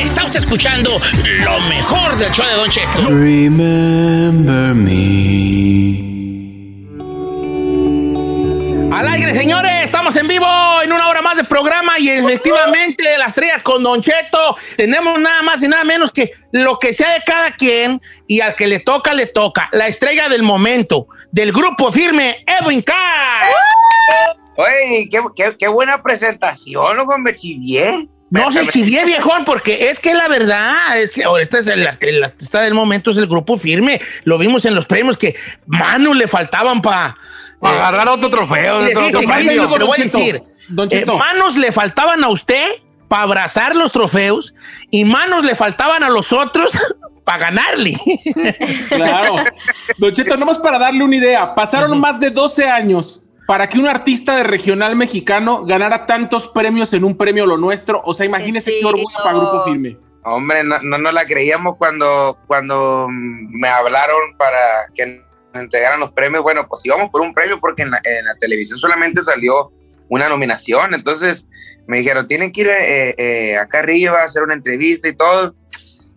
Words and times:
Está 0.00 0.24
usted 0.24 0.40
escuchando 0.40 0.98
lo 1.44 1.60
mejor 1.68 2.16
del 2.16 2.32
show 2.32 2.46
de 2.46 2.54
Don 2.54 2.70
Cheto. 2.70 3.02
Remember 3.06 4.74
me. 4.74 6.00
Al 8.96 9.08
aire, 9.08 9.34
señores, 9.34 9.84
estamos 9.84 10.16
en 10.16 10.26
vivo 10.26 10.46
en 10.82 10.90
una 10.90 11.06
hora 11.06 11.20
más 11.20 11.36
de 11.36 11.44
programa 11.44 11.98
y 11.98 12.08
efectivamente 12.08 13.18
las 13.18 13.28
estrellas 13.28 13.62
con 13.62 13.82
Don 13.82 14.00
Cheto 14.00 14.56
tenemos 14.74 15.20
nada 15.20 15.42
más 15.42 15.62
y 15.62 15.68
nada 15.68 15.84
menos 15.84 16.12
que 16.12 16.32
lo 16.50 16.78
que 16.78 16.94
sea 16.94 17.12
de 17.12 17.22
cada 17.22 17.54
quien 17.54 18.00
y 18.26 18.40
al 18.40 18.54
que 18.54 18.66
le 18.66 18.80
toca, 18.80 19.12
le 19.12 19.26
toca. 19.26 19.68
La 19.72 19.86
estrella 19.86 20.30
del 20.30 20.42
momento 20.42 21.08
del 21.30 21.52
grupo 21.52 21.92
firme, 21.92 22.42
Edwin 22.46 22.80
Cass. 22.80 22.96
Oye, 24.56 25.10
qué, 25.10 25.20
qué, 25.36 25.56
qué 25.58 25.68
buena 25.68 26.02
presentación, 26.02 26.96
loco, 26.96 27.18
me 27.18 27.34
chivié. 27.34 28.08
No 28.30 28.52
se 28.52 28.66
chivié, 28.68 29.04
viejón, 29.04 29.44
porque 29.44 29.90
es 29.90 29.98
que 30.00 30.14
la 30.14 30.28
verdad, 30.28 30.96
es 30.98 31.10
que 31.10 31.24
ahorita 31.24 31.58
es 31.58 31.66
el, 31.66 31.88
el 32.00 32.24
artista 32.24 32.60
del 32.60 32.74
momento 32.74 33.10
es 33.10 33.16
el 33.16 33.26
grupo 33.26 33.56
firme. 33.56 34.00
Lo 34.24 34.38
vimos 34.38 34.64
en 34.64 34.74
los 34.74 34.86
premios 34.86 35.16
que 35.18 35.34
manos 35.66 36.16
le 36.16 36.28
faltaban 36.28 36.80
para 36.80 37.16
agarrar 37.60 38.08
otro 38.08 38.30
trofeo. 38.30 38.78
otro- 38.78 39.06
otro 39.08 39.20
premio. 39.22 39.68
Voy 39.68 39.98
a 39.98 40.02
decir. 40.02 40.42
Don 40.68 40.88
Eh, 40.92 41.04
manos 41.06 41.56
le 41.56 41.72
faltaban 41.72 42.22
a 42.22 42.28
usted 42.28 42.64
para 43.08 43.24
abrazar 43.24 43.74
los 43.74 43.90
trofeos 43.90 44.54
y 44.90 45.04
manos 45.04 45.44
le 45.44 45.56
faltaban 45.56 46.04
a 46.04 46.08
los 46.10 46.32
otros 46.32 46.70
para 47.24 47.38
ganarle. 47.50 47.98
Claro. 48.88 49.36
Don 49.98 50.12
Cheto, 50.12 50.36
nomás 50.36 50.58
para 50.58 50.78
darle 50.78 51.02
una 51.02 51.16
idea, 51.16 51.54
pasaron 51.54 51.98
más 51.98 52.20
de 52.20 52.30
12 52.30 52.68
años 52.68 53.20
para 53.50 53.68
que 53.68 53.80
un 53.80 53.88
artista 53.88 54.36
de 54.36 54.44
regional 54.44 54.94
mexicano 54.94 55.64
ganara 55.64 56.06
tantos 56.06 56.46
premios 56.46 56.92
en 56.92 57.02
un 57.02 57.16
premio 57.16 57.46
lo 57.46 57.56
nuestro. 57.56 58.00
O 58.04 58.14
sea, 58.14 58.24
imagínese 58.24 58.70
qué 58.78 58.86
orgullo 58.86 59.16
para 59.24 59.36
Grupo 59.36 59.64
Firme. 59.64 59.98
Hombre, 60.22 60.62
no, 60.62 60.80
no 60.82 60.98
nos 60.98 61.12
la 61.12 61.24
creíamos 61.24 61.76
cuando, 61.76 62.38
cuando 62.46 63.08
me 63.10 63.66
hablaron 63.66 64.36
para 64.38 64.86
que 64.94 65.04
nos 65.52 65.62
entregaran 65.64 65.98
los 65.98 66.12
premios. 66.12 66.44
Bueno, 66.44 66.64
pues 66.68 66.86
íbamos 66.86 67.10
por 67.10 67.22
un 67.22 67.34
premio 67.34 67.58
porque 67.58 67.82
en 67.82 67.90
la, 67.90 68.00
en 68.04 68.24
la 68.24 68.36
televisión 68.36 68.78
solamente 68.78 69.20
salió 69.20 69.72
una 70.08 70.28
nominación. 70.28 70.94
Entonces 70.94 71.44
me 71.88 71.98
dijeron, 71.98 72.28
tienen 72.28 72.52
que 72.52 72.60
ir 72.60 72.68
eh, 72.68 73.14
eh, 73.18 73.56
acá 73.56 73.80
arriba 73.80 74.20
a 74.20 74.26
hacer 74.26 74.44
una 74.44 74.54
entrevista 74.54 75.08
y 75.08 75.16
todo. 75.16 75.56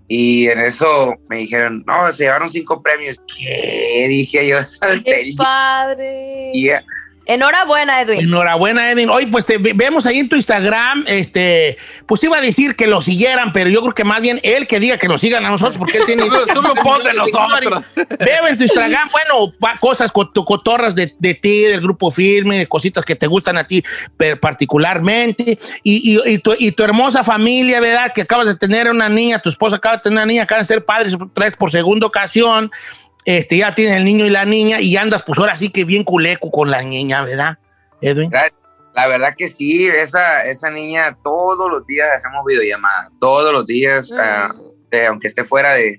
Y 0.08 0.50
en 0.50 0.60
eso 0.60 1.16
me 1.30 1.38
dijeron, 1.38 1.84
no, 1.88 2.14
se 2.14 2.26
llevaron 2.26 2.48
cinco 2.48 2.84
premios. 2.84 3.18
¿Qué? 3.26 4.06
Dije 4.08 4.48
yo, 4.48 4.62
salté 4.62 5.24
¡Qué 5.24 5.34
padre! 5.36 6.52
Enhorabuena, 7.26 8.02
Edwin. 8.02 8.20
Enhorabuena, 8.22 8.92
Edwin. 8.92 9.10
Oye, 9.10 9.28
pues 9.28 9.46
te 9.46 9.58
ve- 9.58 9.72
vemos 9.74 10.06
ahí 10.06 10.20
en 10.20 10.28
tu 10.30 10.36
Instagram, 10.36 11.06
este, 11.08 11.78
pues 12.06 12.24
iba 12.24 12.38
a 12.38 12.42
decir 12.42 12.76
que 12.76 12.86
lo 12.88 13.02
siguieran, 13.02 13.54
pero 13.54 13.70
yo 13.70 13.82
creo 13.82 13.94
que 13.94 14.04
más 14.04 14.22
bien 14.22 14.40
él 14.44 14.68
que 14.68 14.80
diga 14.80 14.98
que 14.98 15.08
nos 15.08 15.22
sigan 15.22 15.46
a 15.46 15.50
nosotros, 15.50 15.78
porque 15.78 16.00
él 16.00 16.04
tiene. 16.06 16.24
Un 16.64 16.76
post 16.84 17.04
de 17.06 17.14
nosotros. 17.14 17.84
Veo 18.20 18.48
en 18.48 18.58
tu 18.58 18.64
Instagram, 18.64 19.10
bueno, 19.12 19.54
pa- 19.60 19.78
cosas 19.80 20.12
cot- 20.12 20.44
cotorras 20.46 20.96
de, 20.96 21.14
de 21.18 21.34
ti, 21.34 21.62
del 21.62 21.82
grupo 21.82 22.12
firme, 22.12 22.58
de 22.58 22.68
cositas 22.68 23.06
que 23.06 23.16
te 23.16 23.28
gustan 23.28 23.58
a 23.58 23.66
ti 23.68 23.84
per- 24.18 24.40
particularmente, 24.40 25.58
y, 25.84 26.16
y- 26.16 26.34
y 26.34 26.38
tu, 26.40 26.54
y 26.58 26.72
tu 26.72 26.84
hermosa 26.84 27.24
familia, 27.24 27.80
¿verdad? 27.80 28.12
Que 28.14 28.22
acabas 28.24 28.48
de 28.48 28.56
tener 28.56 28.90
una 28.90 29.08
niña, 29.10 29.40
tu 29.42 29.50
esposa 29.50 29.78
acaba 29.78 29.98
de 29.98 30.04
tener 30.04 30.18
una 30.18 30.26
niña, 30.26 30.44
acaban 30.44 30.62
de 30.64 30.68
ser 30.68 30.84
padres 30.84 31.14
otra 31.14 31.46
vez 31.46 31.56
por 31.56 31.72
segunda 31.72 32.06
ocasión. 32.08 32.70
Este, 33.26 33.58
ya 33.58 33.74
tienes 33.74 33.98
el 33.98 34.04
niño 34.06 34.26
y 34.26 34.30
la 34.30 34.46
niña, 34.46 34.82
y 34.82 34.98
andas, 34.98 35.24
pues 35.24 35.40
ahora 35.40 35.56
sí 35.56 35.70
que 35.70 35.86
bien 35.86 36.04
culeco 36.04 36.52
con 36.52 36.70
la 36.70 36.82
niña, 36.82 37.22
¿verdad, 37.24 37.58
Edwin? 38.02 38.32
La 38.94 39.08
verdad 39.08 39.34
que 39.38 39.48
sí, 39.50 39.88
esa, 39.88 40.46
esa 40.46 40.70
niña 40.70 41.18
todos 41.24 41.70
los 41.72 41.86
días 41.88 42.08
hacemos 42.16 42.46
videollamada, 42.46 43.10
todos 43.20 43.52
los 43.52 43.66
días, 43.66 44.12
Mm. 44.12 44.62
eh, 44.92 45.06
aunque 45.08 45.28
esté 45.28 45.44
fuera 45.44 45.72
de, 45.74 45.98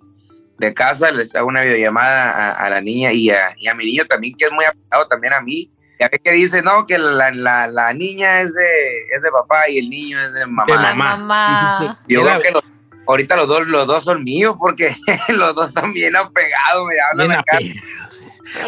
de 0.58 0.74
casa, 0.74 1.10
les 1.10 1.34
hago 1.34 1.48
una 1.48 1.62
videollamada 1.62 2.30
a, 2.30 2.66
a 2.66 2.70
la 2.70 2.80
niña 2.80 3.12
y 3.12 3.30
a, 3.30 3.52
y 3.58 3.66
a 3.68 3.74
mi 3.74 3.84
niño 3.86 4.04
también, 4.06 4.34
que 4.36 4.44
es 4.44 4.52
muy 4.52 4.64
apegado 4.64 5.08
también 5.08 5.32
a 5.32 5.40
mí. 5.40 5.70
Ya 5.98 6.08
ve 6.08 6.20
que 6.22 6.30
dice, 6.32 6.60
no, 6.62 6.86
que 6.86 6.98
la, 6.98 7.30
la, 7.32 7.66
la 7.66 7.92
niña 7.92 8.42
es 8.42 8.54
de, 8.54 8.98
es 9.16 9.22
de 9.22 9.30
papá 9.30 9.68
y 9.68 9.78
el 9.78 9.88
niño 9.90 10.22
es 10.24 10.32
de 10.34 10.44
mamá. 10.46 10.64
De 10.66 10.72
mamá. 10.74 11.16
Mamá. 11.16 12.02
Yo 12.06 12.22
creo 12.22 12.40
que 12.40 12.50
los- 12.52 12.62
ahorita 13.06 13.36
los 13.36 13.48
dos, 13.48 13.66
los 13.66 13.86
dos 13.86 14.04
son 14.04 14.22
míos 14.24 14.56
porque 14.58 14.96
los 15.28 15.54
dos 15.54 15.68
están 15.68 15.92
bien 15.92 16.16
apegados, 16.16 16.86
me 16.88 16.94
hablan 17.10 17.28
Bien 17.28 17.40
acá. 17.40 17.56
apegados. 17.56 18.24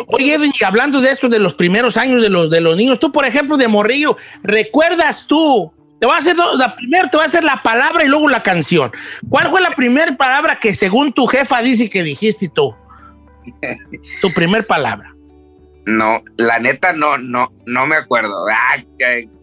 Oye, 0.09 0.35
Edwin, 0.35 0.53
hablando 0.65 1.01
de 1.01 1.11
esto, 1.11 1.29
de 1.29 1.39
los 1.39 1.55
primeros 1.55 1.97
años 1.97 2.23
de 2.23 2.31
los, 2.31 2.51
de 2.51 2.61
los 2.61 2.77
niños, 2.77 2.99
tú, 2.99 3.13
por 3.13 3.27
ejemplo, 3.27 3.57
de 3.57 3.69
Morrillo, 3.69 4.17
¿recuerdas 4.43 5.27
tú? 5.27 5.73
Te 6.01 6.07
voy 6.07 6.15
a 6.15 6.19
hacer 6.19 6.37
la 6.37 6.75
primera 6.77 7.09
te 7.09 7.17
voy 7.17 7.25
a 7.25 7.29
hacer 7.29 7.45
la 7.45 7.63
palabra 7.63 8.05
y 8.05 8.09
luego 8.09 8.29
la 8.29 8.43
canción. 8.43 8.93
¿Cuál 9.29 9.49
fue 9.49 9.61
la 9.61 9.71
primera 9.71 10.15
palabra 10.17 10.59
que 10.61 10.75
según 10.75 11.13
tu 11.13 11.27
jefa 11.27 11.63
dice 11.63 11.89
que 11.89 12.03
dijiste 12.03 12.49
tú? 12.49 12.75
Tu 14.21 14.33
primer 14.33 14.67
palabra. 14.67 15.13
No, 15.87 16.21
la 16.37 16.59
neta 16.59 16.93
no, 16.93 17.17
no, 17.17 17.53
no 17.65 17.87
me 17.87 17.97
acuerdo. 17.97 18.35
Ah, 18.51 18.77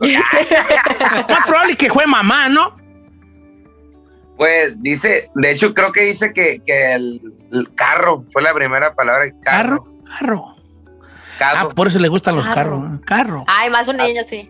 Más 1.30 1.46
probable 1.48 1.78
que 1.78 1.90
fue 1.90 2.06
mamá, 2.06 2.50
¿no? 2.50 2.76
Pues 4.38 4.82
dice, 4.82 5.30
de 5.36 5.52
hecho 5.52 5.74
creo 5.74 5.92
que 5.92 6.02
dice 6.06 6.34
que, 6.34 6.60
que 6.66 6.94
el, 6.94 7.22
el 7.52 7.74
carro 7.76 8.24
fue 8.32 8.42
la 8.42 8.54
primera 8.54 8.94
palabra, 8.96 9.26
carro. 9.42 9.88
Carro. 10.06 10.56
Carro. 11.40 11.70
Ah, 11.70 11.74
por 11.76 11.88
eso 11.88 12.00
le 12.00 12.08
gustan 12.08 12.36
los 12.36 12.46
Carro. 12.48 12.80
carros. 12.80 12.92
¿no? 12.92 13.02
Carro. 13.06 13.44
Ay, 13.48 13.70
más 13.70 13.88
un 13.88 13.98
niño, 13.98 14.22
sí. 14.30 14.50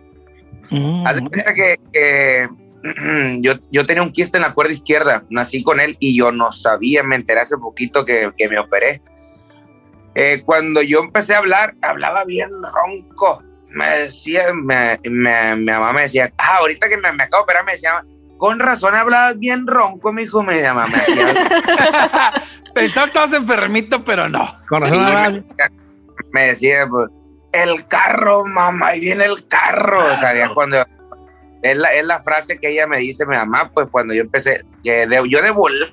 Mm. 0.70 1.06
Haz 1.06 1.16
de 1.16 1.22
cuenta 1.22 1.54
que, 1.54 1.80
que, 1.92 2.48
yo, 3.40 3.54
yo 3.70 3.86
tenía 3.86 4.02
un 4.02 4.12
quiste 4.12 4.36
en 4.38 4.42
la 4.42 4.52
cuerda 4.54 4.72
izquierda, 4.72 5.24
nací 5.30 5.62
con 5.62 5.80
él 5.80 5.96
y 6.00 6.16
yo 6.16 6.30
no 6.32 6.52
sabía, 6.52 7.02
me 7.02 7.16
enteré 7.16 7.40
hace 7.40 7.56
poquito 7.56 8.04
que, 8.04 8.30
que 8.36 8.48
me 8.48 8.58
operé. 8.58 9.00
Eh, 10.14 10.42
cuando 10.44 10.80
yo 10.82 11.00
empecé 11.00 11.34
a 11.34 11.38
hablar, 11.38 11.74
hablaba 11.82 12.24
bien 12.24 12.48
ronco. 12.62 13.42
Me 13.70 13.88
decía, 14.00 14.44
me, 14.54 15.00
me- 15.04 15.56
mi 15.56 15.64
mamá 15.64 15.92
me 15.92 16.02
decía, 16.02 16.32
ah, 16.38 16.58
ahorita 16.60 16.88
que 16.88 16.96
me, 16.96 17.10
me 17.12 17.24
acabo 17.24 17.40
de 17.42 17.44
operar, 17.44 17.64
me 17.64 17.72
decía, 17.72 18.04
con 18.44 18.58
razón 18.58 18.94
hablabas 18.94 19.38
bien 19.38 19.66
ronco, 19.66 20.12
mi 20.12 20.24
hijo, 20.24 20.42
me 20.42 20.60
llamaba, 20.60 20.90
Pensaba 22.74 23.06
que 23.06 23.10
estabas 23.10 23.32
enfermito, 23.32 24.04
pero 24.04 24.28
no. 24.28 24.54
Con 24.68 24.86
Y 24.86 24.90
razón, 24.90 25.46
me, 25.58 25.70
me 26.32 26.46
decía, 26.48 26.86
pues, 26.86 27.08
el 27.52 27.86
carro, 27.86 28.44
mamá, 28.44 28.88
ahí 28.88 29.00
viene 29.00 29.24
el 29.24 29.46
carro. 29.48 30.00
O 30.00 30.16
sea, 30.18 30.34
ya 30.34 30.48
cuando. 30.50 30.84
Es 31.62 31.76
la, 31.78 31.94
es 31.94 32.04
la 32.04 32.20
frase 32.20 32.58
que 32.58 32.68
ella 32.68 32.86
me 32.86 32.98
dice, 32.98 33.24
mi 33.24 33.34
mamá, 33.34 33.70
pues 33.72 33.86
cuando 33.90 34.12
yo 34.12 34.20
empecé, 34.20 34.62
que 34.82 35.06
de- 35.06 35.28
yo 35.30 35.40
de 35.40 35.50
volar 35.50 35.88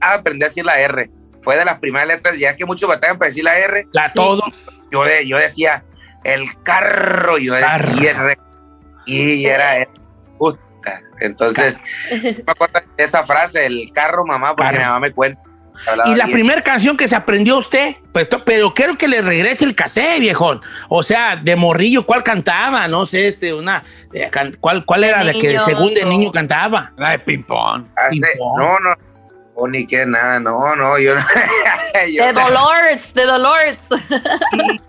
aprendí 0.00 0.44
a 0.44 0.48
decir 0.48 0.64
la 0.64 0.80
R. 0.80 1.08
Fue 1.42 1.56
de 1.56 1.64
las 1.64 1.78
primeras 1.78 2.08
letras, 2.08 2.36
ya 2.36 2.56
que 2.56 2.64
muchos 2.64 2.88
batallan 2.88 3.16
para 3.18 3.28
decir 3.28 3.44
la 3.44 3.56
R. 3.58 3.86
la 3.92 4.12
todo. 4.12 4.42
Yo, 4.90 5.04
de, 5.04 5.28
yo 5.28 5.36
decía, 5.38 5.84
el 6.24 6.60
carro, 6.64 7.38
yo 7.38 7.52
Carro. 7.60 7.94
decía 7.94 8.10
R. 8.10 8.38
Y 9.04 9.46
era 9.46 9.86
Entonces, 11.20 11.80
me 12.10 12.34
acuerdo 12.46 12.80
de 12.96 13.04
esa 13.04 13.24
frase, 13.26 13.66
el 13.66 13.90
carro, 13.92 14.24
mamá, 14.24 14.54
porque 14.54 14.64
Carro. 14.70 14.78
mi 14.78 14.84
mamá 14.84 15.00
me 15.00 15.12
cuenta. 15.12 15.40
Y 16.06 16.14
la 16.14 16.26
primera 16.26 16.62
canción 16.62 16.96
que 16.96 17.06
se 17.06 17.14
aprendió 17.14 17.58
usted, 17.58 17.96
pues, 18.10 18.26
pero 18.46 18.72
quiero 18.72 18.96
que 18.96 19.06
le 19.08 19.20
regrese 19.20 19.66
el 19.66 19.74
cassette, 19.74 20.20
viejón. 20.20 20.62
O 20.88 21.02
sea, 21.02 21.36
de 21.36 21.54
morrillo, 21.54 22.06
¿cuál 22.06 22.22
cantaba? 22.22 22.88
No 22.88 23.04
sé, 23.04 23.28
este, 23.28 23.52
una, 23.52 23.84
eh, 24.12 24.28
can- 24.30 24.56
¿cuál, 24.58 24.86
cuál 24.86 25.04
era 25.04 25.22
la 25.22 25.32
que 25.32 25.58
según 25.66 25.92
de 25.92 26.06
niño 26.06 26.32
cantaba? 26.32 26.92
La 26.96 27.10
de 27.10 27.18
ping-pong. 27.18 27.84
Ping-pong. 28.10 28.58
no, 28.58 28.80
no, 28.80 28.94
no, 29.54 29.66
ni 29.68 29.86
que 29.86 30.06
nada, 30.06 30.40
no, 30.40 30.74
no, 30.76 30.98
yo, 30.98 31.14
yo 32.10 32.24
De 32.26 32.32
Dolores, 32.32 33.12
de 33.12 33.24
Dolores. 33.26 33.78
Sí, 34.52 34.80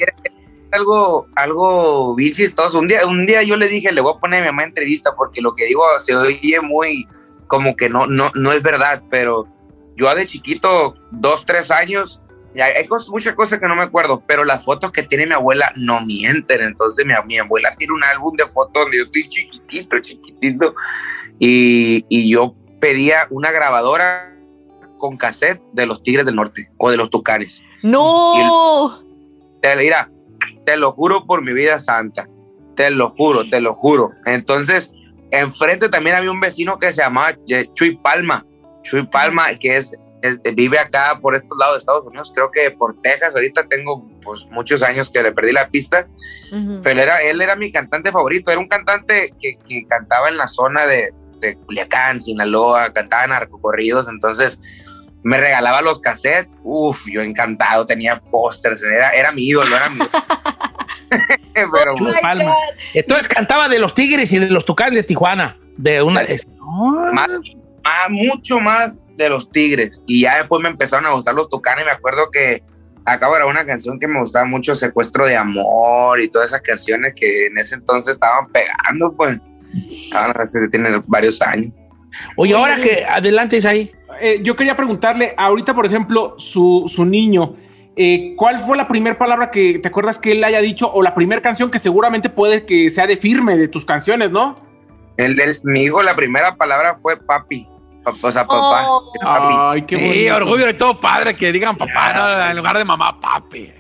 algo, 0.78 1.28
algo 1.36 2.16
bien 2.16 2.34
chistoso. 2.34 2.80
Un 2.80 2.88
día, 2.88 3.06
un 3.06 3.26
día 3.26 3.44
yo 3.44 3.56
le 3.56 3.68
dije, 3.68 3.92
le 3.92 4.02
voy 4.02 4.14
a 4.16 4.20
poner 4.20 4.40
a 4.40 4.44
mi 4.44 4.50
mamá 4.50 4.64
entrevista 4.64 5.14
porque 5.16 5.42
lo 5.42 5.56
que 5.56 5.66
digo 5.66 5.84
se 6.00 6.16
oye 6.16 6.60
muy 6.62 7.08
como 7.48 7.76
que 7.76 7.90
no, 7.90 8.08
no, 8.08 8.32
no 8.36 8.52
es 8.52 8.62
verdad, 8.62 9.04
pero 9.10 9.48
yo 9.96 10.14
de 10.14 10.26
chiquito, 10.26 10.96
dos, 11.12 11.46
tres 11.46 11.72
años, 11.72 12.22
hay 12.56 12.88
cosas, 12.88 13.10
muchas 13.10 13.36
cosas 13.36 13.60
que 13.60 13.68
no 13.68 13.76
me 13.76 13.84
acuerdo, 13.84 14.24
pero 14.26 14.44
las 14.44 14.64
fotos 14.64 14.92
que 14.92 15.04
tiene 15.04 15.26
mi 15.26 15.34
abuela 15.34 15.72
no 15.76 16.02
mienten. 16.02 16.62
Entonces 16.62 17.06
mi, 17.06 17.14
mi 17.26 17.40
abuela 17.40 17.76
tiene 17.78 17.94
un 17.94 18.04
álbum 18.04 18.36
de 18.36 18.46
fotos 18.46 18.84
donde 18.84 18.98
yo 18.98 19.04
estoy 19.04 19.28
chiquitito, 19.30 20.00
chiquitito, 20.00 20.76
y, 21.40 22.06
y 22.10 22.32
yo 22.32 22.56
pedía 22.80 23.28
una 23.30 23.52
grabadora 23.52 24.34
con 24.98 25.18
cassette 25.18 25.62
de 25.74 25.86
los 25.86 26.02
Tigres 26.02 26.26
del 26.26 26.36
Norte 26.36 26.70
o 26.78 26.90
de 26.90 26.98
los 26.98 27.10
Tucanes. 27.10 27.64
No. 27.84 29.04
Te, 29.62 29.76
mira, 29.76 30.10
te 30.68 30.76
lo 30.76 30.92
juro 30.92 31.26
por 31.26 31.42
mi 31.42 31.54
vida 31.54 31.80
santa. 31.80 32.28
Te 32.76 32.90
lo 32.90 33.08
juro, 33.10 33.50
te 33.50 33.62
lo 33.62 33.74
juro. 33.74 34.12
Entonces, 34.26 34.92
enfrente 35.32 35.88
también 35.88 36.18
había 36.18 36.30
un 36.30 36.42
vecino 36.42 36.78
que 36.78 36.92
se 36.92 37.02
llamaba 37.02 37.38
eh, 37.48 37.70
Chuy 37.74 37.96
Palma. 37.96 38.46
Chuy 38.84 39.08
Palma, 39.08 39.48
que 39.56 39.78
es, 39.78 39.94
es- 40.22 40.40
vive 40.56 40.78
acá 40.78 41.20
por 41.22 41.36
estos 41.38 41.58
lados 41.58 41.76
de 41.76 41.80
Estados 41.80 42.06
Unidos, 42.06 42.34
creo 42.36 42.52
que 42.52 42.70
por 42.72 43.00
Texas. 43.02 43.34
Ahorita 43.34 43.66
tengo 43.70 44.06
pues 44.22 44.46
muchos 44.52 44.84
años 44.84 45.10
que 45.10 45.24
le 45.24 45.32
perdí 45.32 45.54
la 45.54 45.70
pista, 45.70 46.06
Ujú. 46.52 46.82
pero 46.84 47.02
era, 47.02 47.22
él 47.22 47.40
era 47.42 47.56
mi 47.56 47.72
cantante 47.72 48.12
favorito. 48.12 48.52
Era 48.52 48.60
un 48.60 48.68
cantante 48.68 49.34
que, 49.40 49.58
que 49.68 49.88
cantaba 49.88 50.28
en 50.28 50.36
la 50.36 50.50
zona 50.50 50.86
de, 50.86 51.14
de 51.40 51.56
Culiacán, 51.56 52.22
Sinaloa, 52.22 52.92
cantaba 52.92 53.26
narcocorridos. 53.28 54.10
Entonces, 54.10 54.60
me 55.24 55.38
regalaba 55.40 55.82
los 55.82 56.00
cassettes. 56.00 56.58
Uf, 56.64 57.06
yo 57.12 57.22
encantado, 57.22 57.86
tenía 57.86 58.22
pósters, 58.22 58.84
era, 58.84 59.10
era 59.12 59.32
mi 59.32 59.48
ídolo, 59.48 59.76
era 59.76 59.90
mi 59.90 60.00
Pero 61.54 61.94
Oh 61.94 62.12
Palma. 62.22 62.54
Entonces 62.94 63.28
cantaba 63.28 63.68
de 63.70 63.80
los 63.80 63.94
Tigres 63.94 64.32
y 64.34 64.40
de 64.40 64.50
los 64.50 64.66
Tucanes 64.66 64.96
de 64.96 65.04
Tijuana. 65.04 65.58
De 65.78 66.02
una. 66.02 66.24
No. 66.58 67.14
más, 67.14 67.28
más- 67.30 68.10
mucho 68.10 68.60
más 68.60 68.94
de 69.16 69.30
los 69.30 69.50
Tigres. 69.50 70.02
Y 70.06 70.22
ya 70.22 70.38
después 70.38 70.62
me 70.62 70.70
empezaron 70.70 71.06
a 71.06 71.12
gustar 71.12 71.34
los 71.36 71.50
Tucanes. 71.50 71.86
Me 71.86 71.92
acuerdo 71.92 72.30
que 72.32 72.62
acabo 73.06 73.38
de 73.38 73.46
una 73.46 73.66
canción 73.66 74.00
que 74.00 74.08
me 74.08 74.20
gustaba 74.20 74.46
mucho, 74.46 74.76
Secuestro 74.76 75.26
de 75.26 75.36
Amor 75.38 76.20
y 76.20 76.30
todas 76.30 76.50
esas 76.50 76.62
canciones 76.62 77.14
que 77.16 77.48
en 77.48 77.58
ese 77.58 77.76
entonces 77.76 78.16
estaban 78.16 78.48
pegando, 78.52 79.14
pues. 79.16 79.40
Ahora 80.14 80.44
hace- 80.44 80.68
tiene 80.70 80.90
varios 81.08 81.42
años. 81.42 81.72
Oye, 82.36 82.54
ahora 82.56 82.78
que 82.78 83.06
adelante 83.06 83.58
es 83.58 83.66
ahí. 83.66 83.92
Eh, 84.22 84.40
yo 84.42 84.56
quería 84.56 84.76
preguntarle, 84.76 85.34
ahorita, 85.38 85.74
por 85.76 85.86
ejemplo, 85.86 86.36
su, 86.38 86.86
su 86.88 87.06
niño, 87.06 87.56
eh, 87.98 88.34
¿cuál 88.38 88.60
fue 88.60 88.78
la 88.78 88.88
primera 88.88 89.18
palabra 89.18 89.50
que 89.52 89.80
te 89.80 89.88
acuerdas 89.88 90.20
que 90.20 90.32
él 90.34 90.44
haya 90.44 90.62
dicho 90.62 90.90
o 90.92 91.02
la 91.04 91.16
primera 91.16 91.42
canción 91.42 91.70
que 91.72 91.80
seguramente 91.80 92.30
puede 92.30 92.66
que 92.66 92.90
sea 92.90 93.08
de 93.08 93.18
firme 93.18 93.58
de 93.58 93.68
tus 93.68 93.86
canciones, 93.86 94.32
¿no? 94.32 94.56
El, 95.18 95.40
el- 95.40 95.60
mi 95.64 95.84
hijo, 95.84 96.02
la 96.04 96.16
primera 96.16 96.56
palabra 96.56 96.96
fue 97.02 97.18
papi. 97.18 97.68
Pa- 98.04 98.14
O 98.22 98.32
sea, 98.32 98.46
papá. 98.46 98.86
Oh. 98.88 99.12
Papi. 99.22 99.56
Ay, 99.58 99.82
qué 99.82 99.98
Sí, 99.98 100.06
bonito. 100.08 100.36
orgullo 100.36 100.66
de 100.68 100.74
todo 100.76 101.00
padre 101.00 101.36
que 101.36 101.52
digan 101.52 101.76
papá 101.76 102.14
¿no? 102.14 102.50
en 102.52 102.58
lugar 102.58 102.78
de 102.78 102.86
mamá, 102.86 103.20
papi. 103.20 103.74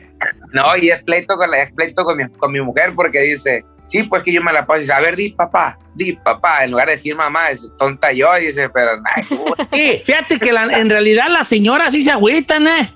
No, 0.51 0.75
y 0.75 0.89
es 0.89 1.03
pleito 1.03 1.35
con, 1.37 1.51
la, 1.51 1.61
es 1.61 1.71
pleito 1.73 2.03
con, 2.03 2.17
mi, 2.17 2.27
con 2.29 2.51
mi 2.51 2.59
mujer 2.59 2.93
porque 2.95 3.19
dice, 3.21 3.63
sí, 3.85 4.01
pues 4.03 4.23
que 4.23 4.33
yo 4.33 4.41
me 4.41 4.51
la 4.51 4.65
paso. 4.65 4.79
Y 4.79 4.81
dice, 4.81 4.93
a 4.93 4.99
ver, 4.99 5.15
di 5.15 5.29
papá, 5.29 5.77
di 5.93 6.13
papá. 6.13 6.63
En 6.63 6.71
lugar 6.71 6.87
de 6.87 6.93
decir 6.93 7.15
mamá, 7.15 7.49
es 7.51 7.71
tonta 7.77 8.11
yo. 8.11 8.33
Dice, 8.35 8.67
pero 8.69 8.91
ay, 9.15 9.23
Sí, 9.71 10.01
fíjate 10.03 10.39
que 10.39 10.51
la- 10.51 10.63
en 10.79 10.89
realidad 10.89 11.27
las 11.29 11.47
señoras 11.47 11.93
sí 11.93 12.01
se 12.03 12.11
agüitan, 12.11 12.65
¿eh? 12.67 12.93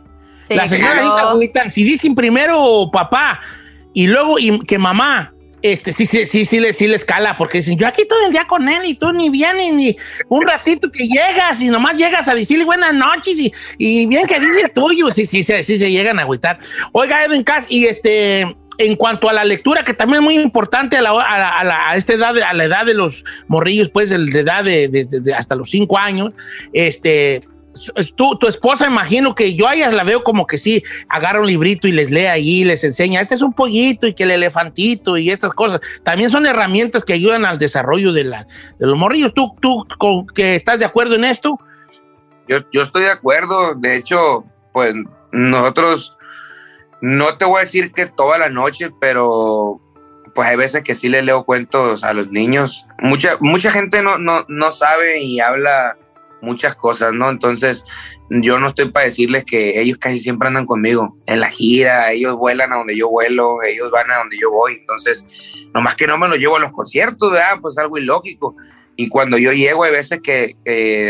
Sí, 0.51 0.57
las 0.57 0.69
señoras 0.69 0.93
claro. 0.95 1.09
sí 1.11 1.15
se 1.15 1.21
agüitan. 1.27 1.71
Si 1.71 1.83
dicen 1.83 2.15
primero 2.15 2.89
papá 2.91 3.39
y 3.93 4.07
luego 4.07 4.39
y 4.39 4.59
que 4.61 4.77
mamá, 4.77 5.33
este, 5.63 5.93
sí, 5.93 6.05
sí, 6.07 6.25
sí, 6.25 6.45
sí, 6.45 6.59
les, 6.59 6.75
sí 6.75 6.87
les 6.87 7.05
cala, 7.05 7.37
porque 7.37 7.59
dicen, 7.59 7.77
yo 7.77 7.85
aquí 7.85 8.03
todo 8.07 8.25
el 8.25 8.31
día 8.31 8.47
con 8.47 8.67
él 8.67 8.81
y 8.85 8.95
tú 8.95 9.11
ni 9.13 9.29
vienes, 9.29 9.71
ni 9.73 9.95
un 10.27 10.41
ratito 10.41 10.91
que 10.91 11.07
llegas 11.07 11.61
y 11.61 11.69
nomás 11.69 11.95
llegas 11.95 12.27
a 12.27 12.33
decirle 12.33 12.65
buenas 12.65 12.93
noches 12.95 13.39
y, 13.39 13.53
y 13.77 14.05
bien 14.07 14.25
que 14.25 14.39
dice 14.39 14.61
el 14.61 14.71
tuyo. 14.71 15.11
Sí, 15.11 15.25
sí, 15.25 15.43
sí, 15.43 15.53
sí 15.63 15.77
se 15.77 15.91
llegan 15.91 16.17
a 16.17 16.23
agüitar. 16.23 16.57
Oiga, 16.93 17.23
Edwin 17.23 17.43
Cass, 17.43 17.67
y 17.69 17.85
este, 17.85 18.55
en 18.79 18.95
cuanto 18.95 19.29
a 19.29 19.33
la 19.33 19.43
lectura, 19.43 19.83
que 19.83 19.93
también 19.93 20.19
es 20.21 20.23
muy 20.23 20.33
importante 20.33 20.97
a, 20.97 21.01
la, 21.03 21.11
a, 21.11 21.37
la- 21.37 21.59
a 21.59 21.63
la- 21.63 21.89
a 21.91 21.95
esta 21.95 22.13
edad, 22.13 22.35
a 22.39 22.53
la 22.53 22.63
edad 22.63 22.83
de 22.87 22.95
los 22.95 23.23
morrillos, 23.47 23.91
pues, 23.91 24.09
de, 24.09 24.17
de 24.17 24.39
edad 24.39 24.63
de, 24.63 24.87
de- 24.87 25.05
de- 25.05 25.33
hasta 25.35 25.53
los 25.53 25.69
cinco 25.69 25.95
años, 25.99 26.31
este, 26.73 27.43
tu, 28.15 28.37
tu 28.37 28.47
esposa, 28.47 28.87
imagino 28.87 29.33
que 29.35 29.55
yo 29.55 29.67
a 29.67 29.75
ellas 29.75 29.93
la 29.93 30.03
veo 30.03 30.23
como 30.23 30.45
que 30.45 30.57
sí, 30.57 30.83
agarra 31.09 31.41
un 31.41 31.47
librito 31.47 31.87
y 31.87 31.91
les 31.91 32.11
lee 32.11 32.25
ahí, 32.25 32.63
les 32.63 32.83
enseña, 32.83 33.21
este 33.21 33.35
es 33.35 33.41
un 33.41 33.53
pollito 33.53 34.07
y 34.07 34.13
que 34.13 34.23
el 34.23 34.31
elefantito 34.31 35.17
y 35.17 35.29
estas 35.29 35.53
cosas. 35.53 35.81
También 36.03 36.29
son 36.29 36.45
herramientas 36.45 37.05
que 37.05 37.13
ayudan 37.13 37.45
al 37.45 37.57
desarrollo 37.57 38.13
de, 38.13 38.23
la, 38.23 38.47
de 38.79 38.87
los 38.87 38.97
morrillos. 38.97 39.33
¿Tú, 39.33 39.55
tú 39.59 39.85
con, 39.97 40.27
que 40.27 40.55
estás 40.55 40.79
de 40.79 40.85
acuerdo 40.85 41.15
en 41.15 41.25
esto? 41.25 41.59
yo, 42.51 42.59
yo 42.71 42.81
estoy 42.81 43.03
de 43.03 43.11
acuerdo. 43.11 43.75
De 43.75 43.95
hecho, 43.95 44.43
pues 44.73 44.93
nosotros, 45.31 46.17
no 47.01 47.37
te 47.37 47.45
voy 47.45 47.57
a 47.57 47.65
decir 47.65 47.91
que 47.93 48.05
toda 48.05 48.37
la 48.37 48.49
noche, 48.49 48.89
pero 48.99 49.79
pues 50.35 50.49
hay 50.49 50.55
veces 50.55 50.83
que 50.83 50.95
sí 50.95 51.09
le 51.09 51.21
leo 51.21 51.45
cuentos 51.45 52.03
a 52.03 52.13
los 52.13 52.29
niños. 52.29 52.85
Mucha, 52.99 53.37
mucha 53.39 53.71
gente 53.71 54.01
no, 54.01 54.17
no, 54.17 54.45
no 54.47 54.71
sabe 54.71 55.21
y 55.21 55.39
habla 55.39 55.97
muchas 56.41 56.75
cosas, 56.75 57.13
¿no? 57.13 57.29
Entonces, 57.29 57.85
yo 58.29 58.59
no 58.59 58.67
estoy 58.67 58.89
para 58.89 59.05
decirles 59.05 59.45
que 59.45 59.79
ellos 59.79 59.97
casi 59.97 60.19
siempre 60.19 60.47
andan 60.47 60.65
conmigo 60.65 61.17
en 61.27 61.39
la 61.39 61.49
gira, 61.49 62.11
ellos 62.11 62.35
vuelan 62.35 62.73
a 62.73 62.77
donde 62.77 62.95
yo 62.95 63.09
vuelo, 63.09 63.61
ellos 63.63 63.91
van 63.91 64.11
a 64.11 64.17
donde 64.17 64.37
yo 64.37 64.51
voy, 64.51 64.73
entonces, 64.73 65.25
nomás 65.73 65.95
que 65.95 66.07
no 66.07 66.17
me 66.17 66.27
los 66.27 66.37
llevo 66.37 66.57
a 66.57 66.59
los 66.59 66.71
conciertos, 66.71 67.31
¿verdad? 67.31 67.59
Pues 67.61 67.77
algo 67.77 67.97
ilógico. 67.97 68.55
Y 68.95 69.09
cuando 69.09 69.37
yo 69.37 69.53
llego, 69.53 69.83
hay 69.83 69.91
veces 69.91 70.19
que, 70.21 70.55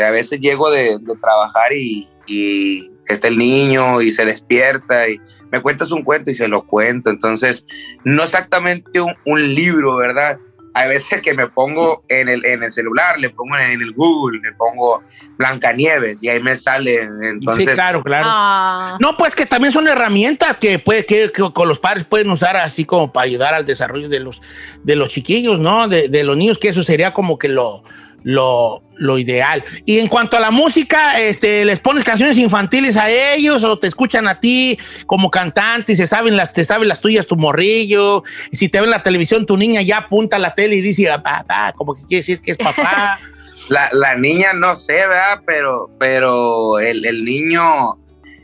a 0.06 0.12
veces 0.12 0.40
llego 0.40 0.70
de, 0.70 0.98
de 1.02 1.16
trabajar 1.20 1.74
y, 1.74 2.08
y 2.28 2.92
está 3.08 3.28
el 3.28 3.38
niño 3.38 4.02
y 4.02 4.12
se 4.12 4.26
despierta 4.26 5.10
y 5.10 5.20
me 5.52 5.62
cuentas 5.62 5.92
un 5.92 6.04
cuento 6.04 6.32
y 6.32 6.34
se 6.34 6.48
lo 6.48 6.66
cuento. 6.66 7.10
Entonces, 7.10 7.66
no 8.04 8.24
exactamente 8.24 9.02
un 9.02 9.56
libro, 9.56 9.98
¿verdad? 9.98 10.40
Hay 10.74 10.90
veces 10.90 11.22
que 11.22 11.34
me 11.34 11.48
pongo 11.48 12.04
en 12.08 12.30
el, 12.30 12.46
en 12.46 12.64
el 12.64 12.72
celular, 12.72 13.20
le 13.20 13.30
pongo 13.30 13.58
en 13.58 13.82
el 13.82 13.92
Google, 13.94 14.40
le 14.42 14.54
pongo 14.54 15.04
Blancanieves 15.38 16.24
y 16.24 16.30
ahí 16.30 16.42
me 16.42 16.56
sale. 16.56 17.02
Entonces, 17.02 17.66
sí, 17.66 17.74
claro, 17.74 18.04
claro. 18.04 18.26
Ah. 18.28 18.98
No, 19.00 19.18
pues 19.18 19.36
que 19.36 19.46
también 19.46 19.74
son 19.74 19.88
herramientas 19.88 20.58
que, 20.58 20.80
puede, 20.80 21.06
que, 21.06 21.32
que 21.32 21.52
con 21.54 21.68
los 21.68 21.80
padres 21.80 22.06
pueden 22.06 22.30
usar 22.30 22.56
así 22.58 22.86
como 22.86 23.12
para 23.12 23.26
ayudar 23.26 23.54
al 23.54 23.66
desarrollo 23.66 24.08
de 24.08 24.20
los, 24.20 24.42
de 24.84 24.96
los 24.96 25.10
chiquillos, 25.10 25.60
¿no? 25.60 25.88
De, 25.88 26.08
de 26.08 26.24
los 26.24 26.38
niños, 26.38 26.58
que 26.58 26.70
eso 26.70 26.84
sería 26.84 27.14
como 27.14 27.38
que 27.38 27.50
lo, 27.50 27.84
lo, 28.24 28.84
lo 28.98 29.18
ideal. 29.18 29.64
Y 29.86 30.00
en 30.00 30.08
cuanto 30.08 30.38
a 30.38 30.40
la 30.40 30.52
música, 30.52 31.20
este, 31.20 31.66
¿les 31.66 31.80
pones 31.80 32.04
canciones 32.04 32.38
infantiles 32.38 32.98
a 32.98 33.10
ellos 33.10 33.64
o 33.64 33.80
te 33.80 33.88
escuchan 33.88 34.28
a 34.28 34.40
ti 34.40 34.78
como 35.06 35.32
cantante 35.32 35.94
y 35.94 35.96
se 35.96 36.08
saben 36.08 36.38
las, 36.38 36.54
te 36.54 36.64
saben 36.64 36.88
las 36.88 37.02
tuyas 37.02 37.28
tu 37.28 37.36
morrillo? 37.36 38.24
Si 38.52 38.70
te 38.70 38.80
ven 38.80 38.86
en 38.86 38.92
la 38.92 39.04
televisión, 39.04 39.46
tu 39.46 39.58
niña 39.58 39.82
ya 39.82 39.98
apunta 39.98 40.36
a 40.36 40.40
la 40.40 40.54
tele 40.54 40.76
y 40.76 40.82
dice, 40.82 41.10
"Ah, 41.10 41.22
papá, 41.22 41.74
como 41.76 41.96
que 41.96 42.02
quiere 42.04 42.22
decir 42.22 42.42
que 42.42 42.52
es 42.52 42.58
papá. 42.58 43.20
la, 43.70 43.90
la 43.92 44.16
niña 44.16 44.54
no 44.54 44.76
sé, 44.76 44.94
¿verdad? 44.94 45.42
Pero, 45.46 45.90
pero 46.00 46.80
el, 46.80 47.06
el 47.06 47.24
niño, 47.24 47.98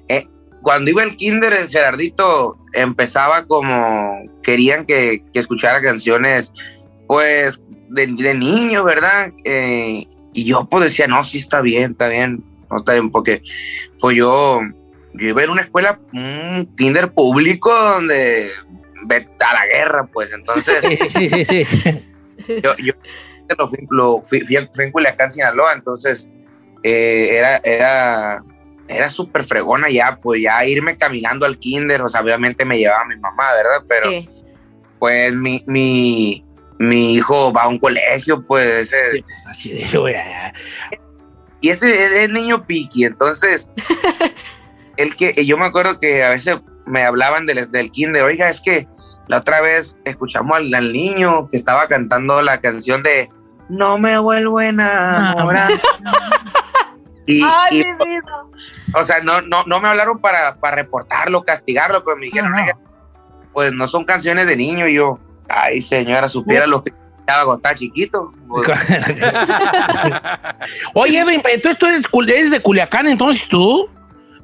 eh, 0.07 0.25
cuando 0.61 0.89
iba 0.89 1.03
al 1.03 1.15
kinder, 1.15 1.53
el 1.53 1.69
Gerardito 1.69 2.57
empezaba 2.73 3.45
como, 3.45 4.21
querían 4.41 4.85
que, 4.85 5.23
que 5.33 5.39
escuchara 5.39 5.81
canciones, 5.81 6.53
pues, 7.07 7.61
de, 7.89 8.07
de 8.07 8.33
niños, 8.33 8.83
¿verdad? 8.85 9.31
Eh, 9.43 10.05
y 10.33 10.43
yo 10.45 10.67
pues 10.69 10.83
decía, 10.85 11.07
no, 11.07 11.23
sí 11.23 11.37
está 11.39 11.61
bien, 11.61 11.91
está 11.91 12.07
bien, 12.09 12.43
no 12.69 12.77
está 12.77 12.93
bien, 12.93 13.09
porque 13.09 13.41
pues 13.99 14.15
yo, 14.17 14.59
yo 15.13 15.27
iba 15.29 15.43
en 15.43 15.49
una 15.49 15.61
escuela, 15.61 15.99
un 16.13 16.69
kinder 16.77 17.11
público 17.13 17.73
donde 17.73 18.51
a 19.39 19.53
la 19.53 19.65
guerra, 19.67 20.07
pues, 20.11 20.31
entonces 20.33 20.83
sí, 20.87 20.97
sí, 21.09 21.29
sí, 21.29 21.45
sí. 21.45 21.65
yo, 22.63 22.75
yo 22.77 22.93
lo 23.57 23.67
fui, 23.69 23.79
lo 23.89 24.21
fui, 24.25 24.41
fui 24.41 24.57
en- 24.57 24.69
fui 24.73 24.85
en 24.85 24.91
Culiacán, 24.91 25.31
Sinaloa, 25.31 25.73
entonces 25.73 26.27
eh, 26.83 27.29
era, 27.31 27.57
era, 27.63 28.43
era 28.87 29.09
súper 29.09 29.43
fregona 29.43 29.89
ya, 29.89 30.19
pues 30.21 30.41
ya 30.41 30.63
irme 30.65 30.97
caminando 30.97 31.45
al 31.45 31.57
kinder, 31.57 32.01
o 32.01 32.09
sea, 32.09 32.21
obviamente 32.21 32.65
me 32.65 32.77
llevaba 32.77 33.05
mi 33.05 33.15
mamá, 33.17 33.53
¿verdad? 33.53 33.83
Pero 33.87 34.09
Sí. 34.09 34.29
pues 34.99 35.33
mi, 35.33 35.63
mi, 35.67 36.43
mi 36.79 37.15
hijo 37.15 37.51
va 37.51 37.63
a 37.63 37.67
un 37.67 37.79
colegio, 37.79 38.43
pues 38.45 38.93
ah, 38.93 40.53
y 41.59 41.69
ese 41.69 42.05
es 42.05 42.11
el 42.13 42.33
niño 42.33 42.65
piqui, 42.65 43.05
entonces, 43.05 43.67
el 44.97 45.15
que, 45.15 45.45
yo 45.45 45.57
me 45.57 45.65
acuerdo 45.65 45.99
que 45.99 46.23
a 46.23 46.29
veces 46.29 46.57
me 46.85 47.03
hablaban 47.03 47.45
del, 47.45 47.69
del 47.71 47.91
kinder, 47.91 48.23
oiga, 48.23 48.49
es 48.49 48.61
que 48.61 48.87
la 49.27 49.37
otra 49.37 49.61
vez 49.61 49.97
escuchamos 50.05 50.57
al, 50.57 50.73
al 50.73 50.93
niño 50.93 51.47
que 51.49 51.57
estaba 51.57 51.87
cantando 51.87 52.41
la 52.41 52.61
canción 52.61 53.03
de 53.03 53.29
No 53.69 53.97
me 53.97 54.17
vuelvo 54.17 54.59
a 54.59 54.67
enamorar. 54.67 55.71
y, 57.25 57.43
Ay, 57.45 57.81
y, 57.81 57.83
mi 57.83 58.05
vida. 58.05 58.43
o 58.93 59.03
sea, 59.03 59.19
no, 59.21 59.41
no, 59.41 59.63
no 59.65 59.81
me 59.81 59.89
hablaron 59.89 60.19
para, 60.19 60.55
para 60.55 60.77
reportarlo, 60.77 61.43
castigarlo, 61.43 62.03
pero 62.03 62.15
me 62.15 62.27
dijeron, 62.27 62.51
No, 62.51 62.57
no. 62.57 62.63
"Oiga, 62.63 62.77
pues 63.51 63.73
no 63.73 63.87
son 63.87 64.05
canciones 64.05 64.45
de 64.47 64.55
niño. 64.55 64.87
Y 64.87 64.93
yo, 64.93 65.19
ay, 65.49 65.81
señora, 65.81 66.29
supiera 66.29 66.67
lo 66.67 66.83
que 66.83 66.91
estaba 67.19 67.43
cuando 67.45 67.55
estaba 67.59 67.75
chiquito. 67.75 68.31
Oye, 70.93 71.19
Edwin, 71.19 71.41
entonces 71.45 71.77
tú 71.77 71.85
eres, 72.21 72.51
de 72.51 72.59
Culiacán, 72.59 73.07
entonces 73.07 73.47
tú. 73.47 73.89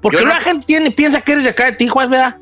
Porque 0.02 0.22
no- 0.22 0.28
la 0.28 0.36
gente 0.36 0.66
tiene, 0.66 0.92
piensa 0.92 1.22
que 1.22 1.34
eres 1.34 1.44
de 1.44 1.50
acá 1.52 1.66
de 1.66 1.74
Tijuana, 1.74 2.10
¿verdad? 2.10 2.38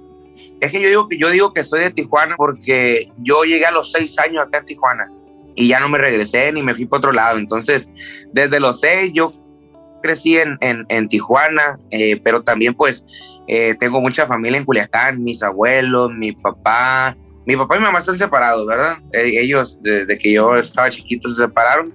es 0.59 0.71
que 0.71 0.81
yo 0.81 0.87
digo 0.89 1.07
que 1.07 1.17
yo 1.17 1.29
digo 1.29 1.53
que 1.53 1.63
soy 1.63 1.81
de 1.81 1.91
Tijuana 1.91 2.35
porque 2.35 3.11
yo 3.17 3.43
llegué 3.43 3.65
a 3.65 3.71
los 3.71 3.91
seis 3.91 4.17
años 4.19 4.43
acá 4.45 4.59
en 4.59 4.65
Tijuana 4.65 5.07
y 5.55 5.67
ya 5.67 5.79
no 5.79 5.89
me 5.89 5.97
regresé 5.97 6.51
ni 6.51 6.61
me 6.63 6.73
fui 6.75 6.85
para 6.85 6.99
otro 6.99 7.11
lado. 7.11 7.37
Entonces, 7.37 7.89
desde 8.31 8.59
los 8.59 8.79
seis 8.79 9.11
yo 9.13 9.33
crecí 10.03 10.37
en, 10.37 10.57
en, 10.61 10.85
en 10.89 11.07
Tijuana, 11.07 11.79
eh, 11.91 12.19
pero 12.23 12.43
también 12.43 12.73
pues 12.75 13.03
eh, 13.47 13.75
tengo 13.79 14.01
mucha 14.01 14.25
familia 14.27 14.57
en 14.57 14.65
Culiacán, 14.65 15.23
mis 15.23 15.41
abuelos, 15.43 16.11
mi 16.11 16.31
papá. 16.31 17.15
Mi 17.45 17.55
papá 17.55 17.75
y 17.75 17.79
mi 17.79 17.85
mamá 17.85 17.99
están 17.99 18.17
separados, 18.17 18.65
¿verdad? 18.67 18.97
Eh, 19.13 19.41
ellos, 19.41 19.79
desde 19.81 20.17
que 20.17 20.33
yo 20.33 20.55
estaba 20.55 20.89
chiquito, 20.89 21.29
se 21.29 21.43
separaron. 21.43 21.93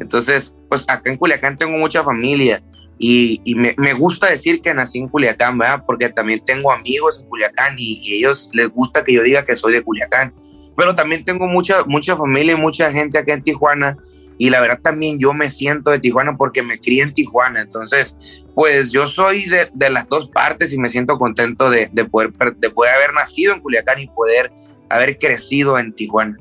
Entonces, 0.00 0.56
pues 0.68 0.84
acá 0.88 1.10
en 1.10 1.16
Culiacán 1.16 1.56
tengo 1.56 1.78
mucha 1.78 2.02
familia 2.02 2.62
y, 2.98 3.40
y 3.44 3.54
me, 3.54 3.74
me 3.78 3.94
gusta 3.94 4.28
decir 4.28 4.60
que 4.60 4.74
nací 4.74 4.98
en 4.98 5.08
Culiacán, 5.08 5.58
¿verdad? 5.58 5.84
Porque 5.86 6.08
también 6.08 6.44
tengo 6.44 6.72
amigos 6.72 7.20
en 7.20 7.28
Culiacán 7.28 7.74
y, 7.78 8.00
y 8.02 8.14
ellos 8.18 8.50
les 8.52 8.68
gusta 8.68 9.04
que 9.04 9.12
yo 9.12 9.22
diga 9.22 9.44
que 9.44 9.56
soy 9.56 9.72
de 9.72 9.82
Culiacán. 9.82 10.34
Pero 10.76 10.94
también 10.94 11.24
tengo 11.24 11.46
mucha, 11.46 11.84
mucha 11.84 12.16
familia 12.16 12.54
y 12.54 12.56
mucha 12.56 12.90
gente 12.90 13.18
acá 13.18 13.34
en 13.34 13.42
Tijuana 13.42 13.96
y 14.44 14.50
la 14.50 14.60
verdad 14.60 14.80
también 14.82 15.20
yo 15.20 15.32
me 15.32 15.48
siento 15.48 15.92
de 15.92 16.00
Tijuana 16.00 16.36
porque 16.36 16.64
me 16.64 16.80
crié 16.80 17.04
en 17.04 17.14
Tijuana. 17.14 17.60
Entonces, 17.60 18.16
pues 18.56 18.90
yo 18.90 19.06
soy 19.06 19.44
de, 19.44 19.68
de 19.72 19.88
las 19.88 20.08
dos 20.08 20.28
partes 20.28 20.72
y 20.72 20.78
me 20.78 20.88
siento 20.88 21.16
contento 21.16 21.70
de, 21.70 21.88
de 21.92 22.04
poder, 22.04 22.32
de 22.56 22.68
poder 22.68 22.92
haber 22.92 23.14
nacido 23.14 23.54
en 23.54 23.60
Culiacán 23.60 24.00
y 24.00 24.08
poder 24.08 24.50
haber 24.90 25.16
crecido 25.16 25.78
en 25.78 25.92
Tijuana. 25.92 26.36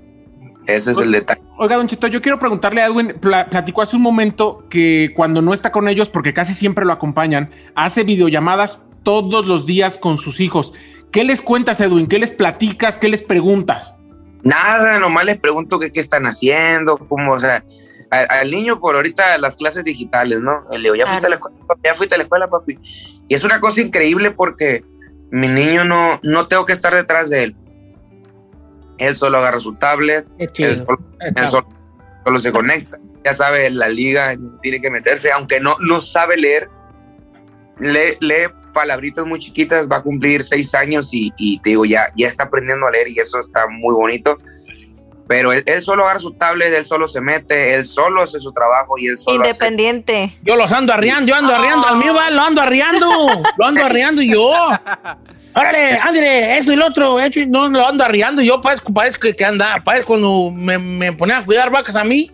Ese 0.66 0.94
es 0.94 0.98
el 0.98 1.12
detalle. 1.12 1.42
Oiga, 1.60 1.76
Don 1.76 1.88
Cheto, 1.88 2.08
yo 2.08 2.24
quiero 2.24 2.40
preguntarle 2.40 2.82
a 2.82 2.88
Edwin, 2.88 3.14
pla- 3.22 3.48
platicó 3.48 3.84
hace 3.84 3.96
un 3.96 4.02
momento 4.02 4.66
que 4.68 5.12
cuando 5.16 5.44
no 5.44 5.54
está 5.54 5.72
con 5.72 5.88
ellos, 5.88 6.10
porque 6.10 6.34
casi 6.34 6.56
siempre 6.56 6.86
lo 6.86 6.94
acompañan, 6.94 7.52
hace 7.76 8.02
videollamadas 8.04 8.82
todos 9.04 9.46
los 9.46 9.68
días 9.68 10.00
con 10.00 10.18
sus 10.18 10.40
hijos. 10.40 10.74
¿Qué 11.12 11.24
les 11.24 11.40
cuentas, 11.40 11.80
Edwin? 11.80 12.08
¿Qué 12.08 12.18
les 12.18 12.32
platicas? 12.32 12.98
¿Qué 12.98 13.10
les 13.10 13.22
preguntas? 13.22 13.96
Nada, 14.42 14.98
nomás 14.98 15.26
les 15.26 15.38
pregunto 15.40 15.78
qué, 15.78 15.92
qué 15.92 16.00
están 16.00 16.26
haciendo, 16.26 16.98
cómo, 16.98 17.34
o 17.34 17.40
sea, 17.40 17.64
al 18.12 18.52
niño 18.52 18.80
por 18.80 18.96
ahorita 18.96 19.38
las 19.38 19.56
clases 19.56 19.86
digitales, 19.86 20.42
¿no? 20.42 20.66
Le 20.70 20.80
digo, 20.80 20.96
ya 20.96 21.08
fuiste 21.08 21.28
a 21.28 21.30
la 21.30 21.36
escuela, 21.36 21.58
papi? 21.66 21.82
ya 21.84 21.96
fuiste 21.96 22.16
a 22.16 22.18
la 22.18 22.24
escuela, 22.26 22.50
papi. 22.50 22.78
Y 23.28 23.34
es 23.34 23.44
una 23.44 23.62
cosa 23.62 23.82
increíble 23.82 24.32
porque 24.32 24.84
mi 25.32 25.48
niño 25.48 25.86
no, 25.86 26.20
no 26.22 26.48
tengo 26.48 26.66
que 26.66 26.74
estar 26.74 26.94
detrás 26.94 27.30
de 27.30 27.44
él. 27.44 27.56
Él 28.98 29.16
solo 29.16 29.38
agarra 29.38 29.62
su 29.62 29.76
tablet, 29.76 30.28
solo, 30.56 31.00
él 31.20 31.48
solo, 31.48 31.68
solo 32.24 32.40
se 32.40 32.52
conecta. 32.52 32.98
Ya 33.24 33.34
sabe 33.34 33.70
la 33.70 33.88
liga, 33.88 34.36
tiene 34.62 34.82
que 34.82 34.90
meterse, 34.90 35.32
aunque 35.32 35.60
no, 35.60 35.78
no 35.80 36.02
sabe 36.02 36.38
leer, 36.38 36.70
lee, 37.80 38.18
lee 38.20 38.48
palabritas 38.74 39.26
muy 39.26 39.40
chiquitas, 39.40 39.88
va 39.90 39.98
a 39.98 40.04
cumplir 40.04 40.44
seis 40.44 40.76
años 40.76 41.14
y, 41.14 41.32
y 41.38 41.60
te 41.60 41.72
digo, 41.72 41.86
ya, 41.86 42.12
ya 42.16 42.28
está 42.28 42.44
aprendiendo 42.44 42.88
a 42.88 42.92
leer 42.92 43.08
y 43.08 43.20
eso 43.20 43.40
está 43.40 43.68
muy 43.68 43.94
bonito. 43.94 44.38
Pero 45.32 45.54
él, 45.54 45.64
él 45.66 45.82
solo 45.82 46.04
agarra 46.04 46.20
su 46.20 46.34
tablet, 46.34 46.74
él 46.74 46.84
solo 46.84 47.08
se 47.08 47.22
mete, 47.22 47.74
él 47.74 47.86
solo 47.86 48.22
hace 48.24 48.38
su 48.42 48.52
trabajo 48.52 48.98
y 48.98 49.08
él 49.08 49.18
solo 49.18 49.40
hace- 49.42 49.50
Independiente. 49.50 50.38
Yo 50.44 50.58
los 50.58 50.70
ando 50.74 50.92
arriando, 50.92 51.26
yo 51.30 51.36
ando 51.36 51.54
Oh. 51.54 51.56
arriando, 51.56 51.88
al 51.88 51.96
mío 51.96 52.14
va, 52.14 52.30
lo 52.30 52.42
ando 52.42 52.62
arriando, 52.62 53.08
lo 53.56 53.66
ando 53.66 53.86
arriando 53.86 54.22
yo. 54.22 54.52
Órale, 55.54 55.98
ándale, 56.02 56.58
esto 56.58 56.74
y 56.74 56.76
lo 56.76 56.88
otro, 56.88 57.20
hecho, 57.20 57.40
y 57.40 57.46
no 57.48 57.70
lo 57.70 57.86
ando 57.88 58.04
arriando, 58.04 58.42
yo 58.42 58.60
parezco, 58.62 58.94
parezco 58.94 59.22
que, 59.22 59.36
que 59.36 59.46
anda, 59.46 59.82
parezco 59.84 60.08
cuando 60.08 60.50
me, 60.52 60.78
me 60.78 61.12
ponían 61.14 61.42
a 61.42 61.46
cuidar 61.46 61.70
vacas 61.70 61.96
a 61.96 62.04
mí, 62.04 62.30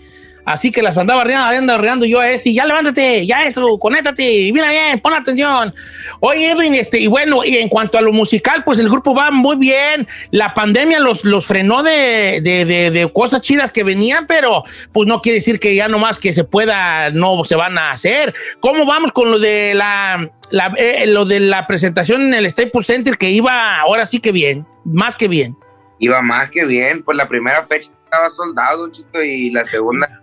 así 0.47 0.71
que 0.71 0.81
las 0.81 0.97
andaba 0.97 1.21
arriando, 1.21 1.47
ando 1.55 1.73
arriando 1.73 2.05
yo 2.07 2.19
a 2.19 2.29
este, 2.31 2.49
y 2.49 2.55
ya 2.55 2.65
levántate, 2.65 3.27
ya 3.27 3.43
esto, 3.45 3.77
conéctate, 3.77 4.23
y 4.47 4.51
mira 4.51 4.71
bien, 4.71 4.99
pon 4.99 5.13
atención. 5.13 5.75
Oye, 6.21 6.49
Edwin, 6.51 6.73
este, 6.73 6.99
y 6.99 7.07
bueno, 7.07 7.43
y 7.45 7.57
en 7.57 7.69
cuanto 7.69 7.97
a 7.97 8.01
lo 8.01 8.11
musical, 8.13 8.63
pues 8.63 8.79
el 8.79 8.89
grupo 8.89 9.13
va 9.13 9.29
muy 9.29 9.57
bien, 9.57 10.07
la 10.31 10.53
pandemia 10.53 10.99
los, 10.99 11.23
los 11.23 11.45
frenó 11.45 11.83
de, 11.83 12.39
de, 12.41 12.65
de- 12.65 13.11
cosas 13.13 13.41
chidas 13.41 13.71
que 13.71 13.83
venían, 13.83 14.25
pero 14.25 14.63
pues 14.91 15.07
no 15.07 15.21
quiere 15.21 15.35
decir 15.39 15.59
que 15.59 15.75
ya 15.75 15.87
nomás 15.87 16.17
que 16.17 16.33
se 16.33 16.43
pueda, 16.43 17.09
no 17.11 17.43
se 17.45 17.55
van 17.55 17.77
a 17.77 17.91
hacer. 17.91 18.33
¿Cómo 18.61 18.85
vamos 18.85 19.11
con 19.11 19.29
lo 19.29 19.39
de 19.39 19.73
la, 19.75 20.29
la- 20.49 20.73
eh, 20.77 21.05
lo 21.07 21.25
de 21.25 21.41
la 21.41 21.67
presentación 21.67 22.21
en 22.23 22.33
el 22.33 22.49
Staples 22.49 22.87
Center 22.87 23.17
que 23.17 23.29
iba 23.29 23.75
ahora 23.79 24.05
sí 24.05 24.19
que 24.19 24.31
bien, 24.31 24.65
más 24.85 25.15
que 25.17 25.27
bien? 25.27 25.55
iba 25.99 26.21
más 26.21 26.49
que 26.51 26.63
bien. 26.63 27.03
Pues 27.03 27.17
la 27.17 27.27
primera 27.27 27.65
fecha 27.65 27.89
estaba 28.03 28.29
soldado, 28.29 28.89
chito, 28.91 29.21
y 29.21 29.49
la 29.49 29.65
segunda, 29.65 30.21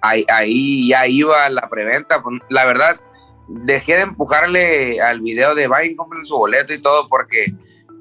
ahí, 0.00 0.24
ahí 0.28 0.88
ya 0.88 1.06
iba 1.06 1.48
la 1.50 1.68
preventa. 1.68 2.22
Pues, 2.22 2.40
La 2.48 2.64
verdad, 2.64 3.00
dejé 3.48 3.96
de 3.96 4.02
empujarle 4.02 5.00
al 5.00 5.20
video 5.20 5.54
de 5.54 5.66
vayan, 5.66 5.94
compren 5.96 6.24
su 6.24 6.36
boleto 6.36 6.72
y 6.74 6.80
todo, 6.80 7.08
porque 7.08 7.54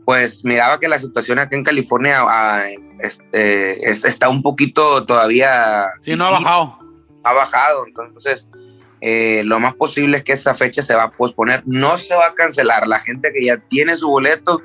pues 0.05 0.45
miraba 0.45 0.79
que 0.79 0.87
la 0.87 0.99
situación 0.99 1.39
acá 1.39 1.55
en 1.55 1.63
California 1.63 2.19
ah, 2.27 2.63
este, 2.99 3.89
es- 3.89 4.05
está 4.05 4.29
un 4.29 4.41
poquito 4.43 5.03
todavía... 5.05 5.87
Sí, 6.01 6.15
no 6.15 6.25
ha 6.25 6.31
bajado. 6.31 6.77
ha 7.23 7.33
bajado, 7.33 7.87
entonces 7.87 8.47
eh, 9.01 9.41
lo 9.45 9.59
más 9.59 9.73
posible 9.73 10.17
es 10.17 10.23
que 10.23 10.33
esa 10.33 10.53
fecha 10.53 10.83
se 10.83 10.93
va 10.95 11.03
a 11.05 11.11
posponer, 11.11 11.63
no 11.65 11.97
se 11.97 12.15
va 12.15 12.27
a 12.27 12.33
cancelar, 12.35 12.87
la 12.87 12.99
gente 12.99 13.31
que 13.33 13.45
ya 13.45 13.57
tiene 13.57 13.97
su 13.97 14.07
boleto, 14.07 14.61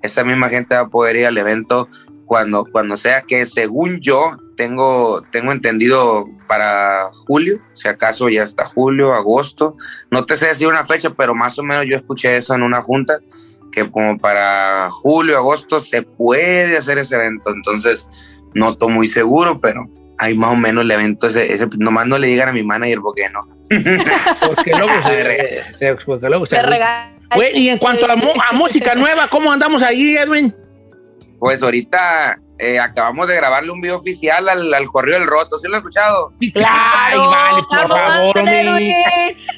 esa 0.00 0.22
misma 0.22 0.48
gente 0.48 0.76
va 0.76 0.82
a 0.82 0.88
poder 0.88 1.16
ir 1.16 1.26
al 1.26 1.38
evento 1.38 1.88
cuando, 2.26 2.64
cuando 2.64 2.96
sea 2.96 3.22
que 3.22 3.46
según 3.46 3.98
yo 4.00 4.36
tengo, 4.56 5.22
tengo 5.30 5.52
entendido 5.52 6.26
para 6.46 7.08
julio, 7.26 7.60
si 7.74 7.88
acaso 7.88 8.28
ya 8.28 8.42
está 8.42 8.64
julio, 8.66 9.12
agosto, 9.14 9.76
no 10.10 10.24
te 10.26 10.36
sé 10.36 10.46
decir 10.46 10.68
una 10.68 10.84
fecha, 10.84 11.10
pero 11.10 11.34
más 11.34 11.58
o 11.58 11.62
menos 11.62 11.84
yo 11.88 11.96
escuché 11.96 12.36
eso 12.36 12.54
en 12.54 12.62
una 12.62 12.82
junta, 12.82 13.18
que 13.72 13.90
como 13.90 14.18
para 14.18 14.88
julio, 14.90 15.36
agosto 15.36 15.80
se 15.80 16.02
puede 16.02 16.76
hacer 16.76 16.98
ese 16.98 17.16
evento, 17.16 17.50
entonces 17.50 18.08
no 18.54 18.72
estoy 18.72 18.88
muy 18.92 19.08
seguro, 19.08 19.60
pero 19.60 19.88
hay 20.18 20.36
más 20.36 20.52
o 20.52 20.56
menos 20.56 20.84
el 20.84 20.90
evento 20.92 21.26
ese, 21.26 21.52
ese- 21.52 21.66
nomás 21.78 22.06
no 22.06 22.16
le 22.18 22.28
digan 22.28 22.48
a 22.48 22.52
mi 22.52 22.62
manager 22.62 23.00
porque 23.00 23.28
no. 23.30 23.40
Porque 24.46 24.70
luego 24.72 24.92
se, 25.02 25.64
se- 25.74 25.96
porque 26.04 26.28
luego 26.28 26.46
se-. 26.46 26.54
Güey, 27.34 27.58
y 27.58 27.68
en 27.70 27.78
cuanto 27.78 28.06
a, 28.06 28.12
a 28.12 28.52
música 28.52 28.94
nueva, 28.94 29.26
¿cómo 29.28 29.50
andamos 29.50 29.82
ahí, 29.82 30.16
Edwin? 30.16 30.54
Pues 31.40 31.62
ahorita 31.62 32.38
eh, 32.58 32.78
acabamos 32.78 33.26
de 33.28 33.34
grabarle 33.36 33.70
un 33.70 33.80
video 33.80 33.96
oficial 33.96 34.48
al, 34.48 34.72
al 34.72 34.86
Correo 34.86 35.18
del 35.18 35.26
Roto, 35.28 35.58
¿sí 35.58 35.66
lo 35.68 35.74
has 35.74 35.78
escuchado? 35.80 36.32
Ay, 36.40 37.18
vale, 37.18 37.62
por 37.68 37.88
favor, 37.88 38.38
hombre. 38.38 38.60
Edwin. 38.60 38.94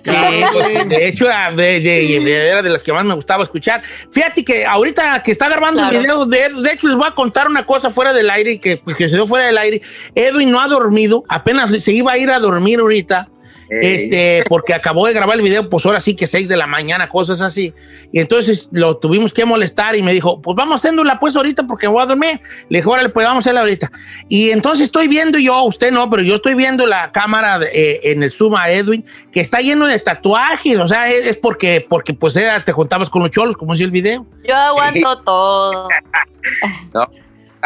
Sí, 0.02 0.44
pues, 0.52 0.88
de 0.88 1.08
hecho, 1.08 1.26
era 1.26 1.50
de, 1.50 1.80
de- 1.80 2.20
de- 2.24 2.48
era 2.48 2.62
de 2.62 2.70
las 2.70 2.82
que 2.82 2.92
más 2.92 3.04
me 3.04 3.14
gustaba 3.14 3.42
escuchar. 3.42 3.82
Fíjate 4.12 4.44
que 4.44 4.64
ahorita 4.64 5.22
que 5.22 5.32
está 5.32 5.48
grabando 5.48 5.80
Claro. 5.82 5.96
el 5.96 6.02
video, 6.02 6.26
de, 6.26 6.62
de 6.62 6.72
hecho, 6.72 6.86
les 6.88 6.96
voy 6.96 7.08
a 7.08 7.14
contar 7.14 7.48
una 7.48 7.66
cosa 7.66 7.90
fuera 7.90 8.12
del 8.12 8.30
aire 8.30 8.60
que, 8.60 8.76
pues, 8.78 8.96
que 8.96 9.08
se 9.08 9.16
dio 9.16 9.26
fuera 9.26 9.46
del 9.46 9.58
aire. 9.58 9.82
Edwin 10.14 10.50
no 10.50 10.60
ha 10.60 10.68
dormido, 10.68 11.24
apenas 11.28 11.70
se 11.82 11.92
iba 11.92 12.12
a 12.12 12.18
ir 12.18 12.30
a 12.30 12.38
dormir 12.38 12.80
ahorita. 12.80 13.28
Eh, 13.68 13.94
Este, 13.96 14.44
porque 14.48 14.72
acabó 14.74 15.06
de 15.06 15.12
grabar 15.12 15.36
el 15.36 15.42
video, 15.42 15.68
pues 15.68 15.84
ahora 15.86 15.98
sí 16.00 16.14
que 16.14 16.26
6 16.26 16.48
de 16.48 16.56
la 16.56 16.66
mañana, 16.66 17.08
cosas 17.08 17.40
así. 17.40 17.74
Y 18.12 18.20
entonces 18.20 18.68
lo 18.70 18.96
tuvimos 18.98 19.32
que 19.34 19.44
molestar 19.44 19.96
y 19.96 20.02
me 20.02 20.12
dijo, 20.12 20.40
pues 20.40 20.54
vamos 20.56 20.76
haciéndola 20.76 21.18
pues 21.18 21.34
ahorita 21.36 21.66
porque 21.66 21.86
voy 21.86 22.02
a 22.02 22.06
dormir. 22.06 22.40
Le 22.68 22.78
dije, 22.78 22.88
órale, 22.88 23.08
pues 23.08 23.26
vamos 23.26 23.42
a 23.42 23.44
hacerla 23.44 23.60
ahorita. 23.62 23.90
Y 24.28 24.50
entonces 24.50 24.84
estoy 24.84 25.08
viendo 25.08 25.38
yo, 25.38 25.62
usted 25.64 25.90
no, 25.90 26.08
pero 26.08 26.22
yo 26.22 26.36
estoy 26.36 26.54
viendo 26.54 26.86
la 26.86 27.10
cámara 27.12 27.58
de- 27.58 27.70
eh, 27.72 28.00
en 28.12 28.22
el 28.22 28.30
Zoom 28.30 28.54
a 28.54 28.70
Edwin, 28.70 29.04
que 29.32 29.40
está 29.40 29.58
lleno 29.58 29.86
de 29.86 29.98
tatuajes. 29.98 30.78
O 30.78 30.86
sea, 30.86 31.08
es, 31.10 31.26
es 31.26 31.36
porque, 31.36 31.84
porque 31.88 32.14
pues 32.14 32.36
era, 32.36 32.62
te 32.64 32.72
juntabas 32.72 33.10
con 33.10 33.22
los 33.22 33.30
cholos, 33.32 33.56
como 33.56 33.72
decía 33.72 33.86
el 33.86 33.90
video. 33.92 34.24
Yo 34.46 34.54
aguanto 34.54 35.18
todo. 35.24 35.88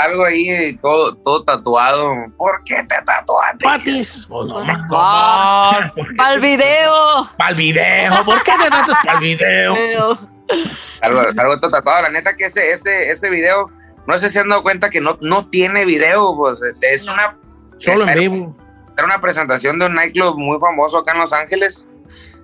Algo 0.02 0.24
ahí 0.24 0.76
todo, 0.80 1.14
todo 1.16 1.44
tatuado. 1.44 2.14
¿Por 2.36 2.62
qué 2.64 2.76
te 2.84 2.96
tatuaste? 3.04 3.64
Patis. 3.64 4.26
Pues 4.28 4.48
no, 4.48 4.64
no, 4.64 4.88
Ah, 4.92 5.90
Para 6.16 6.34
el 6.34 6.40
video. 6.40 7.30
Para 7.36 7.50
el 7.50 7.56
video. 7.56 8.24
¿Por 8.24 8.42
qué 8.42 8.52
te 8.62 8.68
tatuas 8.70 8.98
para 9.04 9.18
el 9.18 9.20
video? 9.24 9.74
Algo, 11.00 11.20
algo 11.20 11.60
todo 11.60 11.70
tatuado. 11.70 12.02
La 12.02 12.08
neta 12.10 12.34
que 12.36 12.46
ese, 12.46 12.72
ese, 12.72 13.08
ese 13.10 13.30
video, 13.30 13.70
no 14.06 14.18
sé 14.18 14.26
si 14.28 14.34
se 14.34 14.40
han 14.40 14.48
dado 14.48 14.62
cuenta 14.62 14.90
que 14.90 15.00
no, 15.00 15.16
no 15.20 15.48
tiene 15.48 15.84
video, 15.84 16.34
pues 16.36 16.60
es, 16.62 16.82
es 16.82 17.06
una... 17.06 17.36
Solo 17.78 18.02
en 18.02 18.08
era- 18.10 18.20
vivo. 18.20 18.56
Era 18.96 19.04
una 19.06 19.20
presentación 19.20 19.78
de 19.78 19.86
un 19.86 19.94
nightclub 19.94 20.36
muy 20.36 20.58
famoso 20.58 20.98
acá 20.98 21.12
en 21.12 21.20
Los 21.20 21.32
Ángeles 21.32 21.86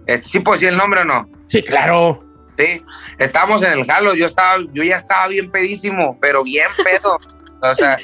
Este, 0.06 0.26
¿Sí 0.28 0.40
puedo 0.40 0.54
decir 0.54 0.68
el 0.70 0.76
nombre 0.78 1.00
o 1.00 1.04
no? 1.04 1.28
Sí, 1.48 1.62
claro. 1.62 2.22
Sí, 2.56 2.80
estábamos 3.18 3.62
en 3.62 3.72
el 3.72 3.84
jalo, 3.84 4.14
yo 4.14 4.24
estaba, 4.24 4.62
yo 4.72 4.82
ya 4.82 4.96
estaba 4.96 5.26
bien 5.26 5.50
pedísimo, 5.50 6.16
pero 6.20 6.42
bien 6.44 6.68
pedo. 6.82 7.18
o 7.62 7.74
sea, 7.74 7.98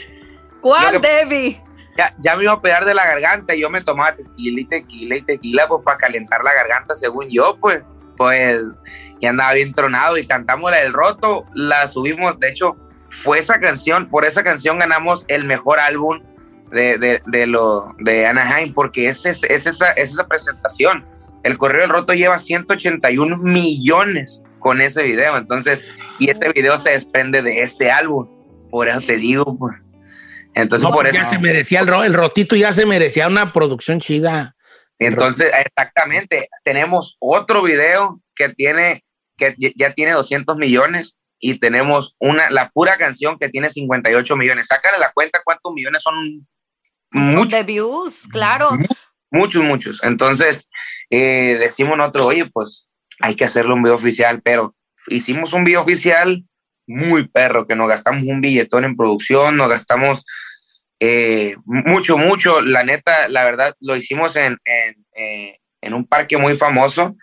¿Cuál, 0.60 1.00
que- 1.00 1.08
Debbie? 1.08 1.62
ya, 1.96 2.14
ya 2.18 2.36
me 2.36 2.44
iba 2.44 2.52
a 2.52 2.60
pegar 2.60 2.84
de 2.84 2.94
la 2.94 3.04
garganta 3.06 3.54
y 3.54 3.60
yo 3.60 3.70
me 3.70 3.80
tomaba 3.82 4.14
tequila 4.16 4.60
y 4.60 4.64
tequila 4.64 5.16
y 5.16 5.22
tequila, 5.22 5.68
pues 5.68 5.82
para 5.84 5.98
calentar 5.98 6.42
la 6.44 6.54
garganta, 6.54 6.94
según 6.94 7.28
yo, 7.28 7.56
pues, 7.60 7.82
pues, 8.16 8.60
y 9.20 9.26
andaba 9.26 9.52
bien 9.52 9.72
tronado 9.72 10.16
y 10.18 10.26
cantamos 10.26 10.70
la 10.70 10.78
del 10.78 10.92
roto, 10.92 11.44
la 11.54 11.86
subimos, 11.88 12.38
de 12.40 12.48
hecho, 12.48 12.76
fue 13.08 13.38
esa 13.38 13.60
canción, 13.60 14.08
por 14.08 14.24
esa 14.24 14.42
canción 14.42 14.78
ganamos 14.78 15.24
el 15.28 15.44
mejor 15.44 15.80
álbum 15.80 16.22
de, 16.70 16.96
de, 16.96 17.20
de 17.26 17.46
lo, 17.46 17.94
de 17.98 18.26
Anaheim, 18.26 18.72
porque 18.72 19.08
es, 19.08 19.26
es, 19.26 19.44
es 19.44 19.66
esa, 19.66 19.90
es 19.92 20.10
esa 20.12 20.26
presentación. 20.26 21.04
El 21.42 21.58
Correo 21.58 21.82
del 21.82 21.90
Roto 21.90 22.14
lleva 22.14 22.38
181 22.38 23.36
millones 23.36 24.42
con 24.60 24.80
ese 24.80 25.02
video, 25.02 25.36
entonces, 25.36 25.84
y 26.18 26.30
este 26.30 26.50
video 26.52 26.78
se 26.78 26.90
desprende 26.90 27.42
de 27.42 27.60
ese 27.60 27.90
álbum, 27.90 28.28
por 28.72 28.88
eso 28.88 29.00
te 29.02 29.16
digo, 29.18 29.56
pues. 29.58 29.76
Entonces, 30.54 30.88
No, 30.88 30.94
por 30.94 31.06
eso. 31.06 31.14
ya 31.16 31.26
se 31.26 31.38
merecía 31.38 31.80
el, 31.80 31.86
ro- 31.86 32.04
el 32.04 32.14
rotito, 32.14 32.56
ya 32.56 32.72
se 32.72 32.86
merecía 32.86 33.28
una 33.28 33.52
producción 33.52 34.00
chida. 34.00 34.56
Entonces, 34.98 35.50
exactamente, 35.64 36.48
tenemos 36.64 37.16
otro 37.20 37.62
video 37.62 38.20
que 38.34 38.48
tiene, 38.48 39.04
que 39.36 39.54
ya- 39.58 39.70
ya 39.76 39.92
tiene 39.94 40.12
200 40.12 40.56
millones 40.56 41.18
y 41.38 41.58
tenemos 41.58 42.14
una, 42.18 42.50
la 42.50 42.70
pura 42.70 42.96
canción 42.96 43.38
que 43.38 43.48
tiene 43.50 43.68
58 43.68 44.36
millones. 44.36 44.68
Sácale 44.68 44.98
la 44.98 45.12
cuenta 45.12 45.40
cuántos 45.44 45.72
millones 45.74 46.02
son 46.02 46.46
muchos, 47.10 47.52
De 47.52 47.62
views, 47.64 48.22
claro. 48.30 48.70
muchos, 49.30 49.62
muchos. 49.62 50.02
Entonces, 50.02 50.70
eh, 51.10 51.56
decimos 51.60 51.96
nosotros, 51.98 52.26
oye, 52.26 52.46
pues 52.46 52.88
hay 53.20 53.34
que 53.34 53.44
hacerle 53.44 53.74
un 53.74 53.82
video 53.82 53.96
oficial, 53.96 54.40
pero 54.42 54.74
hicimos 55.08 55.52
un 55.52 55.64
video 55.64 55.82
oficial 55.82 56.44
muy 56.92 57.28
perro, 57.28 57.66
que 57.66 57.74
nos 57.76 57.88
gastamos 57.88 58.24
un 58.24 58.40
billetón 58.40 58.84
en 58.84 58.96
producción, 58.96 59.56
nos 59.56 59.68
gastamos 59.68 60.24
eh, 61.00 61.56
mucho, 61.64 62.16
mucho. 62.16 62.60
La 62.60 62.84
neta, 62.84 63.28
la 63.28 63.44
verdad, 63.44 63.74
lo 63.80 63.96
hicimos 63.96 64.36
en, 64.36 64.58
en, 64.64 65.04
eh, 65.16 65.58
en 65.80 65.94
un 65.94 66.06
parque 66.06 66.36
muy 66.36 66.56
famoso 66.56 67.16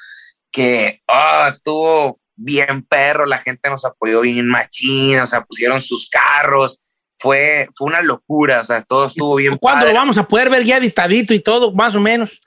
que 0.52 1.02
ah, 1.08 1.46
estuvo 1.50 2.20
bien 2.36 2.84
perro, 2.84 3.26
la 3.26 3.38
gente 3.38 3.70
nos 3.70 3.86
apoyó 3.86 4.22
bien 4.22 4.48
machín, 4.48 5.20
o 5.20 5.28
sea, 5.28 5.42
pusieron 5.44 5.82
sus 5.82 6.10
carros, 6.10 6.80
fue, 7.20 7.68
fue 7.76 7.88
una 7.88 8.02
locura, 8.02 8.62
o 8.62 8.66
sea, 8.66 8.82
todo 8.82 9.06
estuvo 9.08 9.36
bien 9.36 9.58
¿Cuándo 9.58 9.82
padre. 9.82 9.94
lo 9.94 10.00
vamos 10.00 10.18
a 10.18 10.28
poder 10.28 10.50
ver 10.50 10.64
ya 10.64 10.78
editadito 10.78 11.34
y 11.34 11.40
todo, 11.42 11.74
más 11.74 11.94
o 11.96 12.00
menos? 12.00 12.42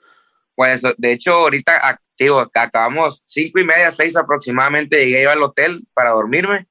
Pues 0.55 0.81
de 0.97 1.11
hecho, 1.11 1.33
ahorita 1.33 1.79
ac- 1.81 1.99
digo, 2.17 2.41
ac- 2.43 2.49
acabamos 2.59 3.21
cinco 3.25 3.59
y 3.59 3.63
media, 3.63 3.89
seis 3.91 4.15
aproximadamente, 4.15 4.97
llegué 5.05 5.23
yo 5.23 5.31
al 5.31 5.41
hotel 5.43 5.83
para 5.93 6.11
dormirme 6.11 6.67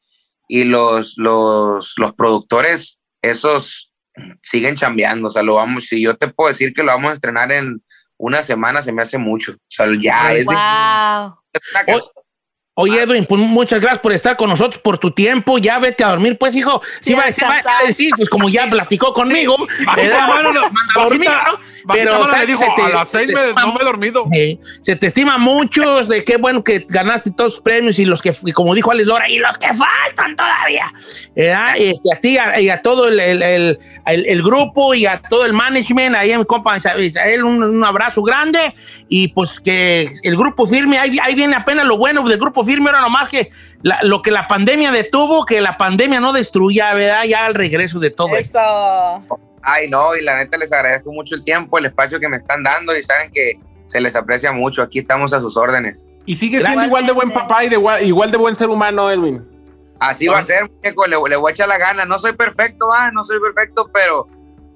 y 0.48 0.64
los, 0.64 1.14
los, 1.16 1.94
los 1.96 2.12
productores, 2.14 2.98
esos 3.22 3.92
siguen 4.42 4.74
chambeando, 4.76 5.28
o 5.28 5.30
sea, 5.30 5.42
lo 5.42 5.54
vamos, 5.54 5.86
si 5.86 6.02
yo 6.02 6.16
te 6.16 6.28
puedo 6.28 6.48
decir 6.48 6.74
que 6.74 6.82
lo 6.82 6.88
vamos 6.92 7.10
a 7.10 7.14
estrenar 7.14 7.50
en 7.52 7.82
una 8.18 8.42
semana, 8.42 8.82
se 8.82 8.92
me 8.92 9.02
hace 9.02 9.18
mucho, 9.18 9.52
o 9.52 9.56
sea, 9.68 9.86
ya 10.00 10.32
es, 10.34 10.46
de- 10.46 10.54
Wow. 10.54 11.34
es 11.86 12.02
una. 12.04 12.21
Oye, 12.74 13.02
Edwin, 13.02 13.26
pues 13.26 13.38
muchas 13.38 13.80
gracias 13.82 14.00
por 14.00 14.12
estar 14.14 14.34
con 14.34 14.48
nosotros, 14.48 14.80
por 14.80 14.96
tu 14.96 15.10
tiempo. 15.10 15.58
Ya 15.58 15.78
vete 15.78 16.04
a 16.04 16.08
dormir, 16.08 16.38
pues, 16.38 16.56
hijo. 16.56 16.80
Si 17.02 17.10
Sí, 17.10 17.14
va 17.14 17.24
a 17.24 17.26
a 17.26 17.86
decir, 17.86 18.10
pues 18.16 18.30
como 18.30 18.48
ya 18.48 18.66
platicó 18.70 19.12
conmigo, 19.12 19.58
Bajita 19.86 19.94
¿verdad? 19.94 20.28
mano, 20.28 20.52
no, 20.54 20.62
manda 20.62 20.92
a 20.96 21.02
dormir, 21.04 21.28
¿no? 21.28 21.58
Pero 21.92 22.24
Se 22.24 22.56
te- 22.74 22.82
a 22.82 22.88
las 22.88 23.10
se 23.10 23.18
seis 23.18 23.28
te 23.28 23.34
me- 23.34 23.40
estima 23.42 23.60
no 23.66 23.74
me 23.74 23.80
he 23.82 23.84
dormido. 23.84 24.24
Eh, 24.32 24.58
se 24.80 24.96
te 24.96 25.08
estima 25.08 25.36
mucho, 25.36 26.02
de 26.06 26.24
qué 26.24 26.38
bueno 26.38 26.64
que 26.64 26.86
ganaste 26.88 27.30
todos 27.32 27.50
los 27.54 27.60
premios 27.60 27.98
y 27.98 28.06
los 28.06 28.22
que, 28.22 28.34
y 28.46 28.52
como 28.52 28.74
dijo 28.74 28.90
Alex 28.90 29.06
Lora, 29.06 29.28
y 29.28 29.38
los 29.38 29.58
que 29.58 29.66
faltan 29.74 30.34
todavía. 30.34 30.90
¿verdad? 31.36 31.74
Este, 31.76 32.08
a 32.14 32.20
ti 32.20 32.38
a- 32.38 32.58
y 32.58 32.70
a 32.70 32.80
todo 32.80 33.08
el, 33.08 33.20
el- 33.20 33.78
el- 34.06 34.42
grupo 34.42 34.94
y 34.94 35.04
a 35.04 35.20
todo 35.20 35.44
el 35.44 35.52
management, 35.52 36.14
ahí 36.16 36.32
a 36.32 36.38
mi 36.38 36.44
compa 36.46 36.78
Isa- 36.78 36.98
Isael, 36.98 37.44
un, 37.44 37.62
un 37.62 37.84
abrazo 37.84 38.22
grande 38.22 38.74
y 39.10 39.28
pues 39.28 39.60
que 39.60 40.10
el 40.22 40.36
grupo 40.38 40.66
firme, 40.66 40.96
ahí, 40.98 41.18
ahí 41.22 41.34
viene 41.34 41.54
apenas 41.54 41.84
lo 41.86 41.98
bueno 41.98 42.22
del 42.26 42.38
grupo 42.38 42.61
firme, 42.64 42.86
ahora 42.86 43.00
nomás 43.02 43.28
que 43.28 43.50
la- 43.82 43.98
lo 44.02 44.22
que 44.22 44.30
la 44.30 44.46
pandemia 44.48 44.90
detuvo, 44.92 45.44
que 45.44 45.60
la 45.60 45.76
pandemia 45.76 46.20
no 46.20 46.32
destruya, 46.32 46.94
¿verdad? 46.94 47.24
Ya 47.24 47.44
al 47.46 47.54
regreso 47.54 47.98
de 47.98 48.10
todo 48.10 48.34
esto. 48.36 48.58
Eso. 48.58 49.40
Ay, 49.62 49.88
no, 49.88 50.16
y 50.16 50.22
la 50.22 50.36
neta 50.38 50.56
les 50.56 50.72
agradezco 50.72 51.12
mucho 51.12 51.34
el 51.34 51.44
tiempo, 51.44 51.78
el 51.78 51.86
espacio 51.86 52.18
que 52.18 52.28
me 52.28 52.36
están 52.36 52.62
dando 52.64 52.96
y 52.96 53.02
saben 53.02 53.30
que 53.32 53.52
se 53.86 54.00
les 54.00 54.16
aprecia 54.16 54.50
mucho, 54.52 54.82
aquí 54.82 54.98
estamos 55.00 55.32
a 55.32 55.40
sus 55.40 55.56
órdenes. 55.56 56.06
Y 56.26 56.34
sigue 56.36 56.60
siendo 56.60 56.84
igual 56.84 57.06
de 57.06 57.12
buen 57.12 57.30
papá 57.32 57.64
y 57.64 57.68
de, 57.68 57.78
gua- 57.78 58.02
igual 58.02 58.30
de 58.30 58.38
buen 58.38 58.54
ser 58.54 58.68
humano, 58.68 59.10
Edwin. 59.10 59.42
Así 60.00 60.26
va 60.26 60.38
a 60.38 60.42
ser, 60.42 60.68
muñeco, 60.68 61.06
le, 61.06 61.16
le 61.28 61.36
voy 61.36 61.50
a 61.50 61.52
echar 61.52 61.68
la 61.68 61.78
gana. 61.78 62.04
No 62.04 62.18
soy 62.18 62.32
perfecto, 62.32 62.92
ah, 62.92 63.10
no 63.12 63.22
soy 63.22 63.38
perfecto, 63.40 63.88
pero, 63.92 64.26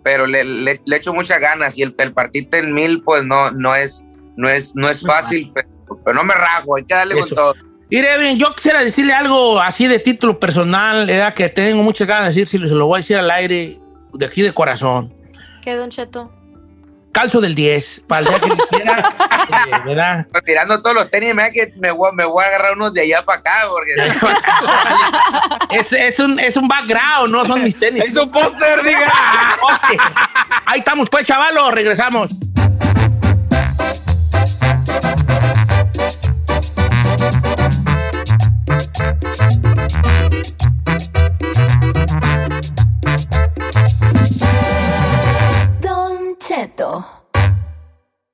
pero 0.05 0.25
le, 0.27 0.45
le, 0.45 0.81
le 0.85 0.97
echo 0.97 1.13
muchas 1.13 1.41
ganas. 1.41 1.77
Y 1.79 1.83
el, 1.83 1.95
el 1.99 2.13
partirte 2.13 2.59
en 2.59 2.73
mil, 2.73 3.03
pues 3.03 3.25
no, 3.25 3.51
no 3.51 3.75
es, 3.75 4.05
no 4.37 4.49
es, 4.49 4.77
no 4.77 4.89
es 4.89 5.05
fácil, 5.05 5.51
pero, 5.53 5.69
pero 6.05 6.15
no 6.15 6.23
me 6.23 6.35
rajo, 6.35 6.77
hay 6.77 6.85
que 6.85 6.95
darle 6.95 7.15
Eso. 7.17 7.27
con 7.27 7.35
todo. 7.35 7.55
Mire, 7.89 8.15
Edwin, 8.15 8.39
yo 8.39 8.53
quisiera 8.55 8.83
decirle 8.83 9.13
algo 9.13 9.61
así 9.61 9.87
de 9.87 10.01
título 10.01 10.41
personal, 10.41 11.07
¿verdad? 11.07 11.35
que 11.35 11.49
tengo 11.49 11.83
muchas 11.85 12.09
ganas 12.09 12.35
de 12.35 12.41
decir, 12.41 12.49
si 12.61 12.69
se 12.69 12.75
lo 12.75 12.87
voy 12.87 12.97
a 12.97 13.01
decir 13.01 13.17
al 13.17 13.31
aire, 13.31 13.79
de 14.13 14.27
aquí 14.27 14.43
de 14.43 14.53
corazón. 14.53 15.15
¿Qué, 15.63 15.77
Don 15.77 15.91
Cheto? 15.91 16.33
Calzo 17.13 17.41
del 17.41 17.55
10, 17.55 18.03
para 18.09 18.21
el 18.21 18.27
día 18.27 18.41
que 18.41 18.49
le 18.49 18.57
quiera, 18.69 19.17
eh, 19.49 19.83
¿verdad? 19.87 20.27
Pues 20.31 20.43
mirando 20.45 20.83
todos 20.83 20.97
los 20.97 21.11
tenis, 21.11 21.35
me 21.35 21.51
que 21.53 21.73
me 21.77 21.91
voy, 21.93 22.11
me 22.13 22.25
voy 22.25 22.45
a 22.45 22.49
agarrar 22.49 22.73
unos 22.75 22.93
de 22.93 23.03
allá 23.03 23.25
para 23.25 23.39
acá, 23.39 23.55
porque 23.71 23.95
Es, 25.79 25.93
es, 25.93 26.19
un, 26.19 26.39
es 26.39 26.57
un 26.57 26.69
background, 26.69 27.33
no 27.33 27.47
son 27.47 27.63
mis 27.63 27.79
tenis. 27.79 28.05
Es 28.05 28.17
un 28.17 28.31
póster, 28.31 28.83
diga. 28.83 29.11
Ahí 30.67 30.81
estamos, 30.81 31.09
pues, 31.09 31.25
chavalos, 31.25 31.71
regresamos. 31.71 32.31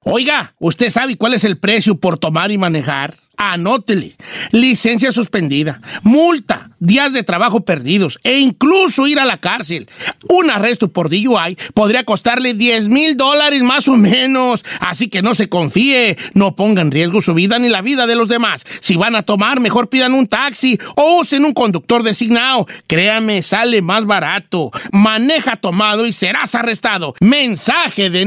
Oiga, 0.04 0.54
¿usted 0.58 0.90
sabe 0.90 1.16
cuál 1.16 1.34
es 1.34 1.44
el 1.44 1.58
precio 1.58 1.96
por 1.96 2.18
tomar 2.18 2.50
y 2.50 2.58
manejar? 2.58 3.14
Anótele. 3.36 4.12
Licencia 4.50 5.10
suspendida, 5.12 5.80
multa, 6.02 6.70
días 6.80 7.12
de 7.12 7.22
trabajo 7.22 7.64
perdidos 7.64 8.18
e 8.24 8.38
incluso 8.38 9.06
ir 9.06 9.20
a 9.20 9.24
la 9.24 9.38
cárcel. 9.38 9.88
Un 10.28 10.50
arresto 10.50 10.92
por 10.92 11.08
DUI 11.08 11.56
podría 11.72 12.04
costarle 12.04 12.54
10 12.54 12.88
mil 12.88 13.16
dólares 13.16 13.62
más 13.62 13.86
o 13.88 13.96
menos. 13.96 14.64
Así 14.80 15.08
que 15.08 15.22
no 15.22 15.34
se 15.34 15.48
confíe, 15.48 16.16
no 16.34 16.56
ponga 16.56 16.82
en 16.82 16.90
riesgo 16.90 17.22
su 17.22 17.32
vida 17.32 17.58
ni 17.58 17.68
la 17.68 17.80
vida 17.80 18.06
de 18.06 18.16
los 18.16 18.28
demás. 18.28 18.64
Si 18.80 18.96
van 18.96 19.14
a 19.14 19.22
tomar, 19.22 19.60
mejor 19.60 19.88
pidan 19.88 20.14
un 20.14 20.26
taxi 20.26 20.78
o 20.96 21.20
usen 21.20 21.44
un 21.44 21.52
conductor 21.52 22.02
designado. 22.02 22.66
Créame, 22.86 23.42
sale 23.42 23.82
más 23.82 24.04
barato. 24.04 24.70
Maneja 24.90 25.56
tomado 25.56 26.06
y 26.06 26.12
serás 26.12 26.54
arrestado. 26.54 27.14
Mensaje 27.20 28.10
de 28.10 28.26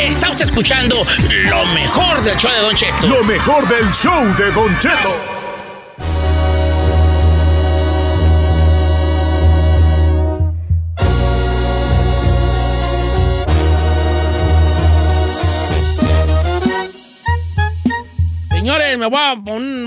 Está 0.00 0.30
usted 0.30 0.44
escuchando 0.46 0.96
lo 1.28 1.66
mejor 1.66 2.20
del 2.22 2.36
show 2.36 2.50
de 2.50 2.60
Don 2.60 2.74
Cheto. 2.74 3.06
Lo 3.06 3.22
mejor 3.24 3.68
del 3.68 3.88
show 3.92 4.24
de 4.36 4.50
Don 4.50 4.78
Cheto. 4.80 5.14
Señores, 18.50 18.98
me 18.98 19.06
voy 19.06 19.18
a, 19.20 19.34
me 19.36 19.42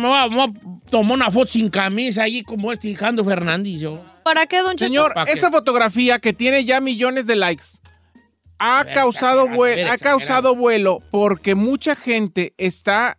voy 0.08 0.18
a- 0.18 0.28
me 0.28 0.36
voy 0.36 0.46
a 0.46 0.90
tomar 0.90 1.16
una 1.18 1.32
foto 1.32 1.52
sin 1.52 1.70
camisa 1.70 2.24
allí 2.24 2.44
como 2.44 2.72
este 2.72 2.90
Alejandro 2.90 3.26
Fernández. 3.26 3.74
Yo. 3.80 4.02
¿Para 4.24 4.46
qué, 4.48 4.58
don 4.60 4.74
Cheto? 4.76 4.86
Señor, 4.86 5.14
esa 5.28 5.52
fotografía 5.52 6.20
que 6.20 6.34
tiene 6.34 6.64
ya 6.64 6.80
millones 6.80 7.26
de 7.28 7.36
likes 7.36 7.64
ha 8.62 8.86
causado, 8.86 9.42
exagerado, 9.46 9.48
vue- 9.48 9.76
ver, 9.76 9.88
ha 9.90 9.98
causado 9.98 10.56
vuelo 10.56 11.02
porque 11.12 11.56
mucha 11.56 11.96
gente 11.96 12.54
está 12.58 13.18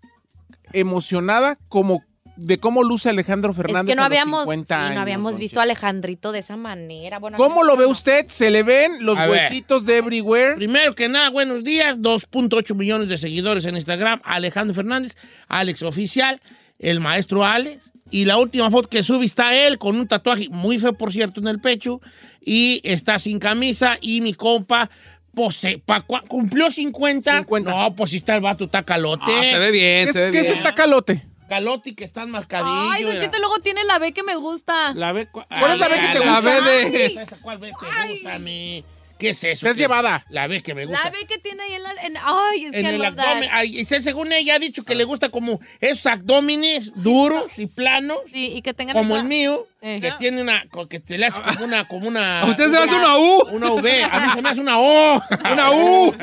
emocionada 0.72 1.58
como 1.68 2.02
de 2.36 2.58
cómo 2.58 2.82
luce 2.82 3.10
Alejandro 3.10 3.50
Es 3.50 3.56
Fernández 3.58 3.92
que 3.92 3.96
no 3.96 4.02
a 4.02 4.08
los 4.08 4.18
habíamos, 4.18 4.40
50 4.44 4.66
sí, 4.74 4.82
años, 4.82 4.94
no 4.94 5.00
habíamos 5.02 5.38
visto 5.38 5.60
a 5.60 5.64
Alejandrito 5.64 6.32
de 6.32 6.38
esa 6.38 6.56
manera. 6.56 7.18
Bueno, 7.18 7.36
¿Cómo 7.36 7.56
no, 7.56 7.64
lo 7.64 7.76
ve 7.76 7.84
usted? 7.86 8.24
¿Se 8.28 8.50
le 8.50 8.62
ven 8.62 9.04
los 9.04 9.18
A 9.18 9.26
ver. 9.26 9.32
huesitos 9.50 9.84
de 9.84 9.98
Everywhere? 9.98 10.56
Primero 10.56 10.94
que 10.94 11.08
nada, 11.10 11.28
buenos 11.28 11.62
días. 11.62 11.98
2.8 11.98 12.74
millones 12.74 13.08
de 13.10 13.18
seguidores 13.18 13.66
en 13.66 13.74
Instagram. 13.76 14.22
Alejandro 14.24 14.74
Fernández, 14.74 15.14
Alex 15.48 15.82
Oficial, 15.82 16.40
el 16.78 17.00
maestro 17.00 17.44
Alex. 17.44 17.90
Y 18.10 18.24
la 18.24 18.38
última 18.38 18.70
foto 18.70 18.88
que 18.88 19.02
subí 19.02 19.26
está 19.26 19.54
él 19.54 19.78
con 19.78 19.96
un 19.96 20.08
tatuaje 20.08 20.48
muy 20.50 20.78
feo, 20.78 20.94
por 20.94 21.12
cierto, 21.12 21.40
en 21.40 21.48
el 21.48 21.60
pecho. 21.60 22.00
Y 22.40 22.80
está 22.82 23.18
sin 23.18 23.38
camisa. 23.38 23.98
Y 24.00 24.20
mi 24.22 24.32
compa, 24.34 24.90
pues, 25.34 25.56
se- 25.56 25.78
pa- 25.78 26.06
cua- 26.06 26.26
cumplió 26.26 26.70
50. 26.70 27.38
50. 27.38 27.70
No, 27.70 27.94
pues 27.94 28.10
si 28.10 28.18
está 28.18 28.34
el 28.34 28.40
vato, 28.40 28.64
está 28.64 28.82
calote. 28.82 29.24
Ah, 29.26 29.42
se 29.42 29.58
ve 29.58 29.70
bien, 29.70 30.06
¿Qué, 30.06 30.12
se 30.12 30.30
ve 30.30 30.38
es- 30.40 30.46
es 30.50 30.58
esta 30.58 30.74
calote? 30.74 31.22
Calote 31.48 31.90
y 31.90 31.94
que 31.94 32.04
están 32.04 32.30
marcadillos. 32.30 32.88
Ay, 32.94 33.02
don. 33.04 33.14
Cheto, 33.18 33.38
luego 33.38 33.58
tiene 33.58 33.84
la 33.84 33.98
B 33.98 34.12
que 34.12 34.22
me 34.22 34.36
gusta. 34.36 34.94
La 34.94 35.12
B, 35.12 35.26
¿Cuál 35.26 35.46
es 35.72 35.78
la 35.78 35.88
B 35.88 35.94
que 35.98 36.08
te 36.18 36.24
La 36.24 36.40
gusta? 36.40 36.40
B 36.40 36.90
de... 36.90 37.22
¿Esa 37.22 37.36
¿Cuál 37.36 37.58
B 37.58 37.68
te 37.78 38.08
gusta 38.12 38.34
a 38.34 38.38
mí? 38.38 38.84
¿Qué 39.18 39.28
es 39.30 39.44
eso? 39.44 39.66
¿Te 39.66 39.70
has 39.70 39.76
¿Qué? 39.76 39.82
llevada? 39.82 40.24
La 40.30 40.46
B 40.48 40.62
que 40.62 40.74
me 40.74 40.86
gusta. 40.86 41.04
La 41.04 41.10
B 41.10 41.26
que 41.26 41.38
tiene 41.38 41.62
ahí 41.62 41.74
en 41.74 41.82
la... 41.82 41.92
en- 41.92 42.16
ay, 42.16 42.64
es 42.64 42.74
en 42.74 42.86
que 42.86 42.94
el 42.94 43.04
abdomen. 43.04 43.48
Ay, 43.52 43.84
según 43.84 44.32
ella 44.32 44.54
ha 44.56 44.58
dicho 44.58 44.82
que 44.82 44.94
le 44.94 45.04
gusta 45.04 45.28
como 45.28 45.60
esos 45.80 46.06
abdómenes 46.06 46.92
duros 46.96 47.58
y 47.58 47.66
planos, 47.66 48.18
Sí, 48.32 48.52
y 48.56 48.62
que 48.62 48.72
tengan 48.74 48.96
como 48.96 49.16
el 49.16 49.24
mío, 49.24 49.66
Eh. 49.84 49.98
que 50.00 50.12
tiene 50.12 50.40
una, 50.40 50.62
que 50.88 51.00
te 51.00 51.18
le 51.18 51.26
hace 51.26 51.40
como 51.42 51.64
una, 51.64 51.88
como 51.88 52.06
una. 52.06 52.42
¿A 52.42 52.46
usted 52.50 52.70
se 52.70 52.78
hace 52.78 52.94
una 52.94 53.16
U? 53.18 53.42
Una 53.50 53.72
V. 53.72 54.04
A 54.04 54.20
mí 54.26 54.32
se 54.34 54.42
me 54.42 54.48
hace 54.48 54.60
una 54.60 54.78
O. 54.78 55.20
Una 55.52 55.70
U. 55.72 56.14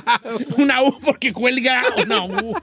una 0.56 0.82
U 0.82 0.98
porque 1.00 1.30
cuelga 1.32 1.82
una 2.02 2.24
U. 2.24 2.56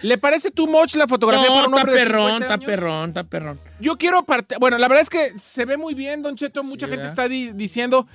¿Le 0.00 0.16
parece 0.16 0.50
too 0.50 0.66
much 0.66 0.94
la 0.94 1.06
fotografía 1.06 1.48
para 1.48 1.62
No, 1.62 1.68
un 1.68 1.74
está 1.74 1.80
hombre 1.82 1.92
de 1.92 1.98
perrón, 2.06 2.26
50 2.32 2.54
está 2.54 2.66
perrón, 2.66 3.08
está 3.10 3.24
perrón. 3.24 3.60
Yo 3.78 3.96
quiero 3.96 4.24
parte. 4.24 4.56
Bueno, 4.58 4.78
la 4.78 4.88
verdad 4.88 5.02
es 5.02 5.10
que 5.10 5.38
se 5.38 5.64
ve 5.66 5.76
muy 5.76 5.92
bien, 5.94 6.22
Don 6.22 6.36
Cheto. 6.36 6.62
Mucha 6.64 6.86
gente 6.86 6.96
¿verdad? 7.02 7.10
está 7.12 7.28
di- 7.28 7.52
diciendo. 7.52 8.06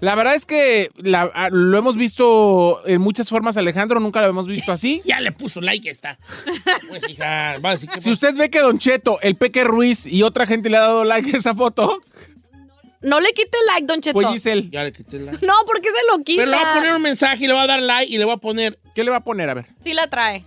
La 0.00 0.14
verdad 0.14 0.34
es 0.34 0.46
que 0.46 0.90
la- 0.96 1.30
a- 1.34 1.50
lo 1.50 1.76
hemos 1.78 1.96
visto 1.96 2.80
en 2.86 3.00
muchas 3.00 3.28
formas, 3.28 3.56
Alejandro. 3.56 4.00
Nunca 4.00 4.20
lo 4.22 4.28
hemos 4.28 4.46
visto 4.46 4.72
así. 4.72 5.02
Ya 5.04 5.20
le 5.20 5.32
puso 5.32 5.60
like 5.60 5.88
esta. 5.90 6.18
Pues 6.88 7.02
hija, 7.08 7.58
va 7.58 7.70
a 7.70 7.72
decir 7.72 7.88
que 7.90 8.00
Si 8.00 8.10
usted 8.10 8.34
ve 8.34 8.48
que 8.50 8.60
Don 8.60 8.78
Cheto, 8.78 9.20
el 9.20 9.36
Peque 9.36 9.64
Ruiz 9.64 10.06
y 10.06 10.22
otra 10.22 10.46
gente 10.46 10.70
le 10.70 10.78
ha 10.78 10.80
dado 10.80 11.04
like 11.04 11.34
a 11.34 11.38
esa 11.38 11.54
foto, 11.54 12.00
No 13.02 13.20
le 13.20 13.32
quite 13.32 13.56
like, 13.68 13.86
don 13.86 14.00
Cheto. 14.00 14.14
pues 14.14 14.28
Giselle, 14.28 14.68
Ya 14.70 14.84
le 14.84 14.92
quité 14.92 15.16
el 15.18 15.26
like. 15.26 15.44
No, 15.46 15.52
porque 15.66 15.88
se 15.90 15.98
lo 16.16 16.22
quita. 16.24 16.42
Pero 16.42 16.50
le 16.50 16.56
voy 16.56 16.66
a 16.66 16.74
poner 16.74 16.94
un 16.96 17.02
mensaje 17.02 17.44
y 17.44 17.46
le 17.46 17.52
voy 17.54 17.62
a 17.62 17.66
dar 17.66 17.80
like 17.82 18.12
y 18.12 18.18
le 18.18 18.24
voy 18.24 18.34
a 18.34 18.38
poner 18.38 18.78
¿qué 18.94 19.04
le 19.04 19.10
va 19.10 19.16
a 19.18 19.24
poner? 19.24 19.48
A 19.50 19.54
ver. 19.54 19.66
Sí 19.84 19.92
la 19.94 20.08
trae. 20.08 20.44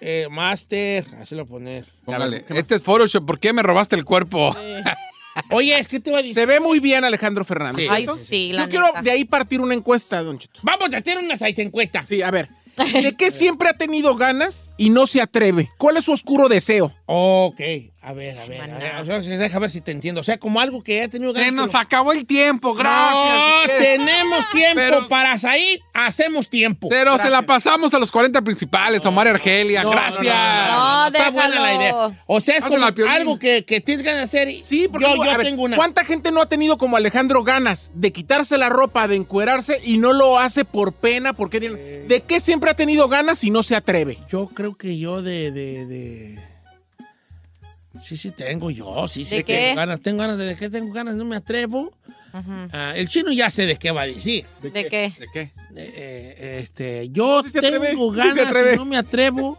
eh, 0.00 0.28
Master. 0.30 1.04
Así 1.20 1.34
lo 1.34 1.44
voy 1.44 1.48
a 1.48 1.58
poner. 1.58 1.86
Póngale. 2.04 2.44
Este 2.50 2.74
es 2.76 2.82
Photoshop. 2.82 3.24
¿Por 3.26 3.38
qué 3.38 3.52
me 3.52 3.62
robaste 3.62 3.96
el 3.96 4.04
cuerpo? 4.04 4.54
Oye, 5.50 5.78
es 5.78 5.88
que 5.88 6.00
te 6.00 6.10
voy 6.10 6.20
a 6.20 6.22
decir. 6.22 6.34
Se 6.34 6.46
ve 6.46 6.60
muy 6.60 6.80
bien 6.80 7.04
Alejandro 7.04 7.44
Fernández. 7.44 7.86
Sí. 7.86 7.88
Ay, 7.90 8.06
sí, 8.26 8.52
la 8.52 8.64
Yo 8.64 8.68
quiero 8.70 8.86
de 9.02 9.10
ahí 9.10 9.24
partir 9.24 9.60
una 9.60 9.74
encuesta, 9.74 10.22
Don 10.22 10.38
Cheto. 10.38 10.60
Vamos 10.62 10.92
a 10.94 10.98
hacer 10.98 11.18
unas 11.18 11.38
seis 11.38 11.58
encuestas. 11.58 12.06
Sí, 12.06 12.22
a 12.22 12.30
ver. 12.30 12.48
¿De 13.02 13.14
qué 13.16 13.30
siempre 13.30 13.68
ha 13.68 13.74
tenido 13.76 14.16
ganas 14.16 14.70
y 14.76 14.90
no 14.90 15.06
se 15.06 15.20
atreve? 15.20 15.70
¿Cuál 15.78 15.96
es 15.96 16.04
su 16.04 16.12
oscuro 16.12 16.48
deseo? 16.48 16.92
Ok, 17.06 17.60
a 18.06 18.12
ver, 18.12 18.38
a 18.38 18.44
ver. 18.46 18.60
A 18.60 19.02
ver, 19.02 19.12
o 19.18 19.22
sea, 19.22 19.36
deja 19.38 19.58
ver 19.58 19.70
si 19.70 19.80
te 19.80 19.90
entiendo. 19.90 20.20
O 20.20 20.24
sea, 20.24 20.36
como 20.38 20.60
algo 20.60 20.82
que 20.82 20.96
ya 20.96 21.04
he 21.04 21.08
tenido 21.08 21.32
ganas. 21.32 21.48
Se 21.48 21.52
nos 21.54 21.68
pero- 21.70 21.78
acabó 21.80 22.12
el 22.12 22.26
tiempo, 22.26 22.74
gracias. 22.74 23.34
No, 23.34 23.78
tenemos 23.78 24.50
tiempo 24.50 24.74
Pero- 24.76 25.08
para 25.08 25.38
salir, 25.38 25.80
hacemos 25.94 26.48
tiempo. 26.50 26.88
Pero 26.90 27.16
se 27.18 27.30
la 27.30 27.42
pasamos 27.42 27.94
a 27.94 27.98
los 27.98 28.10
40 28.12 28.42
principales, 28.42 29.04
Omar 29.06 29.26
y 29.26 29.30
Argelia. 29.30 29.82
No, 29.82 29.90
gracias. 29.90 30.22
no, 30.22 31.00
no. 31.00 31.06
Está 31.06 31.30
buena 31.30 31.60
la 31.60 31.74
idea. 31.74 32.24
O 32.26 32.40
sea, 32.40 32.56
es 32.56 32.64
Hazlo 32.64 32.76
como 32.94 33.10
algo 33.10 33.38
que, 33.38 33.64
que 33.64 33.80
tienes 33.80 34.04
ganas 34.04 34.30
de 34.30 34.38
hacer. 34.40 34.48
y- 34.50 34.62
Sí, 34.62 34.86
porque 34.88 35.06
yo, 35.06 35.12
digo, 35.12 35.24
yo 35.24 35.30
a 35.30 35.36
ver, 35.38 35.46
tengo 35.46 35.62
una. 35.62 35.76
¿cuánta 35.76 36.04
gente 36.04 36.30
no 36.30 36.42
ha 36.42 36.48
tenido 36.48 36.78
como 36.78 36.96
Alejandro 36.96 37.42
ganas 37.42 37.90
de 37.94 38.12
quitarse 38.12 38.58
la 38.58 38.68
ropa, 38.68 39.08
de 39.08 39.16
encuerarse 39.16 39.80
y 39.84 39.98
no 39.98 40.12
lo 40.12 40.38
hace 40.38 40.64
por 40.64 40.92
pena? 40.92 41.32
Porque 41.32 41.60
¿De 41.60 42.20
qué 42.20 42.40
siempre 42.40 42.70
ha 42.70 42.74
tenido 42.74 43.08
ganas 43.08 43.42
y 43.44 43.50
no 43.50 43.62
se 43.62 43.76
atreve? 43.76 44.18
Yo 44.28 44.48
creo 44.48 44.74
que 44.74 44.98
yo 44.98 45.22
de, 45.22 45.50
de, 45.50 45.86
de- 45.86 46.53
Sí, 48.02 48.16
sí, 48.16 48.30
tengo 48.30 48.70
yo. 48.70 49.06
Sí, 49.08 49.24
sí, 49.24 49.36
¿De 49.36 49.44
que 49.44 49.52
qué? 49.52 49.58
tengo 49.66 49.76
ganas. 49.76 50.00
Tengo 50.00 50.18
ganas. 50.18 50.38
¿De 50.38 50.56
qué 50.56 50.68
tengo 50.68 50.92
ganas? 50.92 51.16
No 51.16 51.24
me 51.24 51.36
atrevo. 51.36 51.92
Ah, 52.72 52.92
el 52.96 53.08
chino 53.08 53.30
ya 53.30 53.48
sé 53.48 53.64
de 53.66 53.76
qué 53.76 53.92
va 53.92 54.02
a 54.02 54.06
decir. 54.06 54.44
¿De 54.60 54.70
qué? 54.72 55.12
¿De 55.18 55.26
qué? 55.32 55.40
Eh, 55.40 55.52
eh, 55.76 56.58
este, 56.60 57.08
yo 57.10 57.42
Sí 57.44 57.60
tengo 57.60 58.12
sí 58.12 58.16
ganas 58.18 58.52
y 58.72 58.76
no 58.76 58.84
me 58.84 58.96
atrevo. 58.96 59.56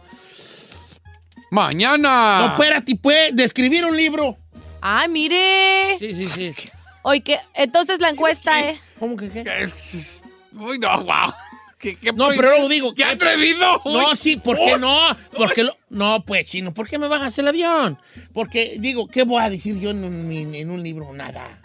Mañana. 1.50 2.38
No, 2.40 2.46
espérate, 2.48 2.96
pues, 2.96 3.34
de 3.34 3.44
escribir 3.44 3.84
un 3.84 3.96
libro. 3.96 4.36
Ay, 4.80 5.08
mire. 5.08 5.96
Sí, 5.98 6.14
sí, 6.14 6.28
sí. 6.28 6.54
Oye, 7.02 7.22
que 7.22 7.38
entonces 7.54 8.00
la 8.00 8.10
encuesta, 8.10 8.68
¿eh? 8.68 8.78
¿Cómo 8.98 9.16
que 9.16 9.30
qué? 9.30 9.44
Es- 9.60 10.22
Uy, 10.52 10.78
no, 10.78 11.02
wow. 11.04 11.32
¿Qué, 11.78 11.96
qué 11.96 12.12
No, 12.12 12.28
pero 12.28 12.42
luego 12.50 12.68
digo, 12.68 12.94
¡Qué 12.94 13.02
¿qué- 13.02 13.10
atrevido! 13.10 13.82
No, 13.84 14.16
sí, 14.16 14.36
¿por 14.36 14.56
qué 14.56 14.78
no? 14.78 14.98
Porque 15.36 15.62
lo- 15.64 15.76
no, 15.90 16.24
pues, 16.24 16.46
chino, 16.46 16.72
¿por 16.72 16.88
qué 16.88 16.98
me 16.98 17.06
bajas 17.06 17.38
el 17.38 17.48
avión? 17.48 17.98
Porque, 18.32 18.76
digo, 18.80 19.06
¿qué 19.08 19.24
voy 19.24 19.42
a 19.42 19.50
decir 19.50 19.78
yo 19.78 19.90
en 19.90 20.02
un, 20.04 20.32
en 20.54 20.70
un 20.70 20.82
libro? 20.82 21.12
Nada. 21.12 21.60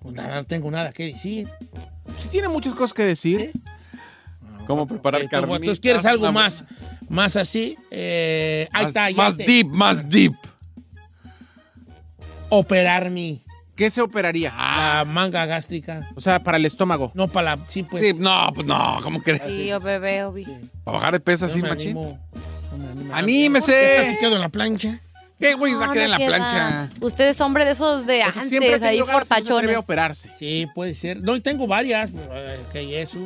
Pues 0.00 0.14
nada, 0.14 0.36
no 0.36 0.44
tengo 0.44 0.70
nada 0.70 0.92
que 0.92 1.06
decir. 1.06 1.48
Sí 2.20 2.28
tiene 2.28 2.48
muchas 2.48 2.74
cosas 2.74 2.94
que 2.94 3.02
decir. 3.04 3.52
¿Cómo 4.66 4.86
preparar 4.86 5.22
Eh, 5.22 5.28
carnitas? 5.28 5.56
Entonces, 5.60 5.80
¿quieres 5.80 6.04
algo 6.06 6.30
más, 6.30 6.64
más 7.08 7.36
así? 7.36 7.76
Eh, 7.90 8.68
ahí 8.72 8.84
Más, 8.84 8.88
está, 8.88 9.10
ya 9.10 9.16
más 9.16 9.36
deep, 9.36 9.66
más 9.68 10.08
deep. 10.08 10.32
Operar 12.48 13.10
mi 13.10 13.42
¿Qué 13.82 13.90
se 13.90 14.00
operaría? 14.00 14.50
la 14.56 15.04
manga 15.04 15.44
gástrica. 15.44 16.08
O 16.14 16.20
sea, 16.20 16.40
para 16.40 16.56
el 16.56 16.64
estómago. 16.66 17.10
No 17.14 17.26
para 17.26 17.56
la... 17.56 17.62
Sí, 17.68 17.82
pues. 17.82 18.00
Sí, 18.00 18.14
no, 18.16 18.52
pues 18.54 18.64
no, 18.64 19.00
¿cómo 19.02 19.20
crees? 19.20 19.42
Sí, 19.44 19.72
o 19.72 19.80
bebé, 19.80 20.22
o 20.22 20.32
vi. 20.32 20.44
¿Para 20.84 20.98
bajar 20.98 21.12
de 21.14 21.18
peso 21.20 21.46
así, 21.46 21.58
animo, 21.58 21.68
machín? 21.74 21.94
no. 21.94 23.12
¡Anímese! 23.12 23.72
¿Qué 23.72 23.96
tal 24.02 24.06
si 24.10 24.18
quedo 24.18 24.34
en 24.36 24.40
la 24.40 24.48
plancha? 24.50 25.00
¿Qué, 25.40 25.54
güey? 25.54 25.74
Va 25.74 25.84
a 25.84 25.86
No, 25.88 25.92
quedar 25.94 26.04
en 26.04 26.10
la 26.12 26.18
queda. 26.18 26.28
plancha. 26.28 26.90
Usted 27.00 27.28
es 27.30 27.40
hombre 27.40 27.64
de 27.64 27.72
esos 27.72 28.06
de 28.06 28.14
O 28.14 28.16
sea, 28.18 28.26
antes, 28.28 28.48
siempre 28.48 28.74
ahí 28.86 29.00
fortachones. 29.00 29.74
a 29.76 29.78
operarse. 29.80 30.30
Sí, 30.38 30.68
puede 30.76 30.94
ser. 30.94 31.20
No, 31.20 31.34
y 31.34 31.40
tengo 31.40 31.66
varias. 31.66 32.10
eh, 32.14 32.60
que 32.72 33.02
eso. 33.02 33.18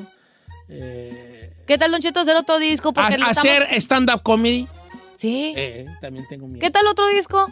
Eh, 0.71 1.53
¿Qué 1.67 1.77
tal, 1.77 1.91
Don 1.91 2.01
Cheto, 2.01 2.21
hacer 2.21 2.35
otro 2.37 2.59
disco? 2.59 2.95
Porque 2.95 3.13
estamos- 3.13 3.37
hacer 3.37 3.67
stand-up 3.83 4.23
comedy. 4.23 4.67
Sí. 5.17 5.53
Eh, 5.55 5.87
también 6.01 6.25
tengo 6.29 6.47
miedo. 6.47 6.61
¿Qué 6.61 6.71
tal 6.71 6.87
otro 6.87 7.07
disco? 7.09 7.49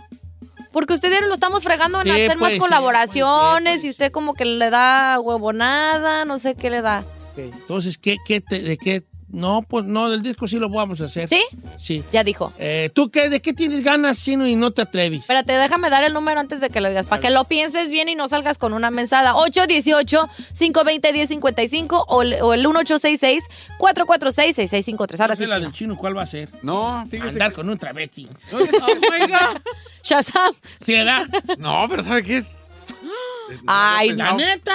Porque 0.75 0.93
usted 0.93 1.09
diario 1.09 1.29
lo 1.29 1.35
estamos 1.35 1.63
fregando 1.63 1.99
en 2.01 2.05
Sí, 2.05 2.11
hacer 2.11 2.31
más 2.31 2.37
puede 2.39 2.53
ser, 2.53 2.61
colaboraciones 2.61 3.85
y 3.85 3.91
usted 3.91 4.11
como 4.13 4.35
que 4.35 4.45
le 4.45 4.69
da 4.71 5.19
huevonada, 5.21 6.25
no 6.27 6.37
sé 6.37 6.55
qué 6.57 6.69
le 6.69 6.83
da. 6.83 7.05
Entonces, 7.37 7.97
¿qué, 7.97 8.17
qué 8.27 8.41
te- 8.43 8.61
¿de 8.61 8.77
qué? 8.77 9.03
No, 9.35 9.63
pues 9.63 9.85
no, 9.85 10.09
del 10.09 10.23
disco 10.23 10.47
sí 10.49 10.59
lo 10.59 10.69
vamos 10.69 11.01
a 11.01 11.05
hacer. 11.07 11.29
¿Sí? 11.29 11.43
Sí. 11.79 12.03
Ya 12.13 12.23
dijo. 12.25 12.53
Eh, 12.59 12.91
¿Tú 12.95 13.11
qué, 13.11 13.29
de 13.29 13.41
qué 13.43 13.53
tienes 13.53 13.83
ganas, 13.83 14.23
Chino, 14.23 14.47
y 14.47 14.55
no 14.57 14.71
te 14.71 14.83
atreves? 14.83 15.21
Espérate, 15.21 15.53
déjame 15.53 15.91
dar 15.91 16.05
el 16.05 16.15
número 16.15 16.39
antes 16.41 16.61
de 16.61 16.71
que 16.71 16.81
lo 16.81 16.89
digas, 16.89 17.07
para 17.07 17.21
que 17.21 17.31
lo 17.31 17.45
pienses 17.45 17.91
bien 17.91 18.09
y 18.09 18.15
no 18.15 18.29
salgas 18.29 18.57
con 18.59 18.73
una 18.73 18.91
mensada. 18.93 19.35
818-520-1055 19.35 22.05
o, 22.09 22.23
el- 22.23 22.35
o 22.43 22.55
el 22.55 22.65
1866-446-6653. 22.67 25.21
Ahora 25.21 25.35
No 25.35 25.37
sí, 25.37 25.45
sé 25.45 25.49
la 25.49 25.55
Chino. 25.57 25.67
del 25.69 25.73
chino, 25.73 25.97
¿cuál 25.97 26.17
va 26.17 26.23
a 26.23 26.27
ser? 26.27 26.49
No, 26.63 27.05
fíjese. 27.11 27.31
Andar 27.33 27.53
con 27.53 27.69
un 27.69 27.79
travesti. 27.79 28.29
Shazam. 30.03 30.55
¿Sí, 30.85 30.93
verdad? 30.93 31.27
No, 31.59 31.87
pero 31.89 32.03
¿sabe 32.03 32.23
qué? 32.23 32.43
Ay, 33.67 34.13
La 34.13 34.31
no. 34.33 34.37
neta, 34.39 34.73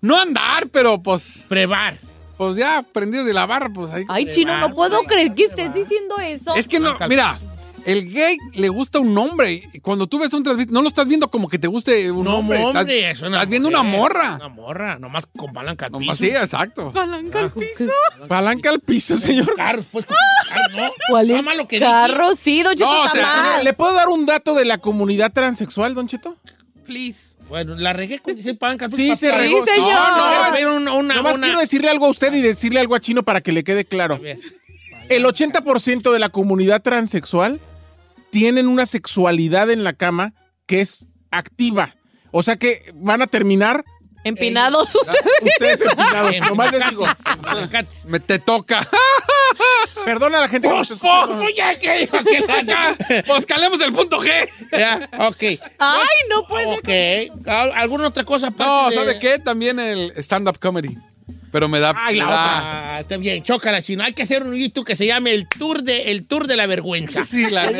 No 0.00 0.18
andar, 0.18 0.68
pero 0.68 1.02
pues, 1.02 1.44
prevar. 1.48 1.96
Pues 2.38 2.56
ya 2.56 2.82
prendido 2.92 3.24
de 3.24 3.34
la 3.34 3.44
barra, 3.44 3.68
pues 3.68 3.90
ahí. 3.90 4.04
Ay, 4.08 4.26
Chino, 4.30 4.56
no 4.58 4.74
puedo 4.74 5.02
creer 5.02 5.34
que 5.34 5.44
estés 5.44 5.74
diciendo 5.74 6.16
eso. 6.18 6.54
Es 6.54 6.66
que 6.66 6.80
no, 6.80 6.96
mira, 7.08 7.36
el 7.84 8.10
gay 8.12 8.36
le 8.54 8.68
gusta 8.68 8.98
un 9.00 9.16
hombre. 9.18 9.64
Cuando 9.82 10.06
tú 10.06 10.18
ves 10.18 10.32
un 10.34 10.42
transvesti, 10.42 10.72
no 10.72 10.82
lo 10.82 10.88
estás 10.88 11.06
viendo 11.08 11.30
como 11.30 11.48
que 11.48 11.58
te 11.58 11.66
guste 11.68 12.10
un 12.12 12.24
No, 12.24 12.36
hombre. 12.38 12.62
hombre, 12.62 12.98
estás, 13.10 13.16
es 13.16 13.22
una 13.22 13.38
estás 13.38 13.48
viendo 13.48 13.68
una 13.68 13.82
morra. 13.82 14.34
Una 14.36 14.48
morra, 14.48 14.98
nomás 14.98 15.24
con 15.36 15.52
palanca 15.52 15.86
al 15.86 15.92
Nomás 15.92 16.18
piso. 16.18 16.30
sí, 16.32 16.36
exacto. 16.36 16.92
Palanca 16.92 17.40
al 17.40 17.50
piso. 17.50 17.90
Palanca 18.28 18.70
al 18.70 18.80
piso, 18.80 19.18
señor. 19.18 19.54
Carros, 19.56 19.86
pues, 19.90 20.06
con 20.06 20.16
carros, 20.48 20.76
¿no? 20.76 20.90
¿Cuál 21.10 21.30
es? 21.30 21.44
lo 21.44 21.66
que 21.68 21.76
dije. 21.76 21.90
Carro, 21.90 22.34
sí, 22.34 22.62
Don 22.62 22.74
Cheto, 22.74 22.92
No, 22.92 23.06
está 23.06 23.12
o 23.12 23.22
sea, 23.22 23.36
mal. 23.54 23.64
¿Le 23.64 23.72
puedo 23.72 23.94
dar 23.94 24.08
un 24.08 24.26
dato 24.26 24.54
de 24.54 24.64
la 24.64 24.78
comunidad 24.78 25.32
transexual, 25.32 25.94
Don 25.94 26.06
Cheto? 26.08 26.36
Please. 26.86 27.27
Bueno, 27.48 27.74
la 27.76 27.92
regué 27.92 28.18
con 28.18 28.32
al 28.32 28.36
piso. 28.36 28.48
Sí, 28.50 29.08
papá. 29.08 29.16
se 29.16 29.32
regó. 29.32 29.64
Sí, 29.64 29.72
señor. 29.72 29.90
No, 29.92 30.44
no, 30.44 30.50
pero 30.52 30.76
una, 30.76 30.92
una, 30.94 31.14
Nomás 31.14 31.36
una- 31.36 31.46
quiero 31.46 31.60
decirle 31.60 31.88
algo 31.90 32.06
a 32.06 32.10
usted 32.10 32.32
y 32.34 32.40
decirle 32.42 32.80
algo 32.80 32.94
a 32.94 33.00
Chino 33.00 33.22
para 33.22 33.40
que 33.40 33.52
le 33.52 33.64
quede 33.64 33.84
claro. 33.84 34.16
A 34.16 34.18
ver. 34.18 34.38
El 35.08 35.24
80% 35.24 36.12
de 36.12 36.18
la 36.18 36.28
comunidad 36.28 36.82
transexual 36.82 37.58
tienen 38.30 38.68
una 38.68 38.84
sexualidad 38.84 39.70
en 39.70 39.82
la 39.82 39.94
cama 39.94 40.34
que 40.66 40.80
es 40.82 41.06
activa. 41.30 41.94
O 42.30 42.42
sea 42.42 42.56
que 42.56 42.92
van 42.94 43.22
a 43.22 43.26
terminar 43.26 43.84
Empinados 44.24 44.94
ustedes. 44.94 45.24
ustedes 45.42 45.80
empinados. 45.80 46.40
Nomás 46.40 46.72
les 46.72 46.90
digo. 46.90 47.06
Me 48.08 48.20
te 48.20 48.38
toca. 48.38 48.86
Perdona 50.04 50.38
a 50.38 50.40
la 50.42 50.48
gente 50.48 50.68
que 50.68 50.74
nos 50.74 50.88
Pues, 50.88 51.00
pues, 51.00 51.54
ya 51.56 51.78
que 51.78 51.98
dijo 51.98 52.18
que 52.24 53.22
pues 53.26 53.46
calemos 53.46 53.80
el 53.82 53.92
punto 53.92 54.20
G. 54.20 54.48
Ya, 54.72 55.08
ok. 55.28 55.42
Ay, 55.78 56.06
no 56.30 56.46
puede. 56.46 57.28
Ok. 57.32 57.46
¿Al- 57.48 57.72
¿Alguna 57.72 58.08
otra 58.08 58.24
cosa? 58.24 58.50
No, 58.50 58.54
aparte 58.56 58.90
de- 58.90 58.96
¿sabe 58.96 59.18
qué? 59.18 59.38
También 59.38 59.78
el 59.78 60.12
stand-up 60.16 60.58
comedy. 60.58 60.96
Pero 61.50 61.68
me 61.68 61.80
da. 61.80 61.94
Ay, 61.96 62.16
la 62.16 62.24
da- 62.26 62.94
Ah, 62.96 63.00
está 63.00 63.16
bien, 63.16 63.42
chócala, 63.42 63.80
chino. 63.82 64.02
Hay 64.04 64.12
que 64.12 64.22
hacer 64.22 64.42
un 64.42 64.54
YouTube 64.54 64.84
que 64.84 64.96
se 64.96 65.06
llame 65.06 65.32
el 65.32 65.48
Tour 65.48 65.82
de, 65.82 66.10
el 66.10 66.26
tour 66.26 66.46
de 66.46 66.56
la 66.56 66.66
Vergüenza. 66.66 67.24
Sí, 67.24 67.48
la 67.50 67.64
el 67.68 67.76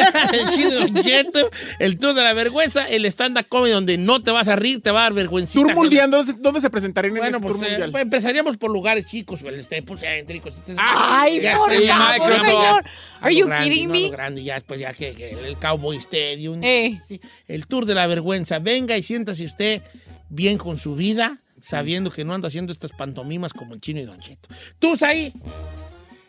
el 1.79 1.99
Tour 1.99 2.15
de 2.15 2.23
la 2.23 2.33
Vergüenza, 2.33 2.87
el 2.89 3.05
stand-up 3.07 3.47
comedy 3.49 3.73
donde 3.73 3.99
no 3.99 4.23
te 4.23 4.31
vas 4.31 4.49
a 4.49 4.57
rir, 4.57 4.83
te 4.83 4.91
va 4.91 5.01
a 5.01 5.03
dar 5.05 5.13
vergüencita. 5.15 5.61
Tour 5.61 5.75
mundial, 5.75 6.11
¿dónde, 6.11 6.33
se- 6.33 6.39
dónde 6.39 6.61
se 6.61 6.71
presentarían 6.71 7.17
en 7.17 7.25
ese 7.25 7.41
pues, 7.41 7.55
tour 7.55 7.65
eh, 7.65 7.69
mundial? 7.71 7.91
pues, 7.91 8.03
empezaríamos 8.03 8.57
por 8.57 8.71
lugares 8.71 9.07
chicos, 9.07 9.41
el 9.43 9.63
Staples 9.63 10.03
cositas. 10.43 10.77
Ay, 10.79 11.41
Ya, 11.41 11.57
por 11.57 11.73
favor, 11.75 12.45
señor. 12.45 12.85
Are 13.21 13.35
you 13.35 13.47
grande, 13.47 13.69
kidding 13.69 13.89
no, 13.89 13.95
me? 13.95 14.09
grande, 14.11 14.43
ya 14.45 14.55
después 14.55 14.79
ya 14.81 14.93
que, 14.95 15.13
que 15.13 15.31
el 15.31 15.57
Cowboy 15.57 15.97
Stadium. 15.97 16.61
Eh. 16.63 16.99
Sí, 17.07 17.21
el 17.49 17.67
Tour 17.67 17.85
de 17.87 17.95
la 17.95 18.07
Vergüenza. 18.07 18.59
Venga 18.61 18.97
y 18.97 19.03
siéntase 19.03 19.45
usted 19.45 19.83
bien 20.29 20.59
con 20.59 20.79
su 20.79 20.95
vida, 20.95 21.41
sabiendo 21.61 22.11
que 22.11 22.25
no 22.25 22.35
anda 22.35 22.49
haciendo 22.49 22.73
estas 22.73 22.93
pantomimas 22.93 23.53
como 23.53 23.75
el 23.75 23.81
chino 23.81 24.01
y 24.01 24.05
Don 24.05 24.21
Cheto. 24.21 24.49
Tú 24.79 24.95
ahí. 25.03 25.33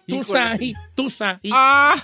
Híjole, 0.07 0.39
ahí. 0.39 0.73
Tú 0.95 1.11
ahí. 1.19 1.51
Ah, 1.53 1.95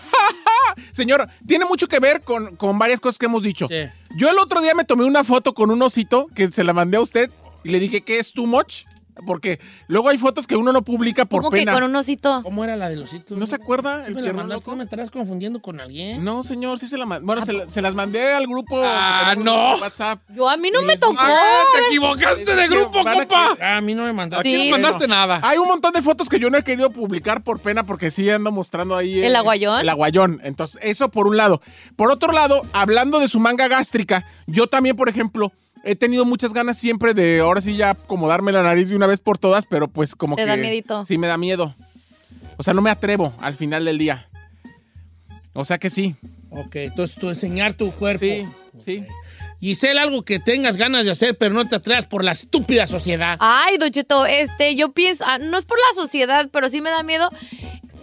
Señor, 0.92 1.28
tiene 1.46 1.66
mucho 1.66 1.88
que 1.88 2.00
ver 2.00 2.22
con, 2.22 2.56
con 2.56 2.78
varias 2.78 3.00
cosas 3.00 3.18
que 3.18 3.26
hemos 3.26 3.44
dicho. 3.44 3.68
Sí. 3.68 3.90
Yo 4.18 4.30
el 4.30 4.38
otro 4.38 4.62
día 4.62 4.76
me 4.76 4.86
tomé 4.86 5.06
una 5.06 5.24
foto 5.24 5.54
con 5.54 5.72
un 5.72 5.82
osito 5.82 6.28
que 6.36 6.52
se 6.52 6.64
la 6.64 6.74
mandé 6.74 6.98
a 6.98 7.02
usted 7.02 7.32
y 7.64 7.70
le 7.70 7.80
dije 7.80 8.02
que 8.02 8.20
es 8.20 8.32
too 8.32 8.46
much. 8.46 8.86
Porque 9.26 9.60
luego 9.88 10.10
hay 10.10 10.18
fotos 10.18 10.46
que 10.48 10.56
uno 10.56 10.74
no 10.74 10.82
publica 10.84 11.26
por 11.26 11.40
¿Cómo 11.42 11.52
que 11.52 11.58
pena. 11.60 11.74
con 11.74 11.84
un 11.84 11.96
osito? 11.96 12.42
¿Cómo 12.44 12.64
era 12.64 12.76
la 12.76 12.90
de 12.90 12.98
los 12.98 13.14
hitos? 13.14 13.38
¿No 13.38 13.46
se 13.46 13.56
acuerda? 13.56 14.04
¿Sí 14.04 14.10
el 14.10 14.16
me 14.16 14.22
la 14.22 14.34
mandaste? 14.34 14.54
loco? 14.56 14.72
¿No 14.72 14.78
me 14.78 14.84
estarás 14.84 15.10
confundiendo 15.10 15.62
con 15.62 15.80
alguien? 15.80 16.24
No, 16.24 16.44
señor, 16.44 16.80
sí 16.80 16.88
se 16.88 16.98
la 16.98 17.06
mandé. 17.06 17.26
Bueno, 17.26 17.46
se, 17.46 17.54
la- 17.54 17.70
se 17.70 17.82
las 17.82 17.96
mandé 17.96 18.34
al 18.34 18.46
grupo. 18.48 18.82
Ah, 18.84 19.30
al 19.30 19.36
grupo 19.38 19.52
no. 19.52 19.76
de 19.76 19.82
WhatsApp. 19.82 20.22
Yo 20.36 20.50
a 20.50 20.58
mí 20.58 20.70
no 20.72 20.82
me 20.82 20.98
tocó. 20.98 21.16
Ah, 21.20 21.64
te 21.76 21.86
equivocaste 21.88 22.56
de 22.56 22.68
grupo, 22.68 22.92
compa. 23.04 23.56
Ah, 23.62 23.78
a 23.78 23.82
mí 23.82 23.96
no 23.96 24.04
me 24.04 24.14
mandaste. 24.14 24.48
Aquí 24.50 24.56
Sí. 24.64 24.70
no 24.70 24.78
mandaste 24.78 25.08
nada. 25.08 25.40
Hay 25.44 25.58
un 25.58 25.68
montón 25.68 25.92
de 25.94 26.02
fotos 26.02 26.28
que 26.30 26.40
yo 26.40 26.50
no 26.50 26.58
he 26.58 26.64
querido 26.64 26.90
publicar 26.90 27.44
por 27.44 27.60
pena 27.60 27.84
porque 27.84 28.12
sí 28.12 28.30
ando 28.30 28.52
mostrando 28.52 28.96
ahí. 28.98 29.20
¿El 29.24 29.34
eh, 29.34 29.38
aguayón? 29.38 29.80
El 29.82 29.90
aguayón. 29.90 30.42
Entonces, 30.44 30.80
eso 30.84 31.10
por 31.10 31.28
un 31.28 31.38
lado. 31.38 31.62
Por 31.96 32.12
otro 32.12 32.32
lado, 32.34 32.62
hablando 32.74 33.20
de 33.20 33.28
su 33.28 33.40
manga 33.40 33.68
gástrica, 33.68 34.26
yo 34.48 34.68
también, 34.68 34.96
por 34.96 35.08
ejemplo, 35.10 35.52
he 35.86 35.96
tenido 35.96 36.26
muchas 36.26 36.52
ganas 36.52 36.78
siempre 36.78 37.14
de 37.14 37.40
ahora 37.40 37.62
sí 37.62 37.78
ya 37.78 37.92
acomodarme 37.92 38.52
la 38.52 38.64
nariz 38.64 38.90
de 38.90 38.96
una 38.96 39.08
vez 39.08 39.20
por 39.20 39.38
todas, 39.38 39.66
pero 39.66 39.88
pues 39.88 40.16
como 40.16 40.36
¿Te 40.36 40.42
que. 40.44 40.48
da 40.48 40.58
miedito? 40.58 41.06
Sí, 41.06 41.18
me 41.18 41.28
da 41.28 41.38
miedo. 41.38 41.74
O 42.58 42.64
sea, 42.64 42.74
no 42.74 42.82
me 42.82 42.90
atrevo 42.90 43.34
al 43.40 43.54
final 43.54 43.86
del 43.86 43.98
día. 43.98 44.28
O 45.54 45.64
sea 45.64 45.78
que 45.78 45.90
sí. 45.90 46.16
Ok, 46.50 46.76
entonces 46.78 47.18
tú 47.18 47.30
enseñar 47.30 47.76
tu 47.76 47.92
cuerpo. 47.92 48.26
Sí, 48.26 48.46
sí. 48.84 49.04
Giselle, 49.60 50.00
algo 50.00 50.24
que 50.24 50.40
tengas 50.40 50.78
ganas 50.78 51.06
de 51.06 51.12
hacer, 51.12 51.38
pero 51.38 51.54
no 51.54 51.68
te 51.68 51.76
atrevas 51.76 52.08
por 52.08 52.24
la 52.24 52.34
estúpida 52.34 52.88
sociedad. 52.88 53.38
Ay, 53.40 53.78
Don 53.78 53.90
Cheto, 53.90 54.26
este, 54.26 54.76
yo 54.76 54.92
pienso, 54.92 55.24
ah, 55.28 55.38
no 55.38 55.58
es 55.58 55.66
por 55.66 55.78
la 55.78 55.96
sociedad, 55.96 56.50
pero 56.52 56.70
sí 56.70 56.82
me 56.82 56.90
da 56.90 57.04
miedo. 57.04 57.30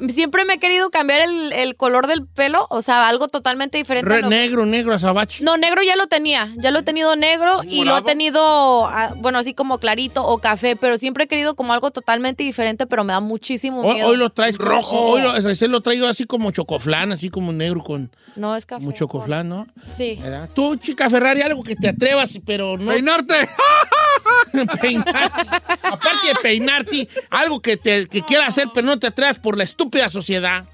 Siempre 0.08 0.44
me 0.44 0.54
he 0.54 0.58
querido 0.58 0.90
cambiar 0.90 1.20
el, 1.20 1.52
el 1.52 1.76
color 1.76 2.06
del 2.06 2.26
pelo, 2.26 2.66
o 2.70 2.82
sea, 2.82 3.08
algo 3.08 3.28
totalmente 3.28 3.78
diferente. 3.78 4.10
a 4.10 4.16
Re- 4.16 4.22
lo- 4.22 4.28
negro, 4.28 4.66
negro, 4.66 4.94
azabache. 4.94 5.44
No, 5.44 5.56
negro 5.56 5.82
ya 5.82 5.96
lo 5.96 6.06
tenía, 6.06 6.52
ya 6.56 6.70
lo 6.70 6.80
he 6.80 6.82
tenido 6.82 7.14
negro 7.16 7.62
y 7.64 7.84
lo 7.84 7.96
he 7.98 8.02
tenido, 8.02 8.86
ah, 8.86 9.12
bueno, 9.16 9.38
así 9.38 9.54
como 9.54 9.78
clarito 9.78 10.24
o 10.26 10.38
café, 10.38 10.76
pero 10.76 10.98
siempre 10.98 11.24
he 11.24 11.26
querido 11.28 11.54
como 11.56 11.72
algo 11.72 11.90
totalmente 11.90 12.42
diferente, 12.44 12.86
pero 12.86 13.04
me 13.04 13.12
da 13.12 13.20
muchísimo 13.20 13.82
Hoy, 13.82 13.94
miedo. 13.94 14.08
hoy 14.08 14.16
lo 14.16 14.30
traes 14.30 14.56
Rojo. 14.58 14.98
Hoy 14.98 15.22
lo, 15.22 15.68
lo 15.68 15.80
traigo 15.80 16.06
así 16.06 16.24
como 16.24 16.50
chocoflán, 16.50 17.12
así 17.12 17.28
como 17.30 17.52
negro 17.52 17.82
con 17.82 18.10
No, 18.36 18.56
es 18.56 18.66
café. 18.66 18.82
mucho 18.82 18.98
chocoflán, 19.06 19.48
¿no? 19.48 19.66
Sí. 19.96 20.18
¿Verdad? 20.22 20.48
Tú, 20.54 20.76
chica 20.76 21.08
Ferrari, 21.10 21.42
algo 21.42 21.62
que 21.62 21.76
te 21.76 21.88
atrevas, 21.88 22.38
pero 22.46 22.76
no 22.78 22.90
Peinarte. 22.92 23.34
peinarte. 24.80 25.40
Aparte 25.82 26.28
de 26.28 26.34
peinarte, 26.42 27.08
algo 27.30 27.60
que, 27.60 27.76
te, 27.76 28.06
que 28.08 28.22
quieras 28.22 28.48
hacer, 28.48 28.68
pero 28.74 28.86
no 28.86 28.98
te 28.98 29.06
atrevas 29.08 29.38
por 29.38 29.56
la 29.56 29.64
estúpida 29.64 29.91
sociedad. 30.08 30.64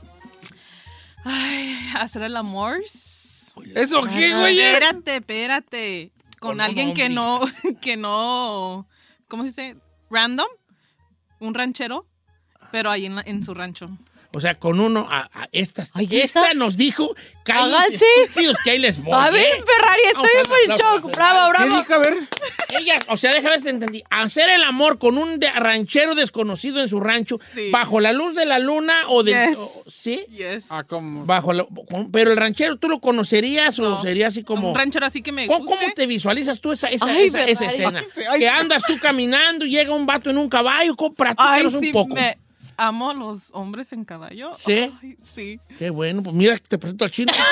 Ay, 1.24 1.90
hacer 1.96 2.22
el 2.22 2.36
amor. 2.36 2.78
¿Eso 3.74 4.02
qué, 4.02 4.34
güey? 4.36 4.60
es? 4.60 4.74
Espérate, 4.74 5.16
espérate. 5.16 6.12
Con, 6.38 6.50
Con 6.52 6.60
alguien 6.60 6.94
que 6.94 7.08
no, 7.08 7.40
que 7.80 7.96
no, 7.96 8.86
¿cómo 9.26 9.42
se 9.42 9.48
dice? 9.48 9.76
Random. 10.10 10.46
Un 11.40 11.54
ranchero, 11.54 12.06
pero 12.72 12.90
ahí 12.90 13.06
en, 13.06 13.16
la- 13.16 13.22
en 13.26 13.44
su 13.44 13.54
rancho. 13.54 13.88
O 14.32 14.40
sea, 14.40 14.54
con 14.56 14.78
uno, 14.78 15.06
a, 15.08 15.22
a 15.32 15.48
estas. 15.52 15.90
Ay, 15.94 16.04
esta 16.12 16.42
esta- 16.42 16.54
nos 16.54 16.76
dijo, 16.76 17.14
cállense, 17.44 18.04
que 18.62 18.70
ahí 18.70 18.78
les 18.78 19.02
voy. 19.02 19.14
A 19.18 19.30
ver, 19.30 19.42
¿eh? 19.42 19.64
Ferrari, 19.64 20.02
estoy 20.06 20.30
en 20.66 20.70
a 20.72 20.76
shock. 20.76 21.16
Bravo, 21.16 21.52
¿Qué 21.52 21.64
bravo. 21.66 21.94
A 21.94 21.98
ver. 21.98 22.18
Ella, 22.78 22.98
o 23.08 23.16
sea, 23.16 23.30
déjame 23.32 23.50
ver 23.52 23.58
si 23.60 23.64
te 23.64 23.70
entendí. 23.70 24.04
Hacer 24.10 24.50
el 24.50 24.62
amor 24.64 24.98
con 24.98 25.16
un 25.16 25.38
de- 25.38 25.50
ranchero 25.50 26.14
desconocido 26.14 26.82
en 26.82 26.90
su 26.90 27.00
rancho, 27.00 27.38
Sí. 27.54 27.70
bajo 27.70 28.00
la 28.00 28.12
luz 28.12 28.34
de 28.34 28.44
la 28.44 28.58
luna 28.58 28.94
o 29.08 29.22
de. 29.22 29.32
Yes. 29.32 29.56
o- 29.56 29.84
¿Sí? 29.90 30.26
Yes. 30.30 30.66
Ah, 30.68 30.84
¿cómo? 30.84 31.24
Bajo 31.24 31.54
la- 31.54 31.66
con- 31.88 32.10
pero 32.12 32.30
el 32.30 32.36
ranchero, 32.36 32.76
¿tú 32.76 32.88
lo 32.90 33.00
conocerías 33.00 33.78
o 33.78 34.00
sería 34.02 34.28
así 34.28 34.44
como. 34.44 34.68
Un 34.70 34.74
ranchero 34.76 35.06
así 35.06 35.22
que 35.22 35.32
me 35.32 35.46
¿Cómo, 35.46 35.60
guste. 35.64 35.80
cómo 35.84 35.94
te 35.94 36.06
visualizas 36.06 36.60
tú 36.60 36.72
esa, 36.72 36.88
esa, 36.88 37.06
Ay, 37.06 37.26
esa- 37.28 37.44
esa 37.44 37.70
Ferrari. 37.70 37.96
escena? 38.06 38.34
Que 38.38 38.48
andas 38.48 38.82
tú 38.86 38.98
caminando 39.00 39.64
y 39.64 39.70
llega 39.70 39.94
un 39.94 40.04
vato 40.04 40.28
en 40.28 40.36
un 40.36 40.50
caballo, 40.50 40.94
Ay, 40.98 41.10
platícanos 41.16 41.74
un 41.74 41.80
sí, 41.82 41.92
poco. 41.92 42.14
me 42.14 42.36
amo 42.78 43.12
los 43.12 43.50
hombres 43.52 43.92
en 43.92 44.04
caballo. 44.04 44.52
¿Sí? 44.56 44.90
Ay, 45.02 45.18
sí. 45.34 45.60
Qué 45.78 45.90
bueno, 45.90 46.22
pues 46.22 46.34
mira, 46.34 46.56
te 46.56 46.78
presento 46.78 47.04
al 47.04 47.10
chino. 47.10 47.32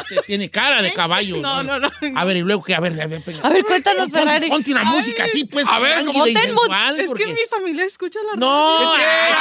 Este, 0.00 0.22
tiene 0.26 0.50
cara 0.50 0.82
de 0.82 0.92
caballo. 0.92 1.36
No, 1.38 1.62
no, 1.62 1.78
no. 1.78 1.90
A 2.14 2.24
ver, 2.24 2.36
y 2.38 2.40
luego 2.40 2.62
que, 2.62 2.74
a 2.74 2.80
ver, 2.80 3.00
a 3.00 3.06
ver, 3.06 3.22
venga. 3.24 3.46
A 3.46 3.50
ver, 3.50 3.64
cuéntanos, 3.64 4.10
Ponte- 4.10 4.18
Ferrari. 4.18 4.48
Ponte 4.48 4.70
una 4.72 4.84
música 4.84 5.24
así, 5.24 5.44
pues. 5.44 5.66
A 5.68 5.78
ver, 5.78 5.92
tranquila 6.04 6.12
¿cómo 6.12 6.26
y 6.26 6.34
ten 6.34 6.54
mood? 6.54 6.62
sensual, 6.62 7.00
Es 7.00 7.06
porque- 7.06 7.24
que 7.24 7.32
mi 7.32 7.40
familia 7.50 7.84
escucha 7.84 8.18
la 8.30 8.36
No, 8.38 8.78
radio. 8.78 8.92
ay, 9.04 9.32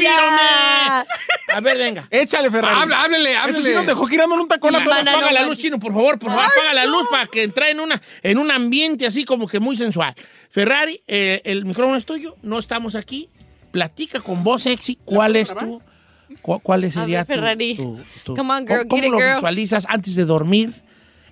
ella. 0.00 1.06
me. 1.06 1.54
A 1.54 1.60
ver, 1.60 1.78
venga. 1.78 2.06
Échale, 2.10 2.50
Ferrari. 2.50 2.82
Habla, 2.82 3.02
háblele, 3.02 3.32
Ese 3.32 3.52
sí 3.52 3.58
háblele. 3.58 3.74
nos 3.76 3.86
dejó 3.86 4.06
girándole 4.06 4.42
un 4.42 4.48
tacón 4.48 4.74
a 4.74 4.78
Apaga, 4.78 4.96
todos. 5.02 5.08
apaga 5.08 5.32
la 5.32 5.42
no, 5.42 5.48
luz, 5.48 5.58
chino, 5.58 5.78
por 5.78 5.92
favor, 5.92 6.18
por 6.18 6.30
favor, 6.30 6.44
apaga 6.44 6.74
la 6.74 6.86
luz 6.86 7.06
para 7.10 7.26
que 7.26 7.42
entre 7.42 7.70
en, 7.70 7.80
una, 7.80 8.00
en 8.22 8.38
un 8.38 8.50
ambiente 8.50 9.06
así 9.06 9.24
como 9.24 9.48
que 9.48 9.58
muy 9.58 9.76
sensual. 9.76 10.14
Ferrari, 10.50 11.02
eh, 11.08 11.40
el 11.44 11.64
micrófono 11.64 11.96
es 11.96 12.04
tuyo, 12.04 12.36
no 12.42 12.58
estamos 12.58 12.94
aquí. 12.94 13.28
Platica 13.72 14.20
con 14.20 14.42
voz 14.44 14.62
sexy. 14.64 14.98
¿Cuál 15.04 15.36
es 15.36 15.52
tu, 15.54 15.80
cuál 16.42 16.90
sería 16.92 17.24
ver, 17.24 17.26
tu, 17.26 17.32
Ferrari. 17.34 17.76
tu- 17.76 18.00
tu- 18.24 18.36
Come 18.36 18.52
on, 18.54 18.66
girl, 18.66 18.86
¿Cómo 18.88 19.02
it, 19.04 19.10
lo 19.10 19.18
girl. 19.18 19.34
visualizas 19.34 19.86
antes 19.88 20.14
de 20.14 20.24
dormir 20.24 20.72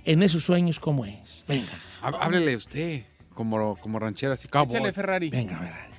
en 0.04 0.22
esos 0.22 0.44
sueños? 0.44 0.78
¿Cómo 0.78 1.04
es? 1.04 1.44
Venga, 1.46 1.68
Há- 2.02 2.08
Háblele 2.08 2.56
usted, 2.56 3.04
como, 3.34 3.76
como 3.76 3.98
ranchero, 3.98 4.32
así, 4.32 4.48
cowboy. 4.48 4.76
Échale, 4.76 4.92
Ferrari. 4.92 5.30
venga, 5.30 5.56
Ferrari. 5.58 5.94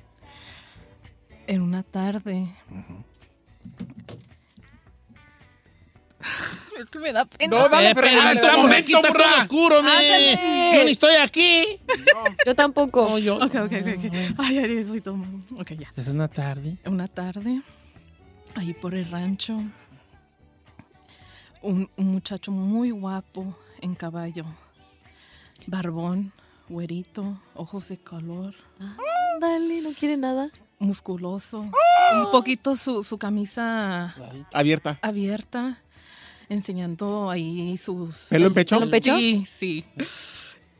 En 1.46 1.62
una 1.62 1.82
tarde. 1.82 2.46
es 6.80 6.86
que 6.90 6.98
me 6.98 7.12
da 7.12 7.24
pena. 7.24 7.50
No, 7.58 7.68
dale, 7.68 7.90
Eh, 7.90 7.94
Ferrari. 7.94 8.36
estamos 8.36 8.70
aquí, 8.70 8.92
está 8.94 9.12
todo 9.12 9.36
oscuro, 9.38 9.82
me. 9.82 10.72
Yo 10.76 10.84
ni 10.84 10.90
estoy 10.92 11.14
aquí. 11.16 11.64
Yo 12.46 12.54
tampoco. 12.54 13.08
No, 13.08 13.18
yo. 13.18 13.36
Ok, 13.36 13.54
ok, 13.54 13.72
ok. 13.72 14.04
ok. 14.04 14.14
Ay, 14.38 14.58
ay, 14.58 14.78
estoy 14.78 15.00
todo. 15.00 15.16
Ok, 15.58 15.72
ya. 15.78 15.92
Es 15.96 16.06
una 16.08 16.28
tarde. 16.28 16.76
Una 16.86 17.08
tarde, 17.08 17.60
ahí 18.56 18.74
por 18.74 18.94
el 18.94 19.08
rancho, 19.10 19.62
un, 21.62 21.88
un 21.96 22.06
muchacho 22.12 22.50
muy 22.52 22.90
guapo 22.90 23.56
en 23.80 23.94
caballo, 23.94 24.44
barbón, 25.66 26.32
güerito, 26.68 27.40
ojos 27.54 27.88
de 27.88 27.98
color, 27.98 28.54
Dale, 29.40 29.80
no 29.82 29.90
quiere 29.98 30.16
nada. 30.16 30.50
musculoso, 30.78 31.60
un 31.60 32.30
poquito 32.32 32.76
su, 32.76 33.02
su 33.04 33.18
camisa 33.18 34.14
Abierta. 34.52 34.98
abierta, 35.02 35.78
enseñando 36.48 37.30
ahí 37.30 37.76
sus... 37.78 38.26
¿Pelo 38.30 38.48
en 38.48 38.54
pecho? 38.54 38.76
¿Pelo 38.76 38.84
en 38.86 38.90
pecho? 38.90 39.16
Sí, 39.16 39.46
sí. 39.48 39.84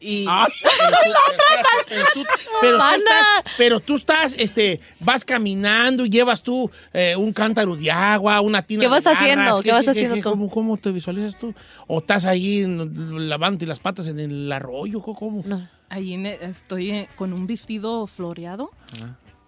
Y 0.01 0.27
Pero 1.89 2.05
tú, 2.15 2.25
pero, 2.61 2.79
tú 2.79 2.85
estás, 2.97 3.27
pero 3.59 3.81
tú 3.81 3.95
estás, 3.97 4.35
este, 4.39 4.81
vas 5.01 5.25
caminando 5.25 6.07
y 6.07 6.09
llevas 6.11 6.43
tú 6.43 6.71
eh, 6.93 7.17
un 7.17 7.33
cántaro 7.33 7.75
de 7.77 7.91
agua, 7.91 8.41
una 8.41 8.63
tina 8.63 8.81
¿Qué 8.83 8.89
vas 8.89 9.05
de 9.05 9.11
garras. 9.11 9.23
haciendo? 9.23 9.63
¿Qué 9.63 9.73
vas 9.73 9.89
haciendo 9.89 10.17
tú? 10.17 10.23
¿cómo, 10.23 10.49
cómo 10.51 10.77
te 10.77 10.91
visualizas 10.93 11.37
tú? 11.39 11.55
¿O 11.87 11.99
estás 11.99 12.25
ahí 12.25 12.65
lavándote 12.67 13.67
las 13.67 13.81
patas 13.81 14.07
en 14.09 14.21
el 14.21 14.51
arroyo? 14.53 15.03
¿Cómo? 15.03 15.43
No. 15.45 15.69
ahí 15.89 16.15
en- 16.15 16.27
estoy 16.27 16.91
eh, 16.93 17.09
con 17.17 17.33
un 17.33 17.47
vestido 17.47 18.07
floreado 18.07 18.71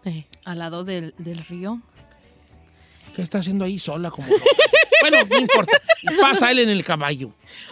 Eh. 0.04 0.26
al 0.44 0.58
lado 0.58 0.84
del, 0.84 1.14
del 1.18 1.38
río. 1.44 1.80
¿Qué 3.14 3.22
está 3.22 3.38
haciendo 3.38 3.64
ahí 3.64 3.78
sola? 3.78 4.10
Como 4.10 4.26
bueno, 5.10 5.24
no 5.28 5.38
importa. 5.38 5.80
Y 6.02 6.16
pasa 6.20 6.50
él 6.50 6.60
en 6.60 6.70
el 6.70 6.84
caballo. 6.84 7.30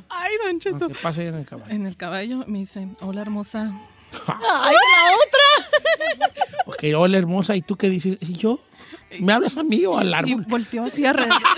Ay, 0.08 0.32
Don 0.44 0.60
Cheto. 0.60 0.88
¿Qué 0.88 0.94
pasa 0.94 1.22
él 1.22 1.28
en 1.28 1.34
el 1.36 1.46
caballo? 1.46 1.70
En 1.74 1.86
el 1.86 1.96
caballo 1.96 2.44
me 2.46 2.58
dice, 2.60 2.88
hola 3.00 3.22
hermosa. 3.22 3.72
¡Ay, 4.26 4.74
la 4.74 5.14
otra! 5.14 6.28
Ok, 6.66 6.84
hola 6.96 7.18
hermosa. 7.18 7.54
¿Y 7.56 7.62
tú 7.62 7.76
qué 7.76 7.88
dices? 7.88 8.18
¿Y 8.20 8.32
yo? 8.34 8.60
¿Me 9.20 9.32
hablas 9.32 9.56
a 9.56 9.62
mí 9.62 9.84
o 9.86 9.96
al 9.98 10.08
Y 10.10 10.14
árbol? 10.14 10.44
volteó 10.48 10.84
así 10.84 11.04
alrededor. 11.06 11.40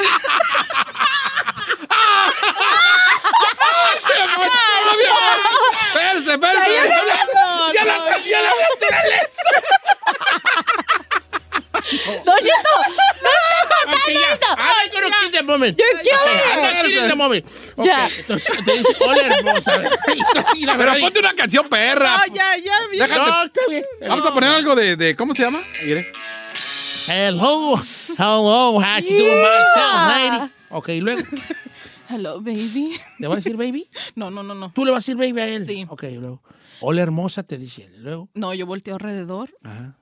¡Ya 7.74 7.84
la 7.84 8.18
ya 8.18 8.40
la 8.42 8.50
naturaleza! 8.70 9.50
¡Don 12.24 12.36
Cheto! 12.40 12.74
¡No 13.22 13.30
está 13.62 13.86
matando 13.86 14.20
esto! 14.32 14.46
I'm 14.56 14.92
gonna 14.92 15.16
kill 15.20 15.30
the 15.32 15.42
moment. 15.42 15.78
You're 15.78 16.00
killing 16.02 16.38
Ok, 16.38 16.52
I'm 16.52 16.76
gonna 16.76 16.88
kill 16.88 17.08
the 17.08 17.14
moment. 17.16 17.46
Ok, 17.76 17.84
Ya. 17.86 18.08
entonces 18.18 18.64
te 18.64 18.72
dice, 18.72 18.96
hola 19.04 19.22
hermosa. 19.26 19.78
La 20.66 20.76
Pero 20.78 20.92
ponte 21.00 21.20
una 21.20 21.34
canción 21.34 21.68
perra. 21.68 22.18
No, 22.26 22.34
ya, 22.34 22.56
ya. 22.56 22.72
Déjate. 22.92 23.30
No, 23.30 23.42
está 23.44 23.60
bien. 23.68 23.84
Vamos 24.08 24.26
a 24.26 24.32
poner 24.34 24.50
algo 24.50 24.74
de, 24.74 24.96
de 24.96 25.16
¿cómo 25.16 25.34
se 25.34 25.42
llama? 25.42 25.62
Mire. 25.84 26.10
Hello, 27.08 27.76
hello, 28.16 28.78
how 28.80 28.98
you 29.00 29.08
doing 29.18 29.40
myself, 29.42 30.08
lady? 30.08 30.52
Ok, 30.70 30.88
luego, 31.00 31.22
Hello, 32.08 32.40
baby. 32.40 32.92
¿le 33.18 33.26
vas 33.26 33.38
a 33.38 33.40
decir 33.40 33.56
baby? 33.56 33.88
No, 34.14 34.30
no, 34.30 34.42
no, 34.44 34.54
no. 34.54 34.70
¿Tú 34.72 34.84
le 34.84 34.92
vas 34.92 34.98
a 34.98 35.00
decir 35.12 35.16
baby 35.16 35.40
a 35.40 35.48
él? 35.48 35.66
Sí. 35.66 35.84
Ok, 35.88 36.04
luego, 36.20 36.42
hola 36.80 37.02
hermosa, 37.02 37.42
te 37.42 37.58
dice 37.58 37.84
él. 37.86 38.02
Luego, 38.04 38.28
No, 38.34 38.54
yo 38.54 38.66
volteo 38.66 38.94
alrededor, 38.94 39.50
ajá, 39.64 39.96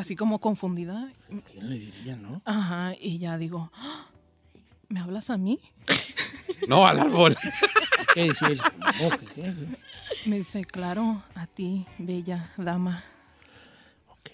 así 0.00 0.16
como 0.16 0.40
confundida. 0.40 1.12
¿quién 1.50 1.70
le 1.70 1.78
diría, 1.78 2.16
no? 2.16 2.42
Ajá, 2.44 2.94
y 3.00 3.18
ya 3.18 3.38
digo, 3.38 3.70
"Ah, 3.74 4.06
¿me 4.88 5.00
hablas 5.00 5.30
a 5.30 5.38
mí? 5.38 5.60
No, 6.68 6.86
al 6.86 6.98
árbol. 7.00 7.36
¿Qué 8.14 8.24
dice 8.24 8.46
él? 8.46 8.60
Ok, 9.02 9.20
¿qué? 9.34 9.54
Me 10.26 10.38
dice, 10.38 10.64
claro, 10.64 11.22
a 11.34 11.46
ti, 11.46 11.86
bella 11.98 12.50
dama. 12.56 13.02
Ok. 14.08 14.30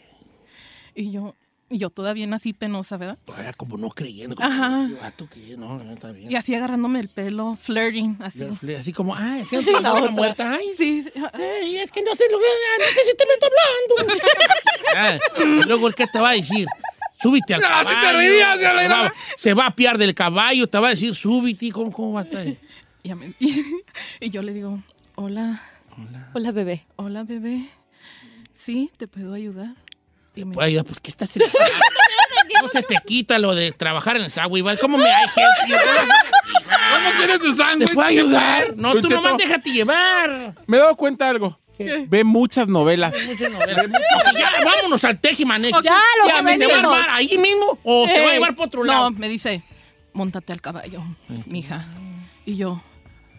Y 0.95 1.11
yo, 1.13 1.37
y 1.69 1.79
yo 1.79 1.91
todavía 1.91 2.29
así 2.35 2.53
penosa, 2.53 2.97
¿verdad? 2.97 3.19
Era 3.39 3.53
como 3.53 3.77
no 3.77 3.89
creyendo. 3.89 4.37
Como, 4.37 4.49
Ajá. 4.49 4.83
"Este 4.83 4.95
vato 5.01 5.29
que 5.29 5.57
no, 5.57 5.83
no 5.83 5.93
está 5.95 6.13
bien. 6.13 6.31
Y 6.31 6.37
así 6.37 6.55
agarrándome 6.55 7.01
el 7.01 7.09
pelo, 7.09 7.57
flirting, 7.61 8.19
así. 8.21 8.45
Así 8.79 8.93
como, 8.93 9.15
ay, 9.17 9.45
siento 9.45 9.71
la 9.73 9.81
La 9.81 9.95
otra 9.95 10.11
muerta. 10.11 10.53
Ay, 10.53 10.69
Sí, 10.77 11.03
sí. 11.03 11.11
Ey, 11.39 11.77
es 11.79 11.91
que 11.91 12.03
no 12.03 12.15
sé 12.15 12.25
lo 12.31 12.39
que, 12.39 12.45
no 12.79 12.85
sé 12.87 13.01
si 13.11 13.17
te 13.17 13.25
me 13.27 13.33
está 13.35 13.47
hablando. 13.47 14.17
Ah, 14.99 15.19
y 15.43 15.67
luego 15.67 15.89
el 15.89 15.95
que 15.95 16.07
te 16.07 16.19
va 16.21 16.31
a 16.31 16.35
decir, 16.35 16.67
súbite 17.21 17.55
al 17.55 17.61
No, 17.61 17.67
caballo. 17.69 17.89
si 17.91 17.95
te 17.97 18.01
se, 18.61 18.67
va, 18.73 18.89
daba. 18.89 19.13
se 19.37 19.55
va 19.55 19.67
a 19.67 19.75
piar 19.77 19.99
del 19.99 20.15
caballo, 20.15 20.69
te 20.69 20.79
va 20.79 20.87
a 20.87 20.91
decir, 20.91 21.15
súbite, 21.15 21.71
¿cómo, 21.73 21.91
cómo 21.93 22.13
va 22.13 22.21
a 22.21 22.25
estar? 22.25 22.47
Y, 22.47 22.57
ya 23.05 23.15
me- 23.17 23.35
y 24.21 24.31
yo 24.31 24.43
le 24.43 24.53
digo, 24.55 24.81
hola, 25.17 25.61
Hola, 26.35 26.53
bebé. 26.53 26.87
hola, 26.97 27.25
bebé. 27.25 27.69
Sí, 28.53 28.91
¿te 28.97 29.07
puedo 29.09 29.35
ayudar? 29.35 29.75
Y 30.37 30.45
me- 30.45 30.55
Pues, 30.55 30.83
pues, 30.85 31.01
¿qué 31.01 31.11
estás 31.11 31.31
haciendo? 31.31 31.53
No 32.63 32.69
se 32.69 32.83
te 32.83 32.97
quita 33.05 33.39
lo 33.39 33.55
de 33.55 33.73
trabajar 33.73 34.17
en 34.17 34.23
el 34.25 34.31
Subway, 34.31 34.79
¿cómo 34.81 34.97
me 34.97 35.11
hay 35.11 35.27
you? 35.69 35.77
¿Cómo 36.95 37.11
quieres 37.19 37.37
su 37.43 37.51
¿Te 37.51 37.53
sándwich? 37.53 37.93
puedo 37.93 38.09
ayudar? 38.09 38.75
No, 38.77 38.93
tú 38.95 39.03
Cheto. 39.03 39.15
nomás 39.17 39.37
déjate 39.37 39.71
llevar. 39.71 40.55
Me 40.67 40.77
he 40.79 40.81
dado 40.81 40.97
cuenta 40.97 41.25
de 41.27 41.31
algo. 41.33 41.59
Ve 41.79 42.25
muchas 42.25 42.67
novelas. 42.69 43.15
Muchas 43.27 43.51
novelas. 43.53 43.85
Ok, 43.87 44.39
ya, 44.39 44.53
vámonos 44.65 45.05
al 45.05 45.21
tejimanejo. 45.21 45.83
Ya, 45.83 45.99
lo 46.23 46.29
Ya, 46.29 46.37
que 46.37 46.43
me 46.45 46.59
¿Te 46.59 46.67
va 46.67 46.73
a 46.73 46.77
venimos. 46.77 46.97
armar 46.97 47.11
ahí 47.11 47.37
mismo 47.39 47.79
o 47.85 48.07
te 48.07 48.21
va 48.23 48.31
a 48.31 48.33
llevar 48.33 48.55
para 48.55 48.67
otro 48.67 48.81
No, 48.85 48.93
lado? 48.93 49.11
me 49.11 49.29
dice, 49.29 49.63
montate 50.15 50.53
al 50.55 50.63
caballo, 50.63 51.03
mija. 51.47 51.85
Y 52.47 52.57
yo, 52.57 52.81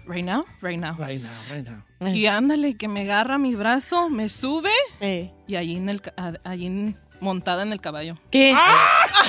right 0.07 0.23
now, 0.23 0.45
right 0.61 0.79
now. 0.79 0.95
Right 0.97 1.21
now, 1.21 1.29
right 1.51 1.67
now. 1.67 2.13
Y 2.13 2.25
ándale, 2.27 2.75
que 2.77 2.87
me 2.87 3.01
agarra 3.01 3.37
mi 3.37 3.55
brazo, 3.55 4.09
me 4.09 4.29
sube 4.29 4.69
Eh. 5.01 5.31
y 5.47 5.55
allí 5.55 5.77
en 5.77 5.89
el, 5.89 6.01
allí 6.43 6.65
en- 6.67 6.97
montada 7.19 7.63
en 7.63 7.73
el 7.73 7.81
caballo. 7.81 8.15
¿Qué? 8.29 8.51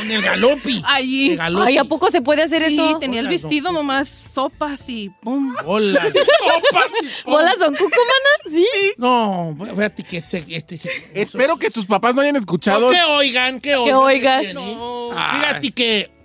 En 0.03 0.11
el 0.11 0.21
galopi. 0.21 0.83
Allí. 0.87 1.31
El 1.31 1.37
galopi. 1.39 1.67
Ay, 1.69 1.79
¿a 1.79 1.85
poco 1.85 2.11
se 2.11 2.21
puede 2.21 2.43
hacer 2.43 2.63
Sí, 2.69 2.75
eso? 2.75 2.99
tenía 2.99 3.21
el 3.21 3.29
vestido 3.29 3.73
nomás 3.73 4.09
sopas 4.11 4.87
y 4.91 5.09
pum. 5.23 5.55
Hola. 5.65 6.07
¿Bolas 7.25 7.57
son 7.59 7.75
cuco, 7.75 7.89
mana? 7.91 8.55
Sí. 8.57 8.67
No, 8.99 9.57
fíjate 9.75 10.03
que 10.03 10.19
este... 10.19 10.45
este, 10.51 10.75
este- 10.75 10.91
Espero 11.23 11.57
que 11.59 11.71
tus 11.71 11.87
papás 11.87 12.15
no 12.15 12.21
hayan 12.21 12.37
escuchado. 12.37 12.91
que 12.91 13.03
oigan, 13.03 13.59
que 13.61 13.75
oigan. 13.77 13.97
oigan. 13.97 14.43
Jenny. 14.45 14.75
No. 14.75 15.11
Fíjate 15.35 15.71
que... 15.71 16.18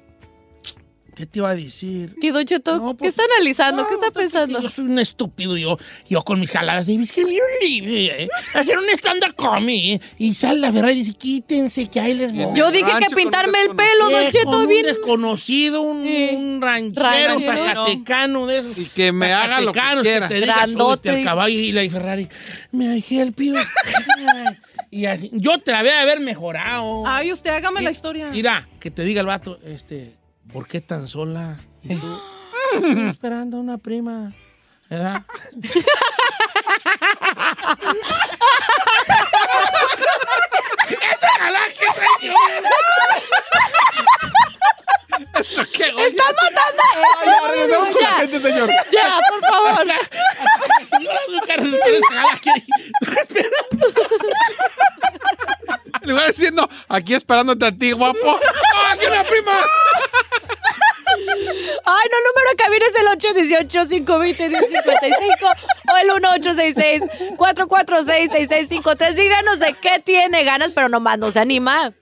¿Qué 1.15 1.27
te 1.27 1.39
iba 1.39 1.49
a 1.51 1.55
decir? 1.55 2.15
¿Qué, 2.19 2.31
Don 2.31 2.43
Cheto? 2.43 2.77
No, 2.77 2.93
¿Qué 2.93 2.99
pues- 2.99 3.09
está 3.11 3.23
analizando? 3.35 3.87
¿Qué 3.87 3.93
está 3.93 4.09
pues, 4.11 4.25
pensando? 4.31 4.59
Yo 4.61 4.69
soy 4.69 4.85
un 4.85 4.97
estúpido, 4.97 5.55
yo, 5.57 5.77
yo 6.09 6.23
con 6.23 6.39
mis 6.39 6.49
jaladas 6.49 6.87
de 6.87 6.95
escribir 6.95 7.39
un 7.39 7.67
libro, 7.69 7.91
¿eh? 7.93 8.27
hacer 8.55 8.77
un 8.79 8.89
stand-up 8.89 9.35
comedy, 9.35 9.91
¿eh? 9.93 10.01
y 10.17 10.33
sale 10.33 10.59
la 10.59 10.71
verdad 10.71 10.89
y 10.89 10.95
dice, 10.95 11.13
quítense, 11.13 11.87
que 11.87 11.99
ahí 11.99 12.15
les 12.15 12.33
voy. 12.33 12.57
Yo 12.57 12.71
dije 12.71 12.91
que 12.99 13.15
pintarme 13.15 13.61
el 13.61 13.75
pelo, 13.75 14.09
Don 14.09 14.23
Eh, 14.23 14.29
Cheto, 14.31 14.49
con 14.51 14.67
bien. 14.67 14.85
un 14.87 14.91
desconocido, 14.93 15.81
un, 15.81 16.03
Sí. 16.03 16.29
un 16.35 16.61
ranchero, 16.61 17.03
Ranchero. 17.03 17.39
zacatecano 17.85 18.47
de 18.47 18.57
esos. 18.59 18.77
Y 18.79 18.85
que 18.85 19.11
me 19.11 19.33
haga 19.33 19.61
lo 19.61 19.71
que 19.71 19.79
quiera. 20.01 20.27
te 20.27 20.35
diga, 20.35 20.55
Grandote. 20.55 21.09
súbete 21.09 21.19
al 21.19 21.23
caballo 21.25 21.59
y 21.59 21.71
la 21.71 21.87
Ferrari, 21.89 22.27
me 22.71 23.03
help 23.07 23.37
you. 23.41 23.53
y 24.89 25.05
así, 25.05 25.29
yo 25.33 25.59
te 25.59 25.71
la 25.71 25.81
voy 25.81 25.89
a 25.91 26.01
haber 26.01 26.19
mejorado. 26.21 27.03
Ay, 27.05 27.31
usted 27.31 27.51
hágame 27.51 27.81
la 27.81 27.91
historia. 27.91 28.29
Mira, 28.31 28.67
que 28.79 28.89
te 28.89 29.03
diga 29.03 29.21
el 29.21 29.27
vato, 29.27 29.59
este, 29.65 30.15
¿por 30.51 30.67
qué 30.67 30.81
tan 30.81 31.07
sola? 31.07 31.59
Y 31.81 31.95
tú, 31.95 32.19
Estoy 32.75 33.09
esperando 33.09 33.57
a 33.57 33.59
una 33.59 33.77
prima. 33.77 34.33
¿Verdad? 34.89 35.23
¡Esa 40.89 41.37
galaxia 41.39 41.87
¿Eso 45.39 45.63
qué, 45.73 45.91
güey? 45.91 46.05
¡Estás 46.07 46.33
matando! 46.33 46.83
Ay, 47.21 47.29
ahora 47.39 47.55
ya 47.55 47.63
estamos 47.63 47.89
con 47.89 48.01
la 48.01 48.11
gente, 48.13 48.39
señor. 48.39 48.69
Ya, 48.91 49.19
por 49.29 49.41
favor. 49.41 49.87
Señora, 50.89 51.19
su 51.27 51.47
cara 51.47 51.63
de 51.63 51.97
esa 51.97 52.13
galaxia. 52.13 52.53
Estoy 53.01 53.17
esperando. 53.21 53.87
En 56.03 56.09
lugar 56.09 56.25
de 56.25 56.33
diciendo, 56.33 56.69
aquí 56.89 57.13
esperándote 57.13 57.65
a 57.65 57.71
ti, 57.71 57.93
guapo. 57.93 58.39
¡Ah, 58.75 58.91
aquí 58.93 59.05
una 59.05 59.23
prima! 59.23 59.53
Ay, 61.85 62.07
no, 62.11 62.17
número 62.27 62.49
de 62.49 62.55
cabina 62.57 62.85
es 62.87 62.95
el 62.99 63.07
818-520-1055 64.05 65.55
o 65.91 65.97
el 65.97 66.09
1866-446-6653. 67.37 69.13
Díganos 69.13 69.59
de 69.59 69.73
qué 69.75 69.99
tiene 70.03 70.43
ganas, 70.43 70.73
pero 70.73 70.89
nomás 70.89 71.17
no 71.17 71.31
se 71.31 71.39
anima. 71.39 71.93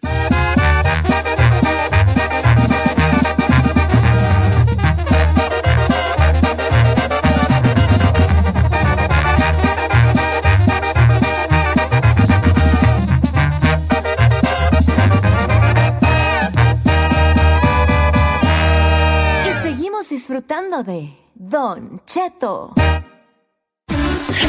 Disfrutando 20.31 20.81
de 20.81 21.09
Don 21.35 21.99
Cheto. 22.05 22.73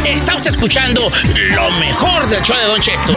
Está 0.07 0.37
usted 0.37 0.51
escuchando 0.53 1.01
lo 1.01 1.71
mejor 1.73 2.29
del 2.29 2.41
show 2.45 2.57
de 2.57 2.67
Don 2.67 2.81
Cheto. 2.81 3.13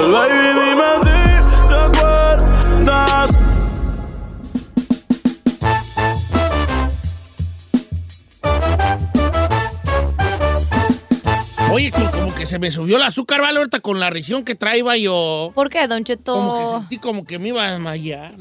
Oye, 11.75 11.91
como- 11.91 12.09
como 12.11 12.33
que 12.35 12.45
se 12.45 12.57
me 12.57 12.71
subió 12.71 12.95
el 12.95 13.03
azúcar, 13.03 13.41
¿vale? 13.41 13.57
Ahorita 13.57 13.81
con 13.81 13.99
la 13.99 14.09
risión 14.09 14.45
que 14.45 14.55
traía 14.55 14.95
yo. 14.95 15.51
¿Por 15.53 15.69
qué, 15.69 15.85
Don 15.89 16.05
Cheto? 16.05 16.33
Como 16.33 16.57
que 16.57 16.79
sentí 16.79 16.97
como 16.99 17.25
que 17.25 17.37
me 17.37 17.49
iba 17.49 17.67
a 17.67 17.71
desmayar. 17.73 18.33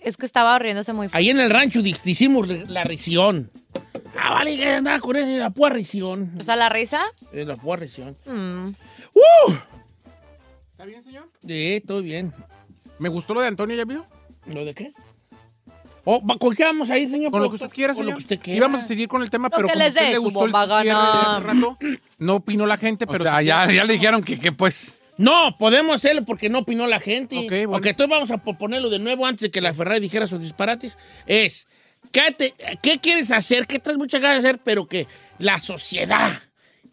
Es 0.00 0.16
que 0.16 0.24
estaba 0.24 0.58
riéndose 0.58 0.94
muy 0.94 1.08
fuerte. 1.08 1.18
Ahí 1.18 1.28
en 1.28 1.38
el 1.38 1.50
rancho 1.50 1.80
hicimos 1.80 2.48
la 2.48 2.84
risión. 2.84 3.50
Ah, 4.18 4.30
vale, 4.30 4.56
que 4.56 4.66
andaba 4.70 5.00
con 5.00 5.16
esa, 5.16 5.28
la 5.28 5.50
pura 5.50 5.74
risión. 5.74 6.32
O 6.40 6.44
sea, 6.44 6.56
la 6.56 6.70
risa. 6.70 7.02
Eh, 7.30 7.44
la 7.44 7.56
pura 7.56 7.76
risión. 7.76 8.16
Mm. 8.24 8.68
¡Uh! 8.68 9.52
¿Está 10.72 10.86
bien, 10.86 11.02
señor? 11.02 11.28
Sí, 11.46 11.82
todo 11.86 12.00
bien. 12.00 12.32
Me 12.98 13.10
gustó 13.10 13.34
lo 13.34 13.42
de 13.42 13.48
Antonio, 13.48 13.76
¿ya 13.76 13.84
vio? 13.84 14.06
¿Lo 14.46 14.64
de 14.64 14.72
qué? 14.72 14.92
Oh, 16.10 16.22
¿Con 16.38 16.54
qué 16.54 16.64
vamos 16.64 16.88
ahí, 16.88 17.06
señor? 17.06 17.30
Con 17.30 17.42
lo 17.42 17.48
que 17.50 17.56
usted 17.56 17.68
quiera, 17.68 17.92
Con 17.92 18.04
lo 18.06 18.10
señor. 18.12 18.18
que 18.18 18.34
usted 18.34 18.40
quiera. 18.42 18.56
Íbamos 18.56 18.80
a 18.80 18.84
seguir 18.84 19.08
con 19.08 19.20
el 19.22 19.28
tema, 19.28 19.48
Lo 19.48 19.56
pero 19.56 19.68
que 19.68 19.72
como 19.74 19.82
a 19.82 19.86
les 19.88 19.94
usted 19.94 20.06
dé 20.06 20.10
le 20.10 20.16
su 20.16 20.22
gustó 20.22 20.44
el 20.46 20.52
cierre 20.52 20.84
de 20.84 20.90
hace 20.92 21.40
rato, 21.40 21.78
no 22.18 22.34
opinó 22.36 22.64
la 22.66 22.76
gente, 22.78 23.04
O 23.04 23.08
pero 23.08 23.24
sea, 23.24 23.42
ya, 23.42 23.70
ya 23.70 23.84
le 23.84 23.92
dijeron 23.92 24.22
que, 24.22 24.38
que 24.40 24.50
pues... 24.52 24.98
No, 25.18 25.56
podemos 25.58 25.96
hacerlo 25.96 26.24
porque 26.24 26.48
no 26.48 26.60
opinó 26.60 26.86
la 26.86 26.98
gente. 27.00 27.36
Ok, 27.36 27.44
Ok, 27.44 27.50
bueno. 27.68 27.86
entonces 27.88 28.08
vamos 28.08 28.30
a 28.30 28.38
ponerlo 28.38 28.88
de 28.88 29.00
nuevo 29.00 29.26
antes 29.26 29.42
de 29.42 29.50
que 29.50 29.60
la 29.60 29.74
Ferrari 29.74 30.00
dijera 30.00 30.26
sus 30.26 30.40
disparates. 30.40 30.96
Es, 31.26 31.66
¿qué, 32.12 32.22
te- 32.36 32.54
qué 32.80 32.98
quieres 33.00 33.30
hacer? 33.32 33.66
¿Qué 33.66 33.78
traes 33.78 33.98
muchas 33.98 34.22
ganas 34.22 34.42
de 34.42 34.48
hacer? 34.48 34.60
Pero 34.64 34.86
que 34.86 35.06
la 35.38 35.58
sociedad 35.58 36.40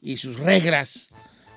y 0.02 0.18
sus 0.18 0.38
reglas, 0.40 1.08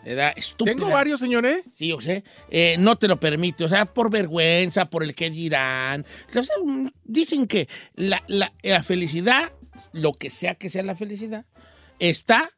¿verdad? 0.05 0.33
Estúpidas. 0.37 0.77
Tengo 0.77 0.91
varios, 0.91 1.21
señores. 1.21 1.63
Sí, 1.75 1.89
yo 1.89 2.01
sé. 2.01 2.25
eh, 2.51 2.77
no 2.79 2.97
te 2.97 3.09
lo 3.09 3.19
permite. 3.21 3.65
O 3.65 3.69
sea, 3.69 3.85
por 3.87 4.11
vergüenza, 4.11 4.89
por 4.91 5.03
el 5.03 5.15
que 5.15 5.31
dirán. 5.31 6.07
O 6.29 6.31
sea, 6.31 6.43
dicen 7.05 7.47
que 7.47 7.69
la, 7.95 8.23
la- 8.29 8.53
la 8.63 8.83
felicidad, 8.83 9.53
lo 9.93 10.13
que 10.13 10.31
sea 10.31 10.55
que 10.55 10.69
sea 10.71 10.83
la 10.83 10.95
felicidad, 10.97 11.45
está 11.99 12.51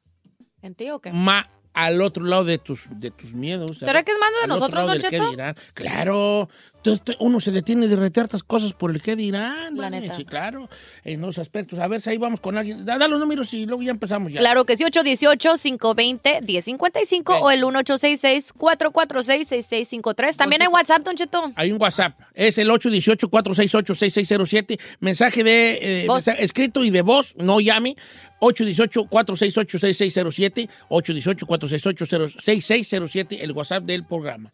¿En 0.62 0.74
ti 0.74 0.90
o 0.90 1.00
qué? 1.00 1.12
ma- 1.12 1.50
al 1.72 2.02
otro 2.02 2.24
lado 2.24 2.44
de 2.44 2.58
tus, 2.58 2.88
de 2.90 3.10
tus 3.12 3.32
miedos. 3.32 3.78
¿Será 3.78 4.02
que 4.02 4.10
es 4.10 4.18
mando 4.18 4.38
de 4.38 4.44
Al 4.44 4.50
otro 4.50 4.60
nosotros, 4.60 4.74
lado 4.84 4.88
Don 4.88 4.98
del 5.00 5.10
qué 5.10 5.16
Cheto? 5.18 5.30
dirán. 5.30 5.54
Claro. 5.72 6.48
Entonces, 6.82 7.16
uno 7.20 7.40
se 7.40 7.50
detiene 7.50 7.88
de 7.88 8.10
tantas 8.10 8.42
cosas 8.42 8.72
por 8.72 8.90
el 8.90 9.02
que 9.02 9.14
dirán. 9.14 9.76
La 9.76 9.90
neta. 9.90 10.16
Sí, 10.16 10.24
claro. 10.24 10.66
En 11.04 11.20
los 11.20 11.36
aspectos. 11.38 11.78
A 11.78 11.86
ver 11.88 12.00
si 12.00 12.08
ahí 12.08 12.16
vamos 12.16 12.40
con 12.40 12.56
alguien. 12.56 12.86
Da, 12.86 12.96
da 12.96 13.06
los 13.06 13.20
números 13.20 13.52
y 13.52 13.66
luego 13.66 13.82
ya 13.82 13.90
empezamos 13.90 14.32
ya. 14.32 14.40
Claro 14.40 14.64
que 14.64 14.78
sí, 14.78 14.84
818-520-1055 14.84 17.38
o 17.42 17.50
el 17.50 17.62
1866-446-6653. 17.64 20.36
También 20.36 20.62
hay 20.62 20.68
WhatsApp, 20.68 21.02
Don 21.02 21.16
Cheto. 21.16 21.52
Hay 21.54 21.70
un 21.70 21.78
WhatsApp. 21.80 22.18
Es 22.32 22.56
el 22.56 22.70
818-468-6607. 22.70 24.80
Mensaje 25.00 25.44
de 25.44 26.04
eh, 26.04 26.06
mensaje 26.08 26.42
escrito 26.42 26.82
y 26.82 26.88
de 26.88 27.02
voz. 27.02 27.34
No 27.36 27.60
llame. 27.60 27.94
818-468-6607. 28.40 30.70
818-468-6607. 30.88 33.42
El 33.42 33.52
WhatsApp 33.52 33.84
del 33.84 34.04
programa. 34.04 34.50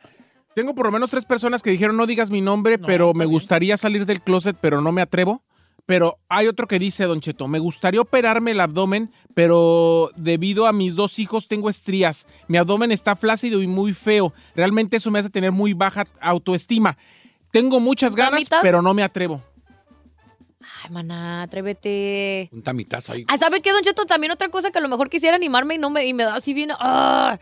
Tengo 0.56 0.74
por 0.74 0.86
lo 0.86 0.92
menos 0.92 1.10
tres 1.10 1.26
personas 1.26 1.62
que 1.62 1.68
dijeron 1.68 1.98
no 1.98 2.06
digas 2.06 2.30
mi 2.30 2.40
nombre, 2.40 2.78
pero 2.78 3.12
me 3.12 3.26
gustaría 3.26 3.76
salir 3.76 4.06
del 4.06 4.22
closet, 4.22 4.56
pero 4.58 4.80
no 4.80 4.90
me 4.90 5.02
atrevo. 5.02 5.42
Pero 5.84 6.18
hay 6.30 6.46
otro 6.46 6.66
que 6.66 6.78
dice, 6.78 7.04
Don 7.04 7.20
Cheto, 7.20 7.46
me 7.46 7.58
gustaría 7.58 8.00
operarme 8.00 8.52
el 8.52 8.60
abdomen, 8.60 9.12
pero 9.34 10.08
debido 10.16 10.66
a 10.66 10.72
mis 10.72 10.96
dos 10.96 11.18
hijos 11.18 11.46
tengo 11.46 11.68
estrías. 11.68 12.26
Mi 12.48 12.56
abdomen 12.56 12.90
está 12.90 13.16
flácido 13.16 13.60
y 13.60 13.66
muy 13.66 13.92
feo. 13.92 14.32
Realmente 14.54 14.96
eso 14.96 15.10
me 15.10 15.18
hace 15.18 15.28
tener 15.28 15.52
muy 15.52 15.74
baja 15.74 16.06
autoestima. 16.22 16.96
Tengo 17.50 17.78
muchas 17.78 18.16
ganas, 18.16 18.48
pero 18.62 18.80
no 18.80 18.94
me 18.94 19.02
atrevo. 19.02 19.42
Ay, 20.82 20.90
maná, 20.90 21.42
atrévete. 21.42 22.48
Un 22.50 22.62
tamitazo 22.62 23.12
ahí. 23.12 23.26
Ah, 23.28 23.36
¿sabe 23.36 23.60
qué, 23.60 23.72
Don 23.72 23.82
Cheto? 23.82 24.06
También 24.06 24.32
otra 24.32 24.48
cosa 24.48 24.70
que 24.70 24.78
a 24.78 24.80
lo 24.80 24.88
mejor 24.88 25.10
quisiera 25.10 25.36
animarme 25.36 25.74
y 25.74 25.78
no 25.78 25.90
me, 25.90 26.06
y 26.06 26.14
me 26.14 26.24
da 26.24 26.36
así 26.36 26.54
bien. 26.54 26.70
ah. 26.80 27.38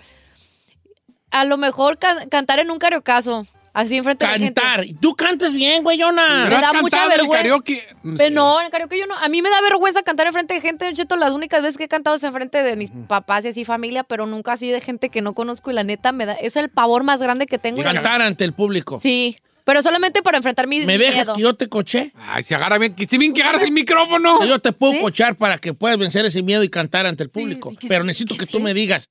A 1.34 1.44
lo 1.44 1.56
mejor 1.56 1.98
can- 1.98 2.28
cantar 2.28 2.60
en 2.60 2.70
un 2.70 2.78
cariocazo. 2.78 3.46
Así 3.72 3.96
enfrente 3.96 4.24
de 4.24 4.30
gente. 4.38 4.60
Cantar. 4.60 4.84
Tú 5.00 5.16
cantas 5.16 5.52
bien, 5.52 5.82
güeyona. 5.82 6.44
Me 6.48 6.50
da 6.60 6.72
mucha 6.80 7.08
vergüenza. 7.08 7.38
karaoke? 7.42 7.84
Pero 8.16 8.32
no, 8.32 8.60
en 8.62 8.70
karaoke 8.70 8.96
yo 8.96 9.06
no. 9.08 9.16
A 9.16 9.28
mí 9.28 9.42
me 9.42 9.50
da 9.50 9.60
vergüenza 9.62 10.04
cantar 10.04 10.28
enfrente 10.28 10.54
de 10.54 10.60
gente, 10.60 10.92
Cheto. 10.92 11.16
Las 11.16 11.32
únicas 11.32 11.60
veces 11.60 11.76
que 11.76 11.84
he 11.84 11.88
cantado 11.88 12.14
es 12.14 12.22
enfrente 12.22 12.62
de 12.62 12.76
mis 12.76 12.92
papás 13.08 13.44
y 13.44 13.48
así 13.48 13.64
familia, 13.64 14.04
pero 14.04 14.26
nunca 14.26 14.52
así 14.52 14.70
de 14.70 14.80
gente 14.80 15.08
que 15.08 15.22
no 15.22 15.34
conozco 15.34 15.72
y 15.72 15.74
la 15.74 15.82
neta 15.82 16.12
me 16.12 16.24
da. 16.24 16.34
Es 16.34 16.54
el 16.54 16.68
pavor 16.70 17.02
más 17.02 17.20
grande 17.20 17.46
que 17.46 17.58
tengo. 17.58 17.82
Cantar 17.82 18.22
ante 18.22 18.44
el 18.44 18.52
público. 18.52 19.00
Sí. 19.02 19.36
Pero 19.64 19.82
solamente 19.82 20.22
para 20.22 20.36
enfrentar 20.36 20.68
mi, 20.68 20.80
¿Me 20.84 20.96
dejas 20.98 21.14
miedo. 21.26 21.34
que 21.34 21.40
yo 21.42 21.54
te 21.56 21.68
coche? 21.68 22.12
Ay, 22.16 22.42
se 22.44 22.54
agarra 22.54 22.78
bien. 22.78 22.94
Si 23.08 23.18
bien 23.18 23.32
que 23.32 23.42
agarras 23.42 23.62
el 23.62 23.72
micrófono. 23.72 24.44
Yo 24.46 24.60
te 24.60 24.70
puedo 24.72 25.00
cochar 25.00 25.34
para 25.34 25.58
que 25.58 25.74
puedas 25.74 25.98
vencer 25.98 26.24
ese 26.26 26.42
miedo 26.44 26.62
y 26.62 26.68
cantar 26.68 27.06
ante 27.06 27.24
el 27.24 27.30
público. 27.30 27.72
Pero 27.88 28.04
necesito 28.04 28.36
que 28.36 28.46
tú 28.46 28.60
me 28.60 28.72
digas. 28.72 29.08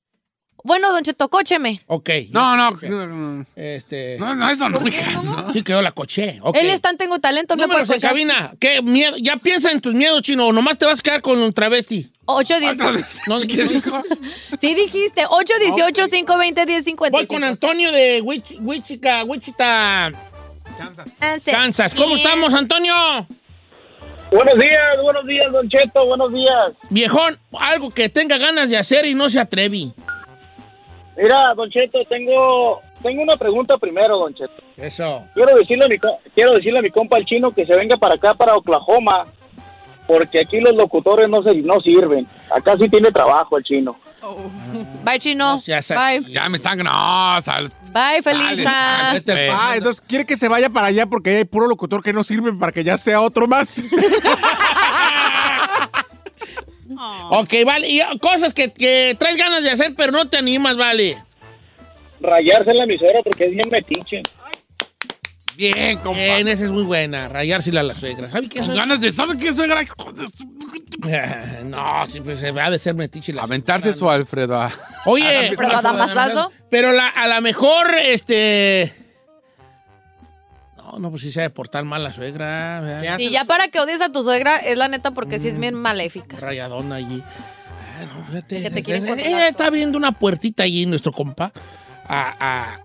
Bueno, 0.66 0.90
Don 0.92 1.02
Cheto, 1.04 1.28
cócheme. 1.28 1.82
Ok. 1.88 2.08
No, 2.30 2.56
no. 2.56 3.44
Este. 3.54 4.16
No, 4.18 4.34
no, 4.34 4.48
eso 4.50 4.66
no, 4.70 4.80
hija, 4.88 5.20
no. 5.22 5.52
Sí, 5.52 5.62
que 5.62 5.72
yo 5.72 5.82
la 5.82 5.92
coché. 5.92 6.38
Ok. 6.40 6.56
Él 6.58 6.70
es 6.70 6.80
tan 6.80 6.96
tengo 6.96 7.18
talento, 7.18 7.54
no 7.54 7.64
Números 7.66 7.86
puede 7.86 7.98
en 7.98 8.08
cabina. 8.08 8.54
¿Qué 8.58 8.80
miedo? 8.80 9.14
Ya 9.18 9.36
piensa 9.36 9.70
en 9.70 9.82
tus 9.82 9.92
miedos, 9.92 10.22
chino. 10.22 10.46
O 10.46 10.52
nomás 10.54 10.78
te 10.78 10.86
vas 10.86 11.00
a 11.00 11.02
quedar 11.02 11.20
con 11.20 11.38
un 11.38 11.52
travesti. 11.52 12.10
8, 12.24 12.60
10. 12.60 12.78
No, 13.28 13.40
¿qué 13.42 13.64
dijo? 13.64 14.02
Sí 14.58 14.74
dijiste, 14.74 15.26
818-520-1055. 15.26 17.10
Voy 17.10 17.26
con 17.26 17.44
Antonio 17.44 17.92
de 17.92 18.22
Wich- 18.22 18.56
Wichita, 18.60 19.22
Wichita, 19.24 20.12
Kansas. 21.50 21.94
¿Cómo 21.94 22.16
estamos, 22.16 22.54
Antonio? 22.54 22.94
Buenos 24.32 24.54
días, 24.54 24.80
buenos 25.02 25.26
días, 25.26 25.52
Don 25.52 25.68
Cheto, 25.68 26.06
buenos 26.06 26.32
días. 26.32 26.72
Viejón, 26.88 27.38
algo 27.60 27.90
que 27.90 28.08
tenga 28.08 28.38
ganas 28.38 28.70
de 28.70 28.78
hacer 28.78 29.04
y 29.04 29.14
no 29.14 29.28
se 29.28 29.38
atrevi. 29.38 29.92
Mira, 31.16 31.54
Don 31.54 31.70
Cheto, 31.70 31.98
tengo, 32.08 32.80
tengo 33.02 33.22
una 33.22 33.36
pregunta 33.36 33.78
primero, 33.78 34.18
Don 34.18 34.34
Cheto. 34.34 34.62
Eso. 34.76 35.24
Quiero 35.34 35.54
decirle, 35.54 35.84
a 35.84 35.88
mi, 35.88 35.96
quiero 36.34 36.52
decirle 36.54 36.78
a 36.80 36.82
mi 36.82 36.90
compa 36.90 37.18
el 37.18 37.24
chino 37.24 37.52
que 37.52 37.64
se 37.64 37.76
venga 37.76 37.96
para 37.96 38.14
acá, 38.14 38.34
para 38.34 38.56
Oklahoma, 38.56 39.26
porque 40.06 40.40
aquí 40.40 40.60
los 40.60 40.74
locutores 40.74 41.28
no, 41.28 41.42
se, 41.42 41.54
no 41.56 41.80
sirven. 41.80 42.26
Acá 42.54 42.76
sí 42.78 42.88
tiene 42.88 43.10
trabajo 43.12 43.56
el 43.56 43.64
chino. 43.64 43.96
Bye, 45.04 45.18
chino. 45.18 45.60
Bye. 45.66 46.32
Ya 46.32 46.48
me 46.48 46.56
están. 46.56 46.78
No, 46.78 47.40
sal. 47.42 47.70
Bye, 47.92 48.22
Felicia. 48.22 48.70
Ah, 48.70 49.72
entonces 49.76 50.02
quiere 50.06 50.24
que 50.24 50.36
se 50.36 50.48
vaya 50.48 50.70
para 50.70 50.88
allá 50.88 51.06
porque 51.06 51.36
hay 51.36 51.44
puro 51.44 51.66
locutor 51.66 52.02
que 52.02 52.12
no 52.12 52.24
sirve 52.24 52.52
para 52.54 52.72
que 52.72 52.84
ya 52.84 52.96
sea 52.96 53.20
otro 53.20 53.46
más. 53.46 53.84
Ok, 57.30 57.52
vale. 57.64 57.88
Y 57.88 58.00
uh, 58.02 58.18
cosas 58.18 58.54
que, 58.54 58.72
que 58.72 59.16
traes 59.18 59.36
ganas 59.36 59.62
de 59.62 59.70
hacer, 59.70 59.94
pero 59.96 60.12
no 60.12 60.28
te 60.28 60.36
animas, 60.36 60.76
vale. 60.76 61.22
Rayarse 62.20 62.70
en 62.70 62.76
la 62.78 62.84
emisora 62.84 63.20
porque 63.22 63.44
es 63.44 63.50
bien 63.50 63.68
metiche. 63.70 64.22
Bien, 65.56 65.98
compa. 65.98 66.18
Bien, 66.20 66.48
esa 66.48 66.64
es 66.64 66.70
muy 66.70 66.82
buena. 66.82 67.28
Rayársela 67.28 67.80
a 67.80 67.84
la 67.84 67.94
suegra. 67.94 68.28
¿Sabe 68.30 68.48
qué? 68.48 68.60
Con 68.60 68.74
ganas 68.74 69.00
de. 69.00 69.12
¿Sabe 69.12 69.36
qué, 69.38 69.52
suegra? 69.52 69.84
No, 71.64 72.08
siempre 72.08 72.36
se 72.36 72.50
va 72.52 72.70
de 72.70 72.78
ser 72.78 72.94
metiche 72.94 73.32
la 73.32 73.42
Aventarse 73.42 73.92
su 73.92 74.08
Alfredo. 74.08 74.56
a- 74.56 74.70
Oye, 75.06 75.52
pero 76.70 76.92
la- 76.92 77.08
a 77.08 77.26
lo 77.26 77.40
mejor, 77.42 77.94
este... 77.98 78.92
No, 80.94 81.00
no, 81.00 81.10
pues 81.10 81.22
sí 81.22 81.32
se 81.32 81.40
ha 81.40 81.42
de 81.42 81.50
portar 81.50 81.84
mal 81.84 82.04
la 82.04 82.12
suegra. 82.12 82.80
¿verdad? 82.80 83.18
Y 83.18 83.30
ya 83.30 83.44
para 83.44 83.68
que 83.68 83.80
odies 83.80 84.00
a 84.00 84.10
tu 84.12 84.22
suegra, 84.22 84.56
es 84.58 84.76
la 84.76 84.86
neta 84.88 85.10
porque 85.10 85.40
sí 85.40 85.48
es 85.48 85.58
bien 85.58 85.74
maléfica. 85.74 86.36
Rayadona 86.36 86.96
allí. 86.96 87.22
Fíjate, 88.28 88.62
Que 88.62 88.70
te 88.70 88.82
quieren 88.82 89.08
eh, 89.18 89.22
eh, 89.24 89.48
está 89.48 89.70
viendo 89.70 89.98
una 89.98 90.12
puertita 90.12 90.62
allí 90.64 90.86
nuestro 90.86 91.12
compa 91.12 91.52
a, 92.06 92.34
a- 92.40 92.80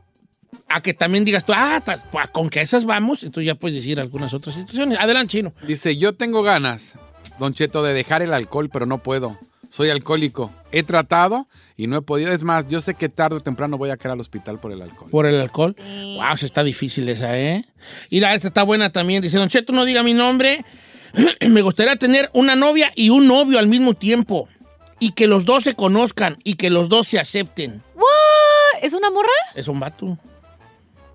a 0.68 0.82
que 0.82 0.94
también 0.94 1.26
digas 1.26 1.46
tú, 1.46 1.54
ah, 1.56 1.82
pues, 2.12 2.30
con 2.32 2.50
que 2.50 2.60
a 2.60 2.62
esas 2.64 2.86
vamos, 2.86 3.24
entonces 3.24 3.46
ya 3.48 3.56
puedes 3.56 3.76
decir 3.76 4.00
algunas 4.00 4.34
otras 4.34 4.56
situaciones. 4.56 4.98
Adelante, 5.00 5.32
Chino. 5.32 5.54
Dice, 5.68 5.98
yo 5.98 6.14
tengo 6.16 6.42
ganas, 6.44 6.94
Don 7.40 7.54
Cheto, 7.54 7.84
de 7.84 7.94
dejar 7.94 8.22
el 8.22 8.34
alcohol, 8.34 8.70
pero 8.72 8.86
no 8.86 9.00
puedo. 9.04 9.38
Soy 9.80 9.90
alcohólico. 9.92 10.52
He 10.74 10.84
tratado 10.84 11.48
y 11.78 11.88
no 11.88 11.96
he 11.96 12.02
podido. 12.02 12.34
Es 12.34 12.44
más, 12.44 12.68
yo 12.68 12.82
sé 12.82 12.96
que 12.96 13.08
tarde 13.08 13.38
o 13.38 13.40
temprano 13.40 13.78
voy 13.78 13.92
a 13.92 13.96
caer 13.96 14.12
al 14.12 14.20
hospital 14.20 14.60
por 14.60 14.74
el 14.74 14.82
alcohol. 14.82 15.10
Por 15.10 15.26
el 15.26 15.40
alcohol. 15.40 15.74
Wow, 16.18 16.36
se 16.36 16.48
está 16.48 16.66
difícil 16.66 17.08
esa, 17.08 17.40
¿eh? 17.40 17.64
Mira, 18.12 18.36
esta 18.36 18.50
está 18.50 18.64
buena 18.64 18.92
también. 18.92 19.22
Dice, 19.22 19.38
Don 19.38 19.48
Cheto, 19.48 19.72
no 19.72 19.86
diga 19.86 20.04
mi 20.04 20.14
nombre. 20.14 20.66
Me 21.50 21.62
gustaría 21.62 21.96
tener 21.96 22.30
una 22.34 22.58
novia 22.58 22.92
y 22.94 23.10
un 23.10 23.26
novio 23.30 23.58
al 23.58 23.68
mismo 23.68 23.94
tiempo. 23.94 24.50
Y 25.00 25.12
que 25.12 25.28
los 25.28 25.46
dos 25.46 25.64
se 25.64 25.76
conozcan 25.76 26.36
y 26.44 26.56
que 26.56 26.70
los 26.70 26.90
dos 26.90 27.08
se 27.08 27.18
acepten. 27.18 27.82
¿What? 27.96 28.84
¿Es 28.84 28.92
una 28.92 29.10
morra? 29.10 29.30
Es 29.56 29.70
un 29.70 29.80
vato. 29.80 30.18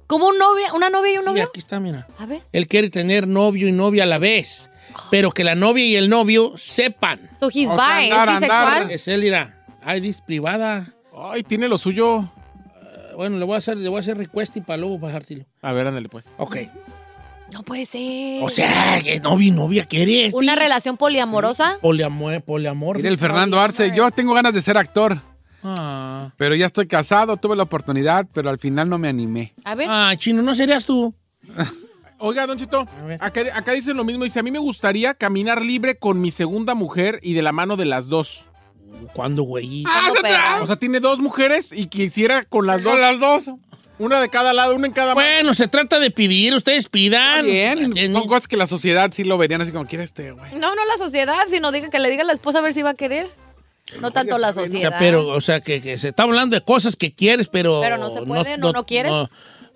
¿Como 0.06 0.28
un 0.28 0.38
novia, 0.38 0.72
una 0.72 0.88
novia 0.88 1.12
y 1.12 1.16
un 1.18 1.24
Sí, 1.24 1.28
novio? 1.28 1.44
aquí 1.44 1.60
está, 1.60 1.80
mira. 1.80 2.06
A 2.18 2.24
ver. 2.24 2.40
Él 2.52 2.66
quiere 2.66 2.88
tener 2.88 3.28
novio 3.28 3.68
y 3.68 3.72
novia 3.72 4.04
a 4.04 4.06
la 4.06 4.16
vez. 4.18 4.70
Pero 5.10 5.30
que 5.32 5.44
la 5.44 5.54
novia 5.54 5.84
y 5.84 5.96
el 5.96 6.08
novio 6.08 6.54
sepan. 6.56 7.20
So 7.38 7.48
he's 7.52 7.70
O 7.70 7.76
sea, 7.76 7.98
bi, 7.98 8.10
¿es 8.10 8.40
bisexual? 8.40 8.90
Es 8.90 9.08
él. 9.08 9.34
Ay, 9.82 10.00
dis 10.00 10.20
privada. 10.20 10.86
Ay, 11.16 11.42
tiene 11.42 11.68
lo 11.68 11.78
suyo. 11.78 12.20
Eh, 12.20 13.12
bueno, 13.16 13.38
le 13.38 13.44
voy 13.44 13.54
a 13.54 13.58
hacer, 13.58 13.76
le 13.76 13.88
voy 13.88 13.98
a 13.98 14.00
hacer 14.00 14.16
request 14.16 14.56
y 14.56 14.60
para 14.60 14.78
luego 14.78 14.98
bajárselo. 14.98 15.44
A 15.62 15.72
ver, 15.72 15.86
ándale 15.86 16.08
pues. 16.08 16.32
Ok. 16.38 16.56
No 17.52 17.62
puede 17.62 17.84
ser. 17.84 18.42
O 18.42 18.48
sea, 18.48 19.00
que 19.02 19.20
novio 19.20 19.48
y 19.48 19.50
novia 19.50 19.84
quiere. 19.84 20.26
este. 20.26 20.36
¿Una 20.36 20.56
relación 20.56 20.96
poliamorosa? 20.96 21.78
Poliamor, 21.80 22.42
poliamor. 22.42 22.96
Mira 22.96 23.10
el 23.10 23.18
Fernando 23.18 23.60
Arce, 23.60 23.92
yo 23.94 24.10
tengo 24.10 24.34
ganas 24.34 24.54
de 24.54 24.62
ser 24.62 24.76
actor. 24.76 25.20
Ah. 25.62 26.32
Pero 26.36 26.54
ya 26.54 26.66
estoy 26.66 26.86
casado, 26.86 27.36
tuve 27.36 27.56
la 27.56 27.62
oportunidad, 27.62 28.26
pero 28.32 28.50
al 28.50 28.58
final 28.58 28.88
no 28.88 28.98
me 28.98 29.08
animé. 29.08 29.54
A 29.64 29.74
ver. 29.74 29.86
Ah, 29.90 30.14
chino, 30.16 30.42
¿no 30.42 30.54
serías 30.54 30.84
tú? 30.84 31.14
Oiga, 32.24 32.46
Don 32.46 32.58
Chito, 32.58 32.86
acá, 33.20 33.42
acá 33.52 33.72
dicen 33.72 33.96
lo 33.96 34.04
mismo. 34.04 34.24
Dice, 34.24 34.40
a 34.40 34.42
mí 34.42 34.50
me 34.50 34.58
gustaría 34.58 35.12
caminar 35.14 35.62
libre 35.62 35.96
con 35.96 36.20
mi 36.20 36.30
segunda 36.30 36.74
mujer 36.74 37.20
y 37.22 37.34
de 37.34 37.42
la 37.42 37.52
mano 37.52 37.76
de 37.76 37.84
las 37.84 38.08
dos. 38.08 38.46
¿Cuándo, 39.12 39.42
güey? 39.42 39.84
Ah, 39.86 40.08
se 40.14 40.22
tra- 40.22 40.62
O 40.62 40.66
sea, 40.66 40.76
tiene 40.76 41.00
dos 41.00 41.18
mujeres 41.18 41.72
y 41.72 41.86
quisiera 41.86 42.44
con 42.44 42.66
las 42.66 42.82
dos. 42.82 42.92
Con 42.92 43.00
las 43.02 43.20
dos. 43.20 43.50
Una 43.98 44.20
de 44.20 44.28
cada 44.28 44.52
lado, 44.52 44.74
una 44.74 44.86
en 44.86 44.92
cada 44.92 45.14
mano. 45.14 45.26
Bueno, 45.26 45.54
se 45.54 45.68
trata 45.68 46.00
de 46.00 46.10
pedir, 46.10 46.54
ustedes 46.54 46.88
pidan. 46.88 47.44
Bien, 47.44 47.94
son 48.12 48.26
cosas 48.26 48.48
que 48.48 48.56
la 48.56 48.66
sociedad 48.66 49.10
sí 49.12 49.22
lo 49.24 49.36
verían 49.38 49.60
así 49.60 49.70
como 49.70 49.86
quiere 49.86 50.02
este, 50.04 50.32
güey. 50.32 50.52
No, 50.54 50.74
no 50.74 50.84
la 50.84 50.96
sociedad, 50.98 51.44
sino 51.48 51.70
diga 51.72 51.90
que 51.90 51.98
le 51.98 52.08
diga 52.10 52.22
a 52.22 52.26
la 52.26 52.32
esposa 52.32 52.58
a 52.58 52.62
ver 52.62 52.72
si 52.72 52.82
va 52.82 52.90
a 52.90 52.94
querer. 52.94 53.28
No 54.00 54.10
tanto 54.10 54.38
la 54.38 54.52
sociedad. 54.54 54.96
pero, 54.98 55.28
o 55.28 55.40
sea, 55.40 55.60
que, 55.60 55.82
que 55.82 55.98
se 55.98 56.08
está 56.08 56.22
hablando 56.22 56.56
de 56.56 56.64
cosas 56.64 56.96
que 56.96 57.12
quieres, 57.14 57.48
pero... 57.48 57.80
Pero 57.82 57.98
no 57.98 58.10
se 58.10 58.22
puede, 58.22 58.56
no, 58.56 58.72
no 58.72 58.86
quieres. 58.86 59.12
No, 59.12 59.28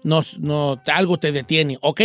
no, 0.03 0.23
no, 0.39 0.81
algo 0.87 1.19
te 1.19 1.33
detiene, 1.33 1.79
¿ok? 1.81 2.03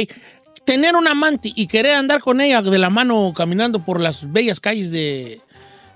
Tener 0.66 0.96
un 0.96 1.08
amante 1.08 1.52
y 1.56 1.68
querer 1.68 1.96
andar 1.96 2.22
con 2.22 2.40
ella 2.42 2.62
de 2.62 2.78
la 2.78 2.90
mano 2.90 3.34
caminando 3.36 3.80
por 3.80 4.00
las 4.00 4.32
bellas 4.32 4.60
calles 4.60 4.92
de, 4.92 5.42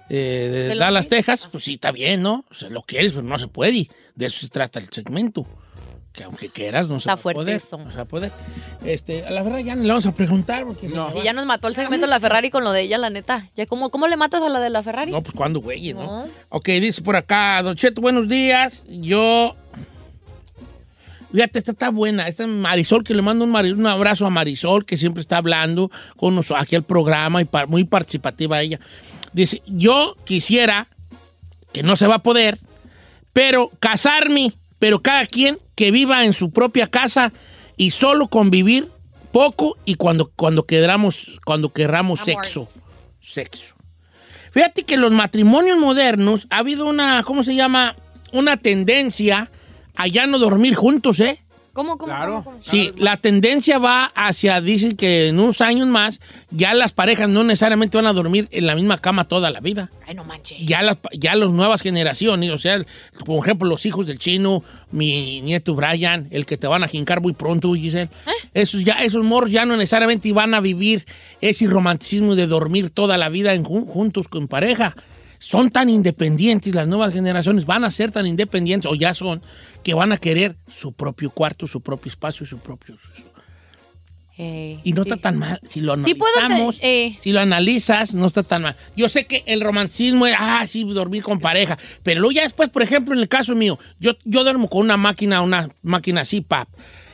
eh, 0.09 0.49
de 0.51 0.63
¿De 0.63 0.69
Los 0.69 0.79
Dallas, 0.79 1.07
Texas, 1.07 1.47
pues 1.51 1.63
sí, 1.63 1.75
está 1.75 1.91
bien, 1.91 2.21
¿no? 2.21 2.45
O 2.49 2.53
sea, 2.53 2.69
lo 2.69 2.81
quieres, 2.81 3.13
pero 3.13 3.23
no 3.25 3.37
se 3.39 3.47
puede. 3.47 3.87
De 4.15 4.25
eso 4.25 4.39
se 4.39 4.49
trata 4.49 4.79
el 4.79 4.89
segmento. 4.89 5.45
Que 6.13 6.23
aunque 6.23 6.49
quieras, 6.49 6.87
no 6.87 6.99
se 6.99 7.15
fuerte 7.17 7.41
poder. 7.41 7.57
eso. 7.57 7.77
No 7.77 7.91
se 7.91 7.95
va 7.97 8.01
a 8.01 8.05
poder. 8.05 8.31
Este, 8.83 9.23
a 9.25 9.29
la 9.29 9.43
verdad 9.43 9.59
ya 9.59 9.75
no 9.75 9.83
le 9.83 9.89
vamos 9.89 10.05
a 10.07 10.15
preguntar 10.15 10.65
porque... 10.65 10.87
No, 10.89 11.11
Sí, 11.11 11.19
ya 11.23 11.31
nos 11.31 11.45
mató 11.45 11.67
el 11.67 11.75
segmento 11.75 12.07
de 12.07 12.09
la 12.09 12.19
Ferrari 12.19 12.49
con 12.49 12.63
lo 12.63 12.71
de 12.71 12.81
ella, 12.81 12.97
la 12.97 13.11
neta. 13.11 13.47
Ya, 13.55 13.67
¿cómo, 13.67 13.91
¿Cómo 13.91 14.07
le 14.07 14.17
matas 14.17 14.41
a 14.41 14.49
la 14.49 14.59
de 14.59 14.71
la 14.71 14.81
Ferrari? 14.81 15.11
No, 15.11 15.21
pues 15.21 15.35
cuando, 15.35 15.61
güey, 15.61 15.93
¿no? 15.93 16.25
No. 16.25 16.29
Ok, 16.49 16.69
dice 16.69 17.03
por 17.03 17.15
acá, 17.15 17.61
Don 17.61 17.75
Cheto, 17.75 18.01
buenos 18.01 18.27
días. 18.27 18.81
Yo. 18.89 19.55
Fíjate, 21.31 21.59
esta 21.59 21.71
está 21.71 21.89
buena. 21.89 22.27
Esta 22.27 22.43
es 22.43 22.49
Marisol, 22.49 23.03
que 23.03 23.13
le 23.13 23.21
mando 23.21 23.43
un, 23.43 23.53
un 23.55 23.87
abrazo 23.87 24.25
a 24.25 24.29
Marisol, 24.29 24.85
que 24.85 24.97
siempre 24.97 25.21
está 25.21 25.37
hablando 25.37 25.91
con 26.15 26.35
nosotros 26.35 26.63
aquí 26.63 26.75
al 26.75 26.83
programa 26.83 27.41
y 27.41 27.45
par- 27.45 27.67
muy 27.67 27.83
participativa 27.83 28.61
ella. 28.61 28.79
Dice: 29.33 29.61
Yo 29.67 30.15
quisiera, 30.23 30.87
que 31.73 31.83
no 31.83 31.95
se 31.97 32.07
va 32.07 32.15
a 32.15 32.23
poder, 32.23 32.59
pero 33.33 33.71
casarme, 33.79 34.53
pero 34.79 35.01
cada 35.01 35.25
quien 35.25 35.59
que 35.75 35.91
viva 35.91 36.23
en 36.25 36.33
su 36.33 36.51
propia 36.51 36.87
casa 36.87 37.31
y 37.75 37.91
solo 37.91 38.29
convivir 38.29 38.87
poco 39.31 39.77
y 39.85 39.95
cuando, 39.95 40.31
cuando, 40.35 40.65
queramos, 40.65 41.39
cuando 41.45 41.71
querramos 41.73 42.21
Amor. 42.21 42.33
sexo. 42.45 42.69
Sexo. 43.19 43.75
Fíjate 44.51 44.83
que 44.83 44.95
en 44.95 45.01
los 45.01 45.11
matrimonios 45.11 45.77
modernos 45.77 46.47
ha 46.49 46.59
habido 46.59 46.85
una, 46.85 47.21
¿cómo 47.23 47.43
se 47.43 47.53
llama? 47.53 47.95
Una 48.31 48.57
tendencia 48.57 49.51
a 49.97 50.07
ya 50.07 50.25
no 50.27 50.39
dormir 50.39 50.75
juntos, 50.75 51.19
¿eh? 51.19 51.39
¿Cómo, 51.73 51.99
cómo, 51.99 52.11
Claro. 52.11 52.31
cómo, 52.43 52.57
cómo? 52.57 52.57
Sí, 52.63 52.91
la 52.97 53.17
tendencia 53.17 53.77
va 53.77 54.05
hacia, 54.15 54.59
dicen 54.61 54.95
que 54.97 55.27
en 55.27 55.39
unos 55.39 55.61
años 55.61 55.87
más, 55.87 56.19
ya 56.49 56.73
las 56.73 56.91
parejas 56.91 57.29
no 57.29 57.43
necesariamente 57.43 57.97
van 57.97 58.07
a 58.07 58.13
dormir 58.13 58.47
en 58.49 58.65
la 58.65 58.73
misma 58.73 58.97
cama 58.97 59.25
toda 59.25 59.51
la 59.51 59.59
vida. 59.59 59.91
Ay, 60.07 60.15
no 60.15 60.23
manches. 60.23 60.57
Ya 60.65 60.81
las 60.81 60.97
ya 61.13 61.35
las 61.35 61.51
nuevas 61.51 61.83
generaciones, 61.83 62.49
o 62.49 62.57
sea, 62.57 62.83
por 63.25 63.45
ejemplo, 63.45 63.67
los 63.69 63.85
hijos 63.85 64.07
del 64.07 64.17
chino, 64.17 64.63
mi 64.89 65.41
nieto 65.41 65.75
Brian, 65.75 66.27
el 66.31 66.47
que 66.47 66.57
te 66.57 66.65
van 66.65 66.83
a 66.83 66.87
jincar 66.87 67.21
muy 67.21 67.33
pronto, 67.33 67.71
Giselle. 67.75 68.09
Esos, 68.55 68.83
ya, 68.83 68.93
esos 69.03 69.23
morros 69.23 69.51
ya 69.51 69.63
no 69.67 69.77
necesariamente 69.77 70.33
van 70.33 70.55
a 70.55 70.61
vivir 70.61 71.05
ese 71.41 71.67
romanticismo 71.67 72.33
de 72.33 72.47
dormir 72.47 72.89
toda 72.89 73.19
la 73.19 73.29
vida 73.29 73.53
en 73.53 73.63
jun- 73.63 73.85
juntos 73.85 74.27
con 74.29 74.47
pareja. 74.47 74.95
Son 75.39 75.69
tan 75.69 75.91
independientes, 75.91 76.73
las 76.73 76.87
nuevas 76.87 77.13
generaciones 77.13 77.67
van 77.67 77.83
a 77.83 77.91
ser 77.91 78.09
tan 78.09 78.25
independientes, 78.25 78.91
o 78.91 78.95
ya 78.95 79.13
son, 79.13 79.43
que 79.87 79.93
van 79.93 80.11
a 80.11 80.17
querer 80.17 80.57
su 80.69 80.91
propio 80.91 81.29
cuarto, 81.29 81.65
su 81.65 81.79
propio 81.79 82.09
espacio, 82.09 82.45
su 82.45 82.59
propio... 82.59 82.97
Eh, 84.37 84.81
Y 84.83 84.91
no 84.91 85.03
sí. 85.03 85.09
está 85.09 85.15
tan 85.15 85.37
mal. 85.37 85.61
Si 85.69 85.79
lo 85.79 85.93
analizamos, 85.93 86.77
eh. 86.81 87.17
si 87.21 87.31
lo 87.31 87.39
analizas, 87.39 88.13
no 88.13 88.27
está 88.27 88.43
tan 88.43 88.63
mal. 88.63 88.75
Yo 88.97 89.07
sé 89.07 89.27
que 89.27 89.45
el 89.47 89.61
romanticismo 89.61 90.27
es, 90.27 90.35
ah, 90.37 90.65
sí, 90.67 90.83
dormir 90.83 91.23
con 91.23 91.39
pareja. 91.39 91.77
Pero 92.03 92.19
luego 92.19 92.33
ya 92.33 92.41
después, 92.41 92.67
por 92.67 92.83
ejemplo, 92.83 93.13
en 93.13 93.21
el 93.21 93.29
caso 93.29 93.55
mío, 93.55 93.79
yo, 93.97 94.17
yo 94.25 94.43
duermo 94.43 94.67
con 94.67 94.81
una 94.81 94.97
máquina, 94.97 95.41
una 95.41 95.69
máquina 95.83 96.19
así, 96.19 96.41
pap. 96.41 96.67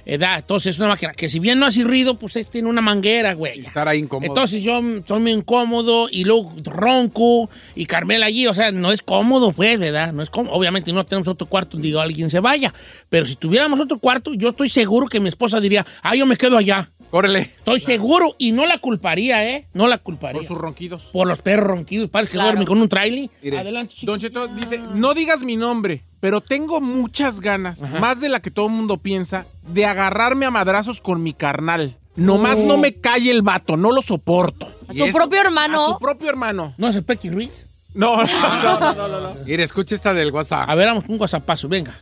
Edad, 0.05 0.39
entonces 0.39 0.75
es 0.75 0.79
una 0.79 0.89
máquina 0.89 1.13
que 1.13 1.29
si 1.29 1.39
bien 1.39 1.59
no 1.59 1.65
hace 1.65 1.83
ruido, 1.83 2.17
pues 2.17 2.35
es- 2.35 2.49
tiene 2.49 2.67
una 2.67 2.81
manguera, 2.81 3.33
güey. 3.33 3.61
Estar 3.61 3.87
ahí 3.87 3.99
incómodo. 3.99 4.27
Entonces 4.27 4.61
yo 4.61 4.79
estoy 4.79 5.19
muy 5.21 5.31
incómodo 5.31 6.07
y 6.11 6.25
luego 6.25 6.53
ronco 6.63 7.49
y 7.75 7.85
Carmela 7.85 8.25
allí, 8.25 8.45
o 8.47 8.53
sea, 8.53 8.71
no 8.71 8.91
es 8.91 9.01
cómodo, 9.01 9.51
pues, 9.53 9.79
¿verdad? 9.79 10.11
No 10.11 10.21
es 10.23 10.29
cómodo. 10.29 10.53
Obviamente 10.55 10.91
no 10.91 11.05
tenemos 11.05 11.27
otro 11.27 11.47
cuarto 11.47 11.77
donde 11.77 11.97
alguien 11.99 12.29
se 12.29 12.39
vaya, 12.39 12.73
pero 13.09 13.25
si 13.25 13.35
tuviéramos 13.35 13.79
otro 13.79 13.97
cuarto, 13.99 14.33
yo 14.33 14.49
estoy 14.49 14.69
seguro 14.69 15.07
que 15.07 15.19
mi 15.19 15.29
esposa 15.29 15.59
diría, 15.61 15.85
ah, 16.01 16.15
yo 16.15 16.25
me 16.25 16.35
quedo 16.35 16.57
allá. 16.57 16.91
Órale. 17.15 17.41
Estoy 17.41 17.79
seguro 17.79 18.33
y 18.39 18.53
no 18.53 18.65
la 18.65 18.79
culparía, 18.79 19.47
¿eh? 19.47 19.67
No 19.73 19.87
la 19.87 19.99
culparía. 19.99 20.39
Por 20.39 20.47
sus 20.47 20.57
ronquidos. 20.57 21.03
Por 21.13 21.27
los 21.27 21.39
perros 21.43 21.67
ronquidos, 21.67 22.09
padres 22.09 22.29
que 22.29 22.33
Claro. 22.33 22.47
duermen 22.49 22.65
con 22.67 22.81
un 22.81 22.89
trailer. 22.89 23.29
Mire. 23.43 23.59
Adelante. 23.59 23.93
Don 24.01 24.19
Cheto 24.19 24.47
dice, 24.47 24.79
no 24.79 25.13
digas 25.13 25.43
mi 25.43 25.55
nombre, 25.55 26.01
pero 26.19 26.41
tengo 26.41 26.81
muchas 26.81 27.39
ganas, 27.39 27.81
más 27.99 28.19
de 28.19 28.29
la 28.29 28.39
que 28.39 28.49
todo 28.49 28.65
el 28.65 28.71
mundo 28.71 28.97
piensa, 28.97 29.45
de 29.67 29.85
agarrarme 29.85 30.47
a 30.47 30.49
madrazos 30.51 31.01
con 31.01 31.21
mi 31.21 31.33
carnal. 31.33 31.95
Nomás 32.15 32.59
Oh. 32.61 32.65
no 32.65 32.77
me 32.77 32.95
calle 32.95 33.29
el 33.29 33.43
vato, 33.43 33.77
no 33.77 33.91
lo 33.91 34.01
soporto. 34.01 34.67
A 34.87 34.93
su 34.93 35.11
propio 35.11 35.39
A 35.39 35.43
hermano. 35.43 35.87
su 35.93 35.99
propio 35.99 36.29
hermano. 36.29 36.73
¿No 36.79 36.87
es 36.87 36.95
el 36.95 37.03
Pequi 37.03 37.29
Ruiz? 37.29 37.69
No, 37.93 38.17
no, 38.17 38.23
no, 38.63 38.95
no, 38.95 39.07
no, 39.07 39.21
no. 39.21 39.33
Mire, 39.45 39.61
escucha 39.61 39.93
esta 39.93 40.15
del 40.15 40.31
WhatsApp. 40.31 40.67
A 40.67 40.73
ver, 40.73 40.87
vamos 40.87 41.05
un 41.07 41.19
guasapazo, 41.19 41.67
venga. 41.69 41.95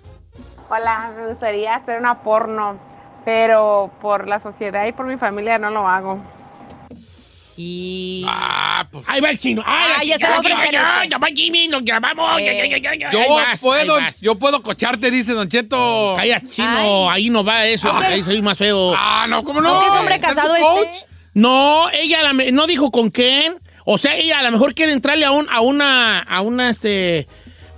Hola, 0.70 1.12
me 1.20 1.28
gustaría 1.28 1.76
hacer 1.76 2.00
una 2.00 2.24
porno, 2.24 2.80
pero 3.26 3.92
por 4.02 4.28
la 4.28 4.40
sociedad 4.40 4.86
y 4.88 4.92
por 4.92 5.06
mi 5.06 5.18
familia 5.18 5.58
no 5.58 5.70
lo 5.70 5.88
hago. 5.88 6.20
Y... 7.58 8.24
Ah, 8.28 8.88
pues. 8.92 9.08
Ahí 9.10 9.20
va 9.22 9.30
el 9.30 9.40
chino. 9.40 9.62
¡Ay, 9.66 9.92
Ah, 9.98 10.04
ya 10.04 10.18
se 10.18 10.24
va 10.24 10.38
a 10.38 11.06
ya, 11.06 11.18
va 11.18 11.28
Jimmy! 11.28 11.68
¡Nos 11.68 11.84
grabamos! 11.84 12.40
Eh. 12.40 12.46
ya, 12.46 12.54
ya, 12.54 12.66
ya, 12.66 12.78
ya, 12.78 12.96
ya. 12.96 13.12
Yo 13.12 13.34
vas, 13.36 13.60
puedo, 13.60 13.98
yo 14.22 14.36
puedo 14.36 14.64
cocharte, 14.64 15.12
dice 15.12 15.34
Don 15.34 15.50
Cheto. 15.50 16.14
Calla, 16.16 16.42
chino, 16.48 17.10
ahí 17.12 17.30
no 17.30 17.44
va 17.44 17.66
eso, 17.66 17.92
porque 17.92 18.14
ahí 18.14 18.24
soy 18.24 18.42
más 18.42 18.58
feo. 18.58 18.94
Ah, 18.98 19.26
no, 19.30 19.44
¿cómo 19.44 19.62
no? 19.62 19.74
¿Con 19.76 19.82
qué 19.82 19.88
es 19.88 20.00
hombre 20.00 20.16
¿Está 20.16 20.30
tu 20.30 20.36
casado 20.36 20.56
coach? 20.56 20.88
este? 20.94 21.06
No, 21.34 21.90
ella 21.92 22.24
la 22.24 22.34
me- 22.34 22.52
no 22.52 22.68
dijo 22.68 22.90
con 22.90 23.10
quién. 23.10 23.56
O 23.86 23.98
sea, 23.98 24.16
ella 24.16 24.40
a 24.40 24.44
lo 24.44 24.52
mejor 24.52 24.74
quiere 24.74 24.94
entrarle 24.94 25.26
a, 25.26 25.32
un, 25.32 25.48
a 25.50 25.62
una, 25.62 26.20
a 26.20 26.42
una, 26.42 26.70
este, 26.70 27.28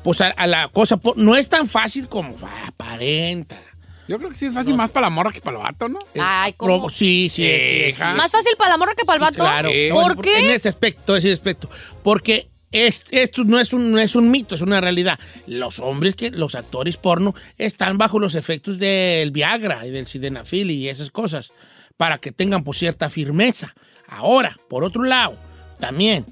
pues 0.03 0.21
a, 0.21 0.27
a 0.27 0.47
la 0.47 0.67
cosa. 0.67 0.99
No 1.15 1.35
es 1.35 1.49
tan 1.49 1.67
fácil 1.67 2.07
como 2.07 2.35
ah, 2.43 2.67
aparenta. 2.67 3.57
Yo 4.07 4.17
creo 4.17 4.29
que 4.29 4.35
sí 4.35 4.47
es 4.47 4.53
fácil 4.53 4.75
más 4.75 4.89
para 4.89 5.05
la 5.07 5.09
morra 5.09 5.31
que 5.31 5.39
para 5.41 5.57
el 5.57 5.63
vato, 5.63 5.87
¿no? 5.89 5.99
Ay, 6.19 6.53
Pro- 6.53 6.67
¿cómo? 6.67 6.89
sí, 6.89 7.29
sí, 7.31 7.43
sí, 7.43 7.59
sí, 7.59 7.89
Hija. 7.89 8.11
sí. 8.11 8.17
¿Más 8.17 8.31
fácil 8.31 8.51
para 8.57 8.71
la 8.71 8.77
morra 8.77 8.93
que 8.95 9.05
para 9.05 9.15
el 9.15 9.21
vato? 9.21 9.35
Claro. 9.37 9.69
No, 9.89 9.95
¿Por 9.95 10.11
en- 10.13 10.21
qué? 10.21 10.39
En 10.39 10.49
este 10.51 10.69
aspecto, 10.69 11.15
ese 11.15 11.31
aspecto. 11.31 11.69
Porque 12.03 12.49
es- 12.71 13.03
esto 13.11 13.43
no 13.45 13.59
es, 13.59 13.71
un, 13.71 13.91
no 13.91 13.99
es 13.99 14.15
un 14.15 14.29
mito, 14.29 14.55
es 14.55 14.61
una 14.61 14.81
realidad. 14.81 15.17
Los 15.47 15.79
hombres, 15.79 16.15
que 16.15 16.31
los 16.31 16.55
actores 16.55 16.97
porno, 16.97 17.33
están 17.57 17.97
bajo 17.97 18.19
los 18.19 18.35
efectos 18.35 18.77
del 18.77 19.31
Viagra 19.31 19.85
y 19.87 19.91
del 19.91 20.05
Sildenafil 20.07 20.69
y 20.71 20.89
esas 20.89 21.09
cosas, 21.11 21.51
para 21.95 22.17
que 22.17 22.31
tengan 22.31 22.63
pues, 22.63 22.79
cierta 22.79 23.09
firmeza. 23.09 23.73
Ahora, 24.07 24.57
por 24.69 24.83
otro 24.83 25.03
lado, 25.03 25.35
también, 25.79 26.25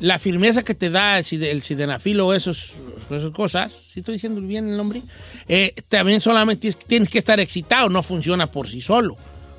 la 0.00 0.18
firmeza 0.18 0.62
que 0.62 0.74
te 0.74 0.90
da 0.90 1.18
el, 1.18 1.24
el 1.44 1.62
sidenafil 1.62 2.20
o 2.20 2.34
esos, 2.34 2.72
esas 3.10 3.30
cosas, 3.32 3.72
si 3.92 4.00
estoy 4.00 4.14
diciendo 4.14 4.40
bien 4.40 4.68
el 4.68 4.76
nombre, 4.76 5.02
eh, 5.48 5.74
también 5.88 6.20
solamente 6.20 6.72
tienes, 6.72 7.08
que 7.08 7.18
estar 7.18 7.38
excitado, 7.40 7.88
no 7.88 8.02
funciona 8.02 8.46
por 8.46 8.66
sí 8.68 8.80
solo. 8.80 9.14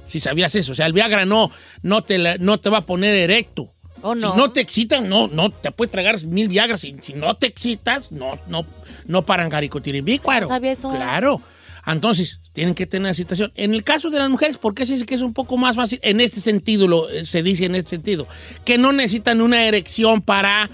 Si 0.09 0.19
sabías 0.19 0.53
eso, 0.55 0.73
o 0.73 0.75
sea, 0.75 0.87
el 0.87 0.93
Viagra 0.93 1.25
no, 1.25 1.49
no, 1.83 2.01
te, 2.01 2.17
la- 2.17 2.37
no 2.37 2.59
te 2.59 2.69
va 2.69 2.79
a 2.79 2.85
poner 2.85 3.15
erecto. 3.15 3.71
Oh, 4.01 4.15
no. 4.15 4.31
Si 4.33 4.37
no 4.37 4.51
te 4.51 4.59
excitan, 4.61 5.07
no, 5.07 5.27
no, 5.27 5.51
te 5.51 5.71
puedes 5.71 5.91
tragar 5.91 6.21
mil 6.23 6.47
Viagras. 6.49 6.81
Si, 6.81 6.95
si 7.01 7.13
no 7.13 7.35
te 7.35 7.47
excitas, 7.47 8.11
no, 8.11 8.37
no, 8.47 8.65
no 9.05 9.21
paran. 9.21 10.47
No 10.47 10.53
sabía 10.55 10.71
eso. 10.73 10.89
Claro. 10.91 11.39
Entonces, 11.85 12.40
tienen 12.53 12.75
que 12.75 12.85
tener 12.85 13.09
excitación. 13.09 13.51
En 13.55 13.73
el 13.73 13.83
caso 13.83 14.09
de 14.09 14.19
las 14.19 14.29
mujeres, 14.29 14.57
¿por 14.57 14.73
qué 14.73 14.85
se 14.85 14.93
dice 14.93 15.05
que 15.05 15.15
es 15.15 15.21
un 15.21 15.33
poco 15.33 15.57
más 15.57 15.75
fácil? 15.75 15.99
En 16.03 16.21
este 16.21 16.41
sentido, 16.41 16.87
lo, 16.87 17.09
eh, 17.09 17.25
se 17.25 17.43
dice 17.43 17.65
en 17.65 17.75
este 17.75 17.91
sentido, 17.91 18.27
que 18.65 18.77
no 18.77 18.91
necesitan 18.91 19.41
una 19.41 19.63
erección 19.63 20.21
para 20.21 20.69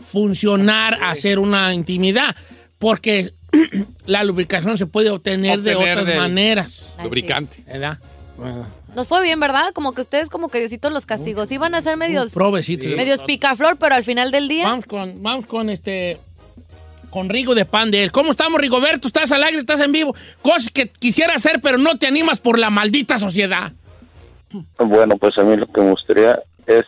funcionar, 0.00 0.98
hacer 1.02 1.38
una 1.38 1.72
intimidad, 1.72 2.34
porque 2.78 3.32
la 4.06 4.24
lubricación 4.24 4.76
se 4.76 4.86
puede 4.86 5.10
obtener, 5.10 5.62
de 5.62 5.76
otras 5.76 6.16
maneras. 6.16 6.94
Lubricante. 7.02 7.62
¿Verdad? 7.66 7.98
Nos 8.94 9.08
fue 9.08 9.22
bien, 9.22 9.40
¿verdad? 9.40 9.72
Como 9.72 9.92
que 9.92 10.00
ustedes, 10.00 10.28
como 10.28 10.48
que 10.48 10.58
Diositos 10.58 10.92
los 10.92 11.06
castigos. 11.06 11.50
Iban 11.50 11.74
a 11.74 11.80
ser 11.80 11.96
medios. 11.96 12.32
Provecitos. 12.32 12.86
Medios 12.88 13.22
picaflor, 13.22 13.76
pero 13.78 13.94
al 13.94 14.04
final 14.04 14.30
del 14.30 14.48
día. 14.48 14.64
Vamos 14.64 14.86
con, 14.86 15.22
vamos 15.22 15.46
con 15.46 15.70
este. 15.70 16.18
Con 17.12 17.28
Rigo 17.28 17.54
de 17.54 17.66
Pan 17.66 17.90
de 17.90 18.04
él. 18.04 18.10
¿Cómo 18.10 18.30
estamos, 18.30 18.58
Rigoberto? 18.58 19.06
¿Estás 19.06 19.30
al 19.32 19.44
aire? 19.44 19.60
¿Estás 19.60 19.80
en 19.80 19.92
vivo? 19.92 20.16
Cosas 20.40 20.70
que 20.70 20.88
quisiera 20.88 21.34
hacer, 21.34 21.60
pero 21.60 21.76
no 21.76 21.98
te 21.98 22.06
animas 22.06 22.40
por 22.40 22.58
la 22.58 22.70
maldita 22.70 23.18
sociedad. 23.18 23.70
Bueno, 24.78 25.18
pues 25.18 25.36
a 25.36 25.44
mí 25.44 25.54
lo 25.54 25.66
que 25.66 25.82
me 25.82 25.90
gustaría 25.90 26.42
es. 26.66 26.84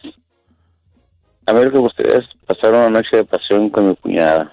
A 1.44 1.52
mí 1.52 1.62
lo 1.62 1.70
que 1.70 1.76
me 1.76 1.82
gustaría 1.82 2.14
es 2.14 2.24
pasar 2.46 2.72
una 2.72 2.88
noche 2.88 3.18
de 3.18 3.24
pasión 3.24 3.68
con 3.68 3.86
mi 3.86 3.96
cuñada. 3.96 4.50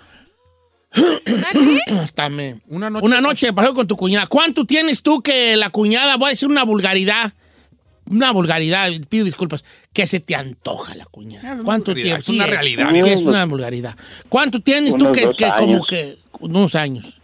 También. 2.16 2.62
Una 2.68 2.90
noche, 2.90 3.06
una 3.06 3.22
noche 3.22 3.46
de 3.46 3.54
paseo 3.54 3.74
con 3.74 3.88
tu 3.88 3.96
cuñada. 3.96 4.28
¿Cuánto 4.28 4.66
tienes 4.66 5.02
tú 5.02 5.22
que 5.22 5.56
la 5.56 5.70
cuñada, 5.70 6.18
voy 6.18 6.28
a 6.28 6.30
decir 6.32 6.50
una 6.50 6.66
vulgaridad, 6.66 7.32
una 8.12 8.32
vulgaridad, 8.32 8.90
pido 9.10 9.26
disculpas, 9.26 9.64
que 9.94 10.06
se 10.08 10.20
te 10.20 10.36
antoja 10.36 10.96
la 10.96 11.06
cuñada? 11.06 11.64
¿Cuánto 11.64 11.94
tiempo? 11.94 12.18
es 12.18 12.30
una 12.30 12.46
realidad. 12.46 12.90
Sí, 12.92 13.00
es 13.10 13.22
una 13.26 13.46
vulgaridad. 13.46 13.96
¿Cuánto 14.30 14.60
tienes 14.62 14.96
tú 14.98 15.12
que, 15.12 15.24
como 15.24 15.74
años. 15.76 15.88
que 15.88 16.18
unos 16.40 16.76
años? 16.76 17.18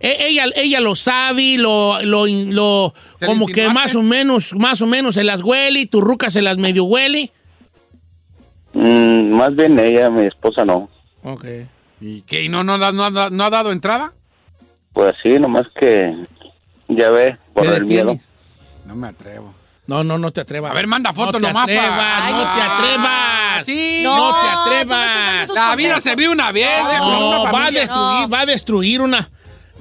E- 0.00 0.26
Ella, 0.28 0.44
ella 0.56 0.80
lo 0.80 0.94
sabe, 0.96 1.56
lo, 1.56 2.02
lo, 2.02 2.26
lo- 2.26 2.94
¿Se 3.18 3.24
le 3.24 3.26
como 3.26 3.46
que 3.46 3.68
más 3.70 3.94
o 3.94 4.02
menos, 4.02 4.52
más 4.54 4.82
o 4.82 4.86
menos 4.86 5.14
se 5.14 5.24
las 5.24 5.40
huele, 5.42 5.80
y 5.80 5.86
tu 5.86 6.00
ruca 6.00 6.28
se 6.30 6.42
las 6.42 6.58
medio 6.58 6.84
huele. 6.84 7.30
Mm, 8.72 9.30
más 9.36 9.54
bien 9.54 9.78
ella, 9.78 10.10
mi 10.10 10.26
esposa 10.26 10.64
no. 10.64 10.88
Ok. 11.22 11.44
¿Y 12.00 12.22
qué? 12.22 12.42
¿Y 12.42 12.48
no, 12.48 12.64
no, 12.64 12.76
da- 12.78 12.92
no, 12.92 13.04
ha- 13.04 13.30
no 13.30 13.44
ha 13.44 13.50
dado 13.50 13.72
entrada? 13.72 14.12
Pues 14.92 15.14
sí, 15.22 15.38
nomás 15.38 15.66
que 15.78 16.14
ya 16.88 17.08
ve, 17.10 17.36
por 17.54 17.64
¿Qué 17.64 17.74
el 17.76 17.84
miedo. 17.84 18.18
No 18.86 18.94
me 18.94 19.08
atrevo. 19.08 19.54
No, 19.86 20.02
no, 20.02 20.18
no 20.18 20.32
te 20.32 20.40
atrevas. 20.40 20.70
A 20.70 20.74
ver, 20.74 20.86
manda 20.86 21.12
foto 21.12 21.32
no 21.38 21.46
te 21.48 21.52
nomás 21.52 21.64
atrevas, 21.64 22.30
No 22.32 22.54
te 22.54 22.62
atrevas. 22.62 23.66
sí. 23.66 24.00
No, 24.02 24.16
No, 24.32 24.40
te 24.40 24.48
atrevas. 24.48 25.50
La 25.54 25.76
vida 25.76 26.00
se 26.00 26.16
vive 26.16 26.30
una 26.30 26.52
vez. 26.52 26.68
No, 27.00 27.40
una 27.42 27.50
va 27.52 27.66
a 27.66 27.70
destruir, 27.70 28.20
No. 28.22 28.28
va 28.28 28.40
a 28.40 28.46
destruir 28.46 29.00
una, 29.02 29.30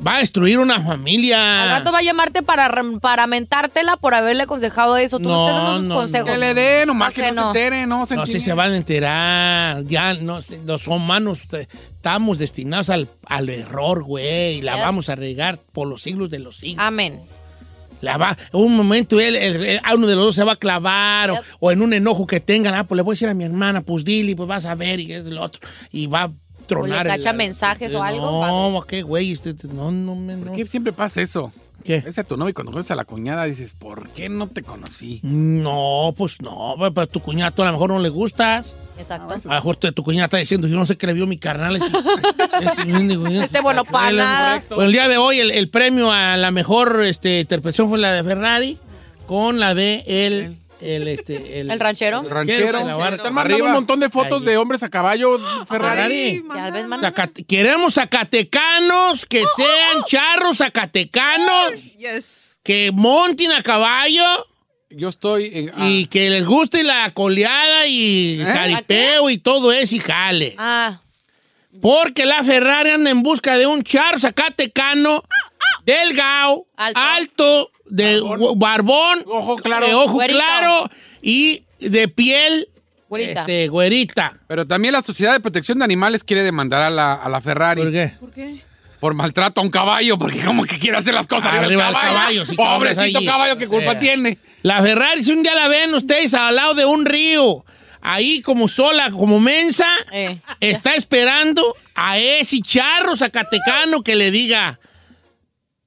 va 0.05 0.15
a 0.15 0.19
destruir 0.19 0.59
una 0.59 0.81
familia. 0.81 1.63
Al 1.63 1.69
rato 1.69 1.91
va 1.93 1.99
a 1.99 2.01
llamarte 2.01 2.41
para, 2.43 2.69
para 2.99 3.27
mentártela 3.27 3.95
por 3.95 4.13
haberle 4.13 4.43
aconsejado 4.43 4.97
eso. 4.97 5.19
Tú 5.19 5.29
No, 5.29 5.35
no, 5.37 5.47
estás 5.47 5.63
dando 5.63 5.79
sus 5.79 5.87
no, 5.87 5.95
consejos. 5.95 6.31
Que 6.31 6.37
le 6.37 6.53
dé, 6.53 6.85
nomás 6.85 7.07
¿Por 7.09 7.15
que 7.15 7.21
qué 7.21 7.31
no, 7.31 7.35
no? 7.47 7.53
se 7.53 7.59
entere, 7.59 7.87
no 7.87 8.05
se 8.05 8.15
No 8.17 8.25
sé 8.25 8.31
si 8.33 8.39
se 8.41 8.53
van 8.53 8.73
a 8.73 8.75
enterar. 8.75 9.83
Ya, 9.85 10.13
no 10.15 10.39
los 10.65 10.87
humanos 10.87 11.53
eh, 11.53 11.67
estamos 11.95 12.39
destinados 12.39 12.89
al, 12.89 13.07
al 13.27 13.47
error, 13.49 14.03
güey. 14.03 14.57
Y 14.57 14.61
la 14.61 14.75
vamos 14.75 15.07
a 15.09 15.15
regar 15.15 15.57
por 15.71 15.87
los 15.87 16.01
siglos 16.01 16.29
de 16.29 16.39
los 16.39 16.57
siglos. 16.57 16.83
Amén. 16.85 17.21
La 18.03 18.17
va, 18.17 18.35
un 18.51 18.75
momento 18.75 19.17
él, 19.19 19.35
él- 19.37 19.63
él- 19.63 19.79
a 19.81 19.95
uno 19.95 20.07
de 20.07 20.15
los 20.17 20.25
dos 20.25 20.35
se 20.35 20.43
va 20.43 20.53
a 20.53 20.55
clavar 20.57 21.31
o, 21.31 21.35
Yep. 21.35 21.43
o 21.61 21.71
en 21.71 21.81
un 21.81 21.93
enojo 21.93 22.27
que 22.27 22.41
tengan, 22.41 22.73
ah, 22.75 22.83
pues 22.85 22.97
le 22.97 23.01
voy 23.01 23.13
a 23.13 23.15
decir 23.15 23.29
a 23.29 23.33
mi 23.33 23.45
hermana, 23.45 23.79
pues 23.79 24.03
dile, 24.03 24.35
pues 24.35 24.49
vas 24.49 24.65
a 24.65 24.75
ver 24.75 24.99
y 24.99 25.13
es 25.13 25.25
el 25.25 25.37
otro. 25.37 25.61
Y 25.91 26.07
va 26.07 26.23
a 26.23 26.31
tronar. 26.67 27.07
O 27.07 27.09
le 27.15 27.15
el- 27.29 27.35
mensajes 27.37 27.95
o 27.95 28.03
algo, 28.03 28.45
No, 28.45 28.81
qué 28.85 29.03
güey, 29.03 29.31
este, 29.31 29.55
no, 29.73 29.89
no, 29.91 30.15
me- 30.15 30.35
no. 30.35 30.47
¿Por 30.47 30.55
qué 30.57 30.67
siempre 30.67 30.91
pasa 30.91 31.21
eso? 31.21 31.53
¿Qué? 31.85 31.99
Ves 32.01 32.17
a 32.19 32.23
tu 32.25 32.35
novio 32.37 32.49
y 32.51 32.53
cuando 32.53 32.71
conoces 32.73 32.91
a 32.91 32.95
la 32.95 33.05
cuñada 33.05 33.45
dices, 33.45 33.71
¿por 33.73 34.09
qué 34.09 34.27
no 34.29 34.47
te 34.47 34.63
conocí? 34.63 35.19
No, 35.23 36.13
pues 36.17 36.41
no, 36.41 36.75
pues, 36.77 36.91
pues, 36.93 37.09
tu 37.09 37.19
cuñada 37.21 37.53
a 37.57 37.65
lo 37.65 37.71
mejor 37.71 37.89
no 37.89 37.99
le 37.99 38.09
gustas. 38.09 38.73
Exacto. 38.97 39.33
A 39.33 39.37
lo 39.37 39.49
mejor 39.49 39.75
tu, 39.77 40.03
cuñada 40.03 40.25
está 40.25 40.37
diciendo, 40.37 40.67
yo 40.67 40.75
no 40.75 40.85
sé 40.85 40.97
qué 40.97 41.07
le 41.07 41.13
vio 41.13 41.25
mi 41.27 41.37
carnal. 41.37 41.75
Este, 41.77 41.87
este 42.61 43.39
Este 43.43 43.61
bueno 43.61 43.83
para 43.85 44.11
nada. 44.11 44.63
Pues 44.69 44.85
el 44.85 44.91
día 44.91 45.07
de 45.07 45.17
hoy 45.17 45.39
el, 45.39 45.51
el 45.51 45.69
premio 45.69 46.11
a 46.11 46.37
la 46.37 46.51
mejor 46.51 47.01
este, 47.03 47.39
interpretación 47.41 47.89
fue 47.89 47.97
la 47.99 48.13
de 48.13 48.23
Ferrari 48.23 48.77
con 49.27 49.59
la 49.59 49.73
de 49.73 50.03
el, 50.07 50.57
el, 50.81 51.07
este, 51.07 51.59
¿El 51.61 51.79
ranchero? 51.79 52.21
el 52.21 52.29
ranchero. 52.29 52.85
la 52.85 52.95
barra- 52.95 53.15
Están 53.15 53.33
mandando 53.33 53.65
un 53.65 53.71
montón 53.71 53.99
de 53.99 54.09
fotos 54.09 54.41
Ahí. 54.43 54.49
de 54.49 54.57
hombres 54.57 54.83
a 54.83 54.89
caballo, 54.89 55.39
Ferrari. 55.65 56.43
Ferrari. 56.47 56.83
Manda. 56.87 57.11
Zacate- 57.13 57.45
queremos 57.47 57.95
zacatecanos 57.95 59.25
que 59.25 59.43
sean 59.55 60.03
charros 60.05 60.57
zacatecanos, 60.59 61.71
Yes. 61.97 62.59
que 62.63 62.91
monten 62.93 63.51
a 63.53 63.63
caballo 63.63 64.23
Yo 64.95 65.09
estoy 65.09 65.49
en... 65.53 65.71
ah, 65.75 65.87
y 65.89 66.05
que 66.07 66.29
les 66.29 66.45
guste 66.45 66.83
la 66.83 67.11
coleada 67.11 67.87
y 67.87 68.39
¿Eh? 68.41 68.45
jaripeo 68.45 69.29
y 69.29 69.37
todo 69.37 69.71
eso 69.71 69.95
y 69.95 69.99
jale. 69.99 70.55
Ah, 70.57 71.01
Porque 71.81 72.25
la 72.25 72.43
Ferrari 72.43 72.91
anda 72.91 73.09
en 73.09 73.23
busca 73.23 73.57
de 73.57 73.65
un 73.65 73.83
charro 73.83 74.19
zacatecano, 74.19 75.23
delgado, 75.85 76.65
Alto. 76.75 76.99
alto, 76.99 77.71
de 77.85 78.21
barbón, 78.55 79.23
Ojo 79.25 79.55
claro. 79.57 79.87
de 79.87 79.93
ojo 79.93 80.17
claro 80.19 80.89
y 81.21 81.63
de 81.79 82.07
piel 82.07 82.67
güerita. 83.09 83.41
este, 83.41 83.67
güerita. 83.67 84.33
Pero 84.47 84.65
también 84.65 84.93
la 84.93 85.01
Sociedad 85.03 85.33
de 85.33 85.39
Protección 85.39 85.79
de 85.79 85.85
Animales 85.85 86.23
quiere 86.23 86.43
demandar 86.43 86.81
a 86.81 86.89
la, 86.89 87.13
a 87.13 87.29
la 87.29 87.41
Ferrari 87.41 87.81
¿Por 87.81 87.91
qué? 87.91 88.13
¿Por 88.19 88.31
qué? 88.31 88.61
por 88.99 89.13
maltrato 89.15 89.59
a 89.59 89.63
un 89.65 89.69
caballo, 89.69 90.17
porque 90.17 90.39
como 90.39 90.63
que 90.63 90.79
quiere 90.79 90.95
hacer 90.97 91.13
las 91.13 91.27
cosas 91.27 91.47
arriba, 91.53 91.87
Arriba 91.87 91.87
del 91.87 91.93
caballo. 91.93 92.43
Pobrecito 92.55 93.25
caballo, 93.25 93.57
¿qué 93.57 93.67
culpa 93.67 93.91
Eh. 93.91 93.97
tiene? 93.97 94.37
La 94.63 94.81
Ferrari, 94.81 95.23
si 95.23 95.31
un 95.31 95.43
día 95.43 95.53
la 95.55 95.67
ven 95.67 95.93
ustedes 95.93 96.33
al 96.33 96.55
lado 96.55 96.73
de 96.73 96.85
un 96.85 97.05
río, 97.05 97.63
ahí 98.01 98.41
como 98.41 98.67
sola, 98.67 99.11
como 99.11 99.39
mensa, 99.39 99.87
Eh. 100.11 100.39
está 100.59 100.95
esperando 100.95 101.75
a 101.95 102.17
ese 102.17 102.59
charro 102.61 103.15
zacatecano 103.15 104.01
que 104.03 104.15
le 104.15 104.31
diga, 104.31 104.79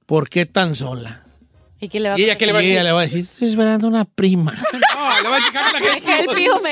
¿por 0.05 0.29
qué 0.29 0.45
tan 0.45 0.73
sola? 0.75 1.23
¿Y 1.79 1.89
qué 1.89 1.99
le 1.99 2.09
va 2.09 2.15
a 2.15 2.19
¿Y 2.19 2.23
ella 2.23 2.35
qué 2.37 2.45
le 2.47 2.53
va 2.53 2.59
a 2.59 2.61
Y 2.61 2.65
decir? 2.65 2.77
ella 2.77 2.83
le 2.85 2.91
va 2.91 3.01
a 3.01 3.03
decir, 3.03 3.19
estoy 3.19 3.49
esperando 3.49 3.87
una 3.87 4.05
prima. 4.05 4.53
No, 4.97 5.21
le 5.21 5.29
va 5.29 5.35
a 5.35 5.39
decir, 5.39 5.53
"Cámara, 5.53 5.79
que- 5.79 6.01
Me 6.01 6.19
help 6.19 6.37
you, 6.39 6.61
me 6.63 6.71